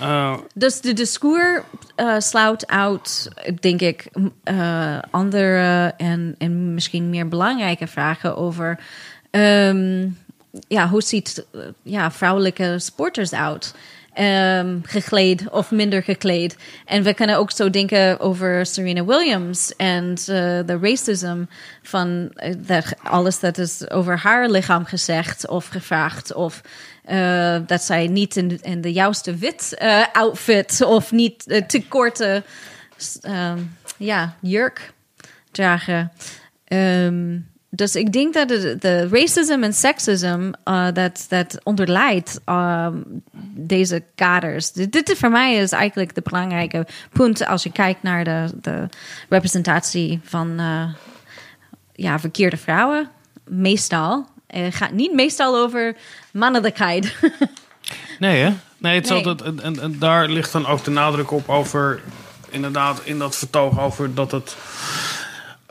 [0.00, 1.62] eh, dus de discours
[1.96, 3.28] eh, sluit uit,
[3.60, 4.08] denk ik,
[5.10, 8.78] andere en, en misschien meer belangrijke vragen over
[9.30, 10.08] ehm,
[10.68, 13.74] ja, hoe ziet eh, ja, vrouwelijke sporters uit?
[14.14, 16.56] Ehm, gekleed of minder gekleed.
[16.84, 20.26] En we kunnen ook zo denken over Serena Williams en eh,
[20.66, 21.44] de racism
[21.82, 26.34] van eh, dat, alles dat is over haar lichaam gezegd of gevraagd.
[26.34, 26.60] Of
[27.66, 29.76] dat zij niet in, in de juiste wit
[30.12, 32.42] outfit of niet te korte
[33.20, 33.58] ehm,
[33.96, 34.92] ja, jurk
[35.50, 36.12] dragen.
[36.64, 37.38] Ehm,
[37.70, 42.96] dus ik denk dat de, de racism en seksisme eh, dat, dat onderlijdt ehm,
[43.54, 44.72] deze kaders.
[44.72, 48.88] Dit, dit voor mij is eigenlijk de belangrijke punt als je kijkt naar de, de
[49.28, 50.84] representatie van eh,
[51.92, 53.08] ja, verkeerde vrouwen.
[53.44, 54.26] Meestal.
[54.46, 55.96] Het gaat niet meestal over
[56.32, 57.14] mannelijkheid.
[58.18, 58.52] Nee, hè?
[58.78, 59.26] Nee, het Nee.
[59.26, 62.00] altijd, en, en, en daar ligt dan ook de nadruk op over,
[62.50, 64.56] inderdaad, in dat vertoog over dat het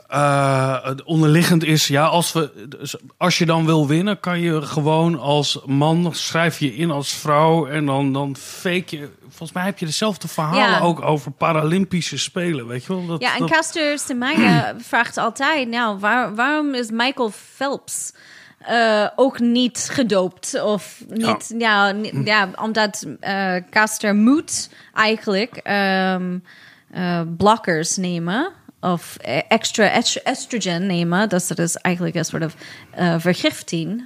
[0.08, 1.86] eh, het onderliggend is.
[1.86, 6.58] Ja, als, we, dus als je dan wil winnen, kan je gewoon als man, schrijf
[6.58, 9.08] je in als vrouw en dan, dan fake je.
[9.28, 10.80] Volgens mij heb je dezelfde verhalen Ja.
[10.80, 13.06] ook over Paralympische Spelen, weet je wel?
[13.06, 18.12] Dat, Ja, en dat- Caster Semenya vraagt altijd: Nou, waar- waarom is Michael Phelps
[18.58, 20.62] eh, ook niet gedoopt?
[20.62, 28.52] Of niet, ja, ni- ja omdat eh Caster moet eigenlijk eh, blokkers nemen.
[28.80, 31.28] Of eh, extra est- estrogen nemen.
[31.28, 32.54] Dus dat is eigenlijk een soort of
[32.90, 34.04] eh, vergifting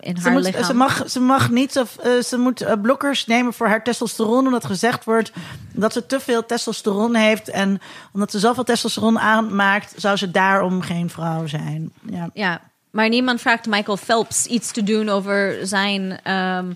[0.00, 0.64] in Ze, haar moet, lichaam.
[0.64, 4.64] ze, mag, ze mag niet, of, eh, ze moet blokkers nemen voor haar testosteron, omdat
[4.64, 5.32] gezegd wordt
[5.72, 7.48] dat ze te veel testosteron heeft.
[7.48, 7.80] En
[8.12, 11.92] omdat ze zoveel testosteron aanmaakt, zou ze daarom geen vrouw zijn.
[12.10, 12.30] Ja.
[12.34, 12.60] Ja,
[12.90, 16.72] maar niemand vraagt Michael Phelps iets te doen over zijn ehm,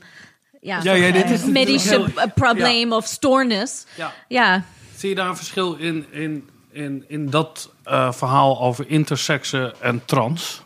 [0.61, 3.87] ja, Ja, ja, dit is medische heel- probleem of stoornis.
[3.97, 4.13] Ja.
[4.29, 4.63] Ja,
[4.97, 10.03] Zie je daar een verschil in, in, in, in dat eh, verhaal over intersexen en
[10.05, 10.63] trans?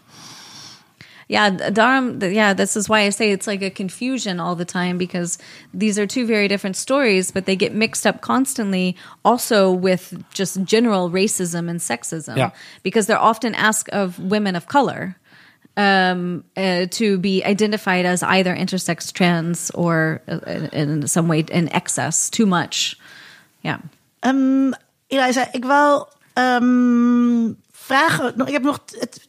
[1.26, 4.54] ja, d- daarom, th- yeah, this is why I say it's like a confusion all
[4.56, 5.38] the time because
[5.78, 10.62] these are two very different stories, but they get mixed up constantly also with just
[10.64, 12.50] general racism and sexism Yeah.
[12.82, 15.16] because they're often asked of women of color.
[15.76, 21.68] um, uh, to be identified as either intersex, trans, or uh, in some way in
[21.72, 22.96] excess, too much.
[23.62, 23.78] Yeah.
[24.22, 24.74] Ehm
[25.18, 28.46] Eliza, ik wil ehm, vragen.
[28.46, 28.84] Ik heb nog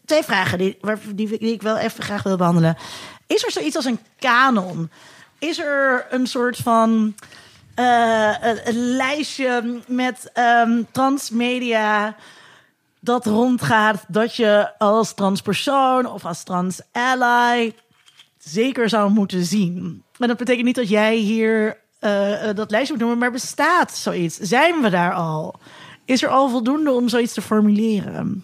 [0.05, 0.77] twee vragen die,
[1.15, 2.77] die, ik wel even graag wil behandelen.
[3.27, 4.89] Is er zoiets als een kanon?
[5.39, 7.15] Is er een soort van
[7.75, 12.15] eh, een, een lijstje met ehm, transmedia
[12.99, 17.75] dat rondgaat dat je als transpersoon of als trans ally
[18.37, 20.03] zeker zou moeten zien.
[20.17, 23.91] Maar dat betekent niet dat jij hier eh, eh, dat lijstje moet noemen, maar bestaat
[23.97, 24.37] zoiets?
[24.37, 25.55] Zijn we daar al?
[26.05, 28.43] Is er al voldoende om zoiets te formuleren?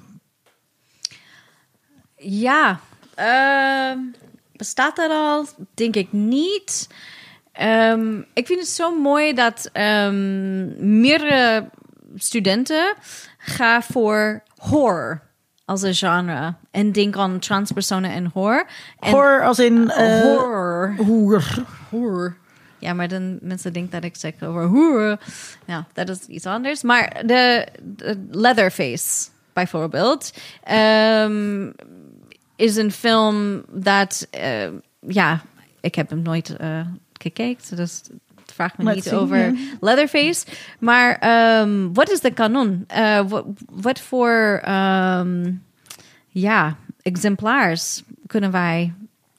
[2.16, 2.80] Ja,
[3.16, 3.98] ehm,
[4.56, 5.46] bestaat dat al?
[5.74, 6.88] Denk ik niet.
[7.52, 11.70] Ehm, ik vind het zo mooi dat ehm, meerdere
[12.16, 12.94] studenten
[13.38, 15.22] gaan voor horror
[15.66, 16.54] als een genre.
[16.72, 18.66] En denk aan transpersonen en horror.
[19.00, 20.96] En Horror als in eh, horror.
[20.98, 21.44] hoer.
[21.90, 22.36] Hoer.
[22.82, 25.20] Ja, maar dan mensen denken dat ik zeg over hoer.
[25.66, 26.82] Ja, dat is iets anders.
[26.82, 30.34] Maar de, de Leatherface, bijvoorbeeld,
[30.64, 31.70] ehm,
[32.56, 35.42] is een film dat, eh, ja,
[35.80, 38.02] ik heb hem nooit eh, gekeken, dus
[38.46, 39.56] vraag me niet over.
[39.80, 40.46] Leatherface.
[40.80, 42.84] Maar ehm, wat is de kanon?
[42.88, 45.52] Eh, wat, wat voor, ehm,
[46.28, 48.94] ja, exemplaars kunnen wij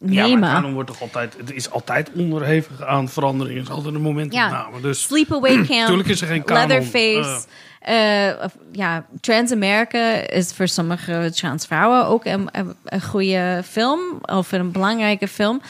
[0.06, 0.38] Ja, nemen?
[0.40, 1.36] maar kanon wordt toch altijd...
[1.36, 3.58] Het is altijd onderhevig aan verandering.
[3.58, 4.80] Het is altijd een momentopname.
[4.80, 5.86] Dus Sleepaway Camp.
[5.86, 6.68] Tuurlijk is er geen kanon.
[6.68, 7.46] Leatherface.
[7.80, 14.00] eh, ja, Trans-America is voor sommige transvrouwen ook een, een, een goede film.
[14.22, 15.60] Of een belangrijke film.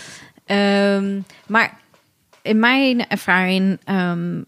[0.46, 1.78] Ehm, maar
[2.42, 4.40] in mijn ervaring, ehm,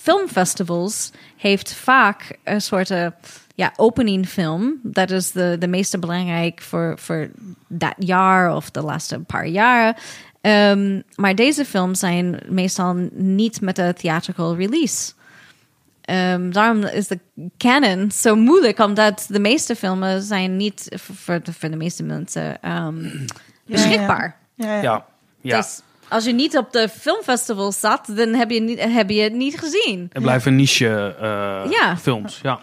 [0.00, 2.90] filmfestivals heeft vaak een soort
[3.54, 4.78] ja, opening film.
[4.82, 7.28] Dat is de, de meeste belangrijk voor, voor
[7.68, 9.94] dat jaar of de laatste paar jaren.
[10.40, 15.12] Ehm, maar deze films zijn meestal niet met een theatrical release.
[16.02, 17.18] Ehm, daarom is de
[17.58, 22.62] canon zo moeilijk, omdat de meeste filmen zijn niet voor de, voor de meeste mensen
[22.62, 23.04] ehm,
[23.66, 24.36] beschikbaar.
[24.54, 24.82] Ja, ja.
[24.82, 25.06] Ja,
[25.40, 25.56] ja.
[25.56, 29.32] Dus als je niet op de filmfestival zat, dan heb je, niet, heb je het
[29.32, 30.10] niet gezien.
[30.12, 31.96] Er blijven niche eh, Ja.
[31.96, 32.38] films.
[32.42, 32.60] Ja.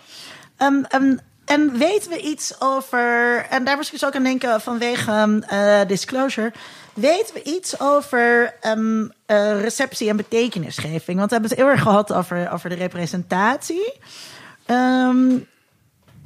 [0.59, 1.15] Ehm, ehm,
[1.45, 5.87] en weten we iets over, en daar moest ik dus ook aan denken vanwege eh,
[5.87, 6.51] disclosure.
[6.93, 11.17] Weten we iets over ehm, eh, receptie en betekenisgeving?
[11.17, 13.93] Want we hebben het heel erg gehad over, over de representatie.
[14.65, 15.37] Ehm,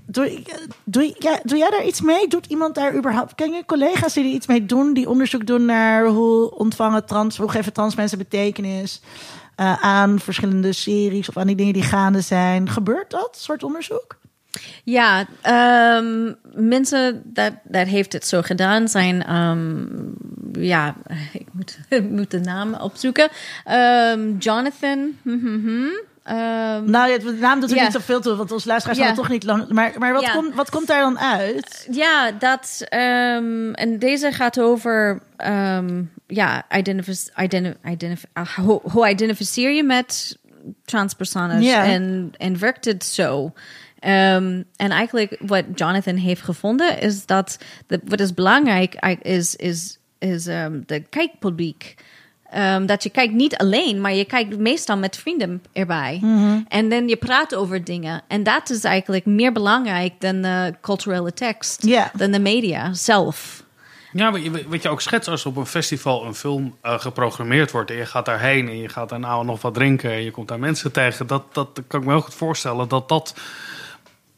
[0.05, 0.43] doe,
[0.83, 2.27] doe, ja, jij daar iets mee?
[2.27, 3.35] Doet iemand daar überhaupt?
[3.35, 4.93] Ken je collega's die iets mee doen?
[4.93, 9.01] Die onderzoek doen naar hoe ontvangen trans, hoe geven trans mensen betekenis
[9.55, 12.69] eh, aan verschillende series of aan die dingen die gaande zijn?
[12.69, 14.21] Gebeurt dat soort onderzoek?
[14.83, 19.85] Ja, ehm, mensen dat, dat heeft het zo gedaan zijn, ehm,
[20.63, 20.95] ja,
[21.33, 23.29] ik moet, ik moet de naam opzoeken.
[23.63, 25.85] Ehm, Jonathan, mhm,
[26.23, 27.83] ehm, Nou, ja, de naam doet er Ja.
[27.83, 29.67] niet zoveel toe, want onze luisteraars hadden toch niet lang.
[29.69, 31.87] Maar, maar wat, komt, wat komt daar dan uit?
[31.91, 32.85] Ja, dat.
[32.89, 35.21] en deze gaat over.
[36.27, 40.37] ja, identif identif identif ah, hoe, hoe identificeer je met
[40.85, 43.53] transpersonen en, en werkt het zo?
[44.03, 47.57] Ehm, en eigenlijk wat Jonathan heeft gevonden is dat
[47.87, 51.95] de, wat is belangrijk is, is, is ehm, de kijkpubliek.
[52.49, 56.19] Ehm, dat je kijkt niet alleen, maar je kijkt meestal met vrienden erbij.
[56.67, 58.21] En dan je praat over dingen.
[58.27, 62.11] En dat is eigenlijk meer belangrijk dan de culturele tekst, Ja.
[62.15, 63.63] dan de media zelf.
[64.13, 67.71] Ja, wat je, wat je ook schetst als op een festival een film eh, geprogrammeerd
[67.71, 70.47] wordt en je gaat daarheen en je gaat daarna nog wat drinken en je komt
[70.47, 73.33] daar mensen tegen, dat, dat kan ik me heel goed voorstellen dat dat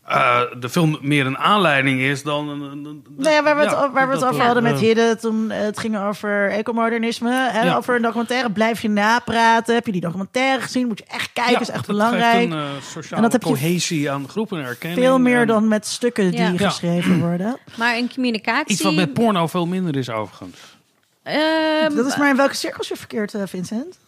[0.06, 2.62] eh, de film meer een aanleiding is dan een.
[2.62, 4.80] een- een- Nou ja, waar we het, ja, waar we het dat, over hadden met
[4.80, 7.50] Hidde toen eh, het ging over ecomodernisme.
[7.50, 7.76] En Ja.
[7.76, 8.52] over een documentaire.
[8.52, 9.74] Blijf je napraten?
[9.76, 10.88] Heb je die documentaire gezien?
[10.88, 12.34] Moet je echt kijken, ja, is echt dat belangrijk.
[12.36, 15.00] geeft een eh, sociale En dat heb je cohesie aan groepen en erkenning.
[15.00, 17.58] Veel meer en dan met stukken die geschreven worden.
[17.78, 18.72] Maar in communicatie.
[18.74, 20.58] Iets wat met porno veel minder is overigens.
[21.24, 24.00] ehm, Dat is maar in welke cirkels je verkeert, Vincent?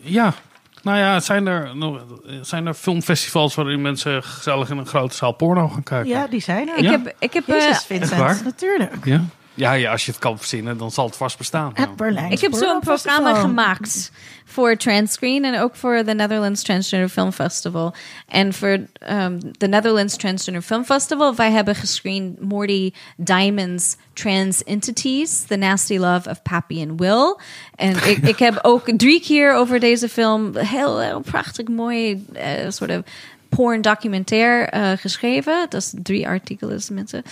[0.00, 0.34] Ja,
[0.82, 2.04] nou ja, zijn er, nog,
[2.42, 6.08] zijn er filmfestivals waarin mensen gezellig in een grote zaal porno gaan kijken?
[6.10, 6.76] Ja, die zijn er.
[6.76, 6.90] ik Ja.
[6.90, 8.10] heb, ik heb, eh, Jezus, Vincent.
[8.10, 8.40] Echt waar?
[8.44, 9.04] Natuurlijk.
[9.04, 9.20] Ja?
[9.54, 11.72] Ja, ja, als je het kan verzinnen, dan zal het vast bestaan.
[11.74, 11.80] Ja.
[11.80, 12.30] Het Berlijn.
[12.30, 14.12] Ik heb zo'n programma gemaakt
[14.44, 17.94] voor Transcreen en ook voor de Netherlands Transgender Film Festival.
[18.28, 18.80] En voor
[19.10, 25.96] um, de Netherlands Transgender Film Festival, wij hebben gescreend Morty Diamond's Trans Entities, The Nasty
[25.96, 27.36] Love of Pappy and Will.
[27.74, 32.70] En ik, ik heb ook drie keer over deze film heel, heel prachtig mooi eh,
[32.70, 33.00] soort of
[33.48, 35.66] porn documentaire eh, geschreven.
[35.68, 37.22] Dat is drie artikelen, mensen.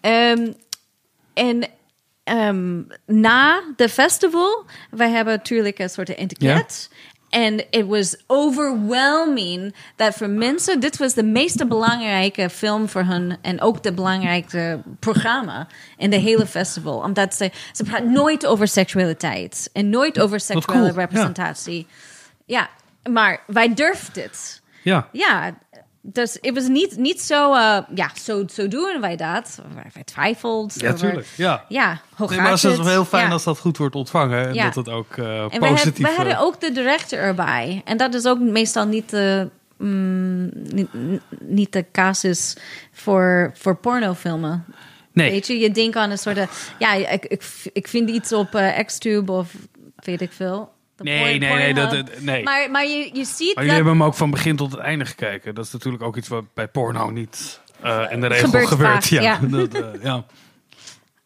[0.00, 0.46] Ehm,
[1.34, 1.68] en
[2.24, 6.88] ehm, na de festival, wij hebben natuurlijk een soort etiket.
[7.34, 13.36] En it was overwhelming dat voor mensen, dit was de meest belangrijke film voor hun
[13.42, 15.66] en ook de belangrijkste programma
[15.96, 16.98] in de hele festival.
[16.98, 21.06] Omdat ze, ze praat nooit over seksualiteit en nooit over seksuele cool, ja.
[21.06, 21.86] representatie.
[22.46, 22.68] Ja.
[23.10, 24.62] maar wij durfden het.
[24.82, 25.08] Ja.
[25.12, 25.54] Ja,
[26.06, 29.60] dus het was niet, niet zo, eh, ja, zo, zo doen wij dat.
[29.94, 30.80] Wij twijfeld.
[30.80, 31.26] Ja, tuurlijk.
[31.36, 31.64] Ja.
[31.68, 32.76] Ja, hoe Nee, maar het is het?
[32.76, 33.32] wel heel fijn Ja.
[33.32, 34.64] als dat goed wordt ontvangen en Ja.
[34.64, 37.82] dat het ook eh En we, positief we hadden eh, ook de director erbij.
[37.84, 40.88] En dat is ook meestal niet de, mm, niet,
[41.40, 42.56] niet de casus
[42.92, 44.64] voor, voor pornofilmen.
[45.12, 45.30] Nee.
[45.30, 46.38] Weet je, je denkt aan een soort...
[46.78, 49.54] Ja, ik, ik, ik vind iets op Xtube of
[49.96, 50.72] weet ik veel.
[50.98, 52.42] Nee, porn- nee, nee, dat- nee.
[52.42, 53.54] Maar, maar je, je ziet Maar dat...
[53.54, 55.54] jullie hebben hem ook van begin tot het einde gekeken.
[55.54, 58.90] Dat is natuurlijk ook iets wat bij porno niet eh, in de regel Gebeurt gebeurt.
[58.92, 59.20] vaak, ja.
[59.20, 59.38] ja.
[59.58, 60.24] Dat, eh, ja.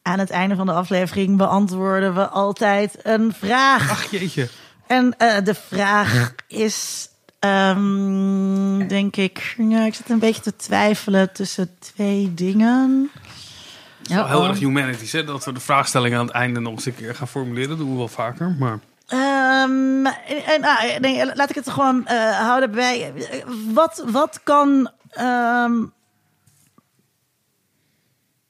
[0.03, 3.91] Aan het einde van de aflevering beantwoorden we altijd een vraag.
[3.91, 4.49] Ach jeetje.
[4.87, 7.09] En eh, de vraag is,
[7.39, 13.11] ehm, denk ik, ja, ik zit een beetje te twijfelen tussen twee dingen.
[14.03, 15.25] Wel heel erg humanities, hè?
[15.25, 17.69] Dat we de vraagstelling aan het einde nog eens een keer gaan formuleren.
[17.69, 18.57] Dat doen we wel vaker.
[18.59, 18.79] Maar
[19.11, 23.13] Ah, nee, laat ik het gewoon eh, houden bij.
[23.15, 24.91] eh, Wat, wat kan.
[25.11, 25.75] ehm,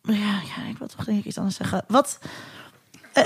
[0.02, 1.84] ja, ik wil toch denk ik iets anders zeggen.
[1.88, 2.18] Wat.
[3.12, 3.24] eh,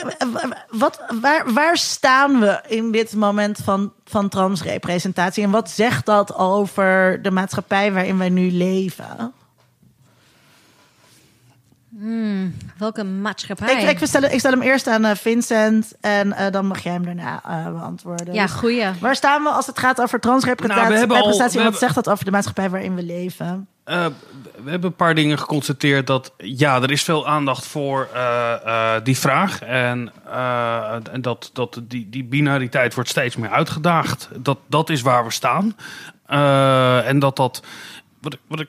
[0.68, 5.44] wat, waar, waar staan we in dit moment van, van transrepresentatie?
[5.44, 9.32] En wat zegt dat over de maatschappij waarin wij nu leven?
[12.78, 13.82] Welke maatschappij?
[13.82, 16.92] Ik, ik, stel, ik stel hem eerst aan eh, Vincent en eh, dan mag jij
[16.92, 18.34] hem daarna eh, beantwoorden.
[18.34, 18.84] Ja, goeie.
[19.00, 21.06] Waar staan we als het gaat over transrepresentatie?
[21.06, 23.66] Nou, al- wat hebben- zegt dat over de maatschappij waarin we leven?
[23.84, 24.06] eh,
[24.64, 28.52] we hebben een paar dingen geconstateerd dat ja, er is veel aandacht voor eh,
[28.96, 29.62] eh, die vraag.
[29.62, 34.28] En, eh, en dat, dat die, die binariteit wordt steeds meer uitgedaagd.
[34.38, 35.76] Dat, dat is waar we staan.
[36.26, 37.62] Eh, en dat dat.
[38.20, 38.68] Wat ik, wat ik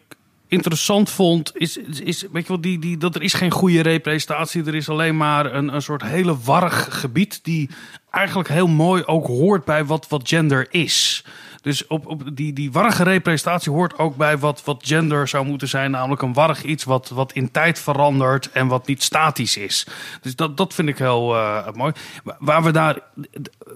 [0.54, 4.66] interessant vond, is, is, weet je wel, die, die, dat er is geen goede representatie.
[4.66, 7.70] Er is alleen maar een, een soort hele warrig gebied die
[8.10, 11.24] eigenlijk heel mooi ook hoort bij wat, wat gender is.
[11.64, 15.68] Dus op, op die, die warrige representatie hoort ook bij wat, wat gender zou moeten
[15.68, 15.92] zijn.
[15.92, 19.88] Namelijk een warrig iets wat, wat in tijd verandert en wat niet statisch is.
[20.22, 21.94] Dus dat, dat vind ik heel uh, mooi.
[22.40, 23.00] Waar we daar.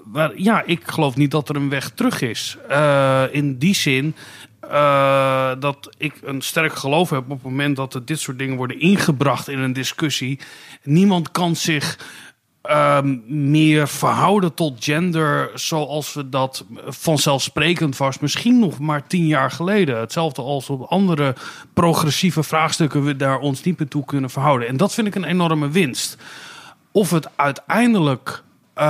[0.04, 2.58] Waar, ja, ik geloof niet dat er een weg terug is.
[2.70, 4.16] Uh, in die zin.
[4.72, 8.58] Uh, dat ik een sterk geloof heb op het moment dat er dit soort dingen
[8.58, 10.40] worden ingebracht in een discussie.
[10.84, 11.98] Niemand kan zich
[12.72, 18.20] um, meer verhouden tot gender zoals we dat vanzelfsprekend was.
[18.20, 20.00] Misschien nog maar tien jaar geleden.
[20.00, 21.36] Hetzelfde als op andere
[21.74, 24.68] progressieve vraagstukken we daar ons niet meer toe kunnen verhouden.
[24.68, 26.18] En dat vind ik een enorme winst.
[26.92, 28.44] Of het uiteindelijk
[28.78, 28.84] uh,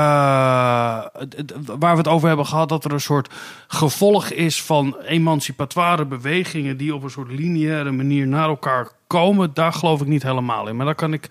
[1.65, 3.33] waar we het over hebben gehad, dat er een soort
[3.67, 9.73] gevolg is van emancipatoire bewegingen die op een soort lineaire manier naar elkaar komen, daar
[9.73, 10.75] geloof ik niet helemaal in.
[10.75, 11.29] Maar daar kan ik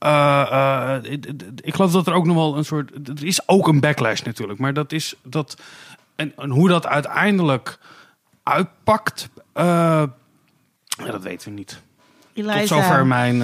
[0.00, 1.12] uh, uh,
[1.60, 3.08] ik geloof dat er ook nog wel een soort.
[3.08, 4.58] Er is ook een backlash natuurlijk.
[4.58, 5.14] Maar dat is.
[5.22, 5.56] Dat,
[6.16, 7.78] en, hoe dat uiteindelijk
[8.42, 9.28] uitpakt.
[9.54, 10.10] Ja,
[10.96, 11.82] dat weten we niet.
[12.34, 13.38] Eliza, Tot zover mijn.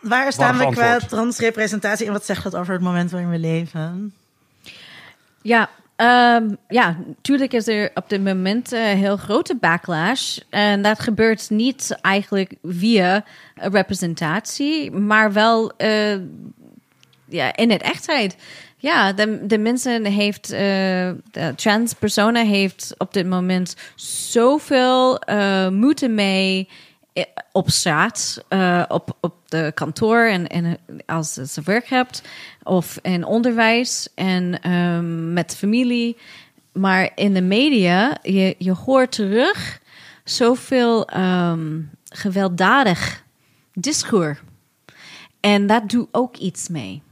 [0.00, 4.14] waar staan we qua transrepresentatie en wat zegt dat over het moment waarin we leven?
[5.42, 10.38] Ja, Um, ja, natuurlijk is er op dit moment een heel grote backlash.
[10.50, 16.16] En dat gebeurt niet eigenlijk via representatie, maar wel uh,
[17.24, 18.36] ja, in het echtheid.
[18.76, 20.58] Ja, de, de mensen heeft, uh,
[21.30, 26.68] de transpersonen heeft op dit moment zoveel uh, moeite mee
[27.52, 32.22] op straat, uh, op, op de kantoor en, en als ze werk hebt,
[32.62, 36.16] of in onderwijs en um, met familie.
[36.72, 39.80] Maar in de media, je, je hoort terug
[40.24, 43.24] zoveel um, gewelddadig
[43.72, 44.38] discours.
[45.40, 47.02] En dat doet ook iets mee.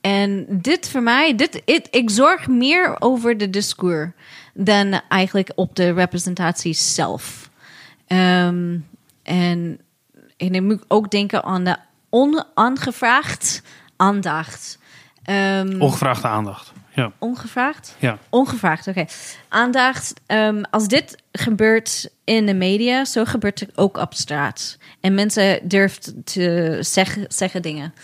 [0.00, 4.10] En dit voor mij, dit, it, ik zorg meer over de discours
[4.54, 7.50] dan eigenlijk op de representatie zelf.
[8.06, 8.86] Um,
[9.30, 9.80] en,
[10.36, 11.76] en ik moet ook denken aan de
[12.08, 13.62] onaangevraagd
[13.96, 14.78] aandacht.
[15.30, 16.72] Um, Ongevraagde aandacht.
[16.94, 17.12] Ja.
[17.18, 17.96] Ongevraagd?
[17.98, 18.18] Ja.
[18.28, 18.98] Ongevraagd, oké.
[18.98, 19.10] Okay.
[19.48, 20.20] Aandacht.
[20.26, 24.78] Um, als dit gebeurt in de media, zo gebeurt het ook op straat.
[25.00, 27.94] En mensen durven te zeggen, zeggen dingen.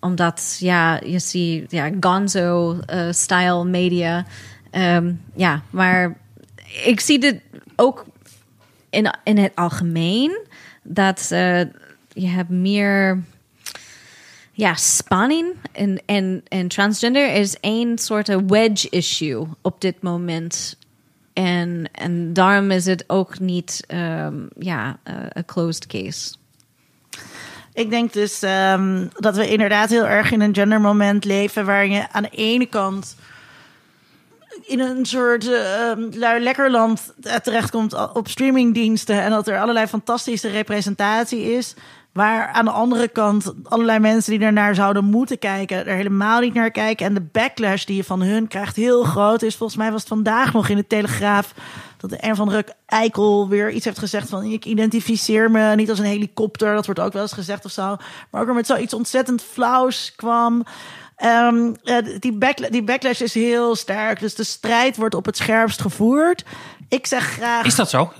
[0.00, 4.24] Omdat, ja, je ziet, ja, gonzo-style uh, media.
[4.70, 6.16] Um, ja, maar
[6.84, 7.40] ik zie dit
[7.76, 8.06] ook
[8.90, 10.46] in, in het algemeen
[10.88, 11.60] dat uh,
[12.08, 13.22] je hebt meer
[14.52, 15.54] ja, spanning.
[15.72, 20.78] En, en, en transgender is één soort wedge issue op dit moment.
[21.32, 24.98] En, en daarom is het ook niet um, ja,
[25.32, 26.34] een closed case.
[27.72, 31.64] Ik denk dus um, dat we inderdaad heel erg in een gendermoment leven...
[31.64, 33.16] waarin je aan de ene kant
[34.68, 41.74] in een soort uh, lekkerland terechtkomt op streamingdiensten en dat er allerlei fantastische representatie is.
[42.12, 46.54] Waar aan de andere kant allerlei mensen die ernaar zouden moeten kijken, er helemaal niet
[46.54, 47.06] naar kijken.
[47.06, 49.56] En de backlash die je van hun krijgt heel groot is.
[49.56, 51.54] Volgens mij was het vandaag nog in de Telegraaf
[51.96, 55.98] dat een van de eikel weer iets heeft gezegd van ik identificeer me niet als
[55.98, 56.74] een helikopter.
[56.74, 57.96] Dat wordt ook wel eens gezegd of zo.
[58.30, 60.64] Maar ook er met zoiets ontzettend flauws kwam.
[61.24, 61.76] Um,
[62.18, 64.20] die, back, die backlash is heel sterk.
[64.20, 66.44] Dus de strijd wordt op het scherpst gevoerd.
[66.88, 67.64] Ik zeg graag.
[67.64, 68.12] Is dat zo?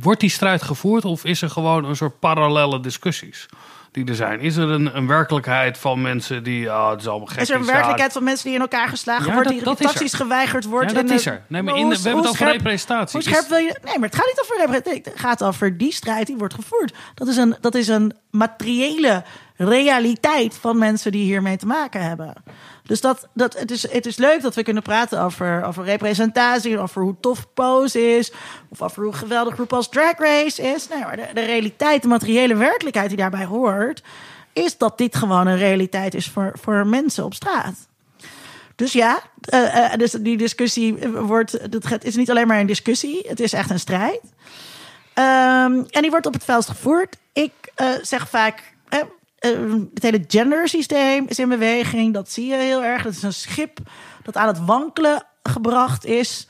[0.00, 3.48] Wordt die strijd gevoerd of is er gewoon een soort parallele discussies?
[3.92, 4.40] die er zijn.
[4.40, 6.66] Is er een, een werkelijkheid van mensen die.
[6.66, 7.40] Oh, het is allemaal gek.
[7.40, 10.64] Is er een werkelijkheid van mensen die in elkaar geslagen ja, worden, die taxis geweigerd
[10.64, 10.90] wordt?
[10.90, 11.42] Ja, dat is er.
[11.46, 13.20] Nee, maar in, we hebben het over representatie.
[13.20, 13.78] Hoe scherp wil je.
[13.84, 15.02] Nee, maar het gaat niet over representatie.
[15.04, 16.94] Het gaat over die strijd die wordt gevoerd.
[17.14, 19.24] Dat is een, dat is een materiële
[19.68, 22.34] realiteit van mensen die hiermee te maken hebben.
[22.82, 26.78] Dus dat, dat, het, is, het is leuk dat we kunnen praten over, over representatie,
[26.78, 28.32] over hoe tof Pose is,
[28.68, 30.88] of over hoe geweldig groep als Drag Race is.
[30.88, 34.02] Nee, maar de, realiteit, de materiële werkelijkheid die daarbij hoort,
[34.52, 37.74] is dat dit gewoon een realiteit is voor, voor mensen op straat.
[38.76, 39.22] Dus ja,
[39.54, 41.52] uh, uh, dus die discussie wordt,
[41.88, 44.20] het is niet alleen maar een discussie, het is echt een strijd.
[45.14, 47.16] Um, en die wordt op het veld gevoerd.
[47.32, 48.74] Ik uh, zeg vaak,
[49.40, 52.14] het hele gendersysteem is in beweging.
[52.14, 53.02] Dat zie je heel erg.
[53.02, 53.78] Dat is een schip
[54.22, 56.48] dat aan het wankelen gebracht is.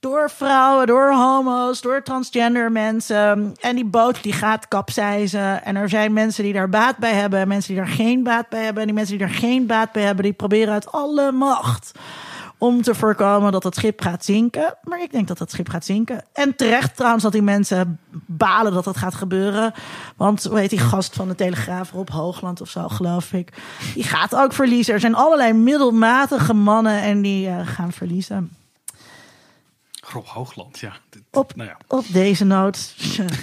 [0.00, 3.54] Door vrouwen, door homo's, door transgender mensen.
[3.60, 5.64] En die boot die gaat kapseizen.
[5.64, 7.48] En er zijn mensen die daar baat bij hebben.
[7.48, 8.80] Mensen die daar geen baat bij hebben.
[8.80, 11.92] En die mensen die daar geen baat bij hebben, die proberen uit alle macht
[12.62, 14.74] om te voorkomen dat het schip gaat zinken.
[14.84, 16.24] Maar ik denk dat het schip gaat zinken.
[16.32, 19.72] En terecht trouwens dat die mensen balen dat dat gaat gebeuren.
[20.16, 23.52] Want hoe heet die gast van de Telegraaf, Rob Hoogland of zo, geloof ik.
[23.94, 24.94] Die gaat ook verliezen.
[24.94, 28.50] Er zijn allerlei middelmatige mannen en die uh, gaan verliezen.
[30.12, 30.92] Rob Hoogland, ja.
[31.30, 31.76] Op, nou ja.
[31.86, 32.94] op deze noot.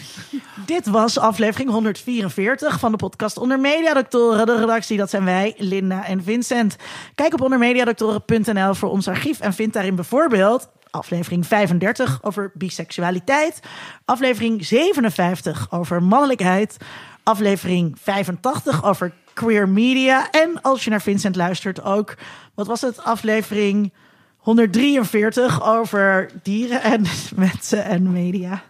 [0.66, 4.46] Dit was aflevering 144 van de podcast Onder Mediadoktoren.
[4.46, 6.76] De redactie, dat zijn wij, Linda en Vincent.
[7.16, 13.60] Kijk op ondermediadoktoren.nl voor ons archief en vind daarin bijvoorbeeld aflevering 35 over biseksualiteit,
[14.06, 16.78] aflevering 57 over mannelijkheid,
[17.24, 22.18] aflevering 85 over queer media en als je naar Vincent luistert ook,
[22.54, 23.94] wat was het, aflevering
[24.40, 27.06] 143 over dieren en
[27.36, 28.64] mensen en media.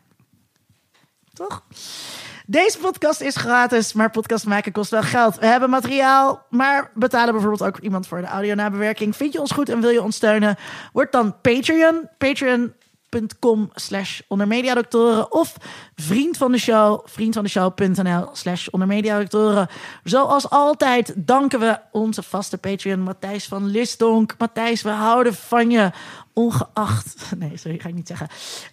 [1.33, 1.63] Toch?
[2.45, 5.35] Deze podcast is gratis, maar podcast maken kost wel geld.
[5.39, 9.15] We hebben materiaal, maar betalen bijvoorbeeld ook iemand voor de audio-nabewerking.
[9.15, 10.57] Vind je ons goed en wil je ons steunen?
[10.93, 12.09] Word dan Patreon.
[12.17, 12.73] Patreon
[13.39, 15.55] com slash ondermediadoktoren of
[15.95, 19.67] vriend van de show, vriendvandeshow.nl slash ondermediadoktoren.
[20.03, 24.35] Zoals altijd danken we onze vaste Patreon Matthijs van Lisdonk.
[24.37, 25.91] Matthijs, we houden van je,
[26.33, 27.15] ongeacht...
[27.37, 28.27] Nee, sorry, ga ik niet zeggen.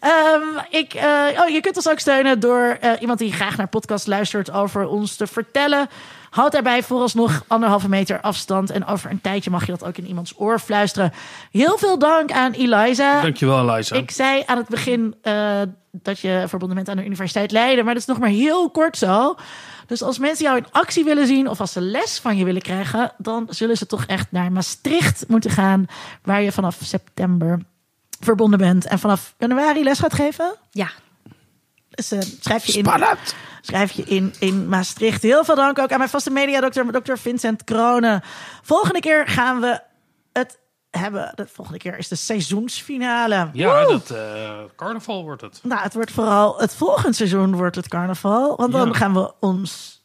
[0.05, 1.03] Um, ik, uh,
[1.41, 4.87] oh, je kunt ons ook steunen door uh, iemand die graag naar podcast luistert over
[4.87, 5.89] ons te vertellen...
[6.37, 8.71] Houd daarbij vooralsnog anderhalve meter afstand.
[8.71, 11.13] En over een tijdje mag je dat ook in iemands oor fluisteren.
[11.51, 13.21] Heel veel dank aan Eliza.
[13.23, 13.97] Dankjewel, Eliza.
[13.97, 15.61] Ik zei aan het begin uh,
[15.91, 17.85] dat je verbonden bent aan de Universiteit Leiden.
[17.85, 19.35] Maar dat is nog maar heel kort zo.
[19.87, 22.63] Dus als mensen jou in actie willen zien of als ze les van je willen
[22.63, 25.87] krijgen, dan zullen ze toch echt naar Maastricht moeten gaan,
[26.23, 27.61] waar je vanaf september
[28.21, 30.55] verbonden bent en vanaf januari les gaat geven.
[30.71, 30.89] Ja.
[31.97, 32.85] Schrijf je in.
[32.85, 35.23] Spannend schrijf je in in Maastricht.
[35.23, 38.23] Heel veel dank ook aan mijn vaste mediadokter, dokter Vincent Kronen.
[38.63, 39.81] Volgende keer gaan we
[40.33, 40.59] het
[40.91, 41.33] hebben.
[41.35, 43.49] De volgende keer is de seizoensfinale.
[43.53, 45.61] Ja, dat uh, carnaval wordt het.
[45.63, 48.95] Nou, het wordt vooral het volgende seizoen wordt het carnaval, want dan Ja.
[48.95, 50.03] gaan we ons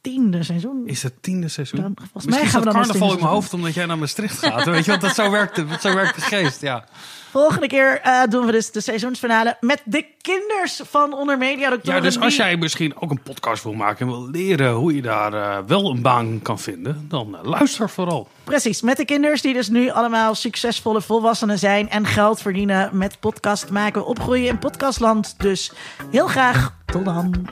[0.00, 0.82] tiende seizoen.
[0.86, 1.80] Is het tiende seizoen?
[1.80, 4.38] Dan- volgens mij Misschien gaan we dan carnaval in mijn hoofd omdat jij naar Maastricht
[4.38, 4.64] gaat.
[4.64, 6.84] Weet je, want dat zo werkt, het- zo werkt de geest, ja.
[7.30, 11.94] Volgende keer eh, doen we dus de seizoensfinale met de kinders van onder mediadoktoren.
[11.94, 15.02] Ja, dus als jij misschien ook een podcast wil maken en wil leren hoe je
[15.02, 18.28] daar eh, wel een baan kan vinden, dan eh, luister vooral.
[18.44, 23.20] Precies, met de kinders die dus nu allemaal succesvolle volwassenen zijn en geld verdienen met
[23.20, 25.34] podcast maken, opgroeien in podcastland.
[25.38, 25.72] Dus
[26.10, 27.48] heel graag tot dan.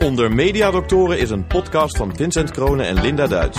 [0.00, 3.58] Onder Mediadoktoren is een podcast van Vincent Kronen en Linda Duits.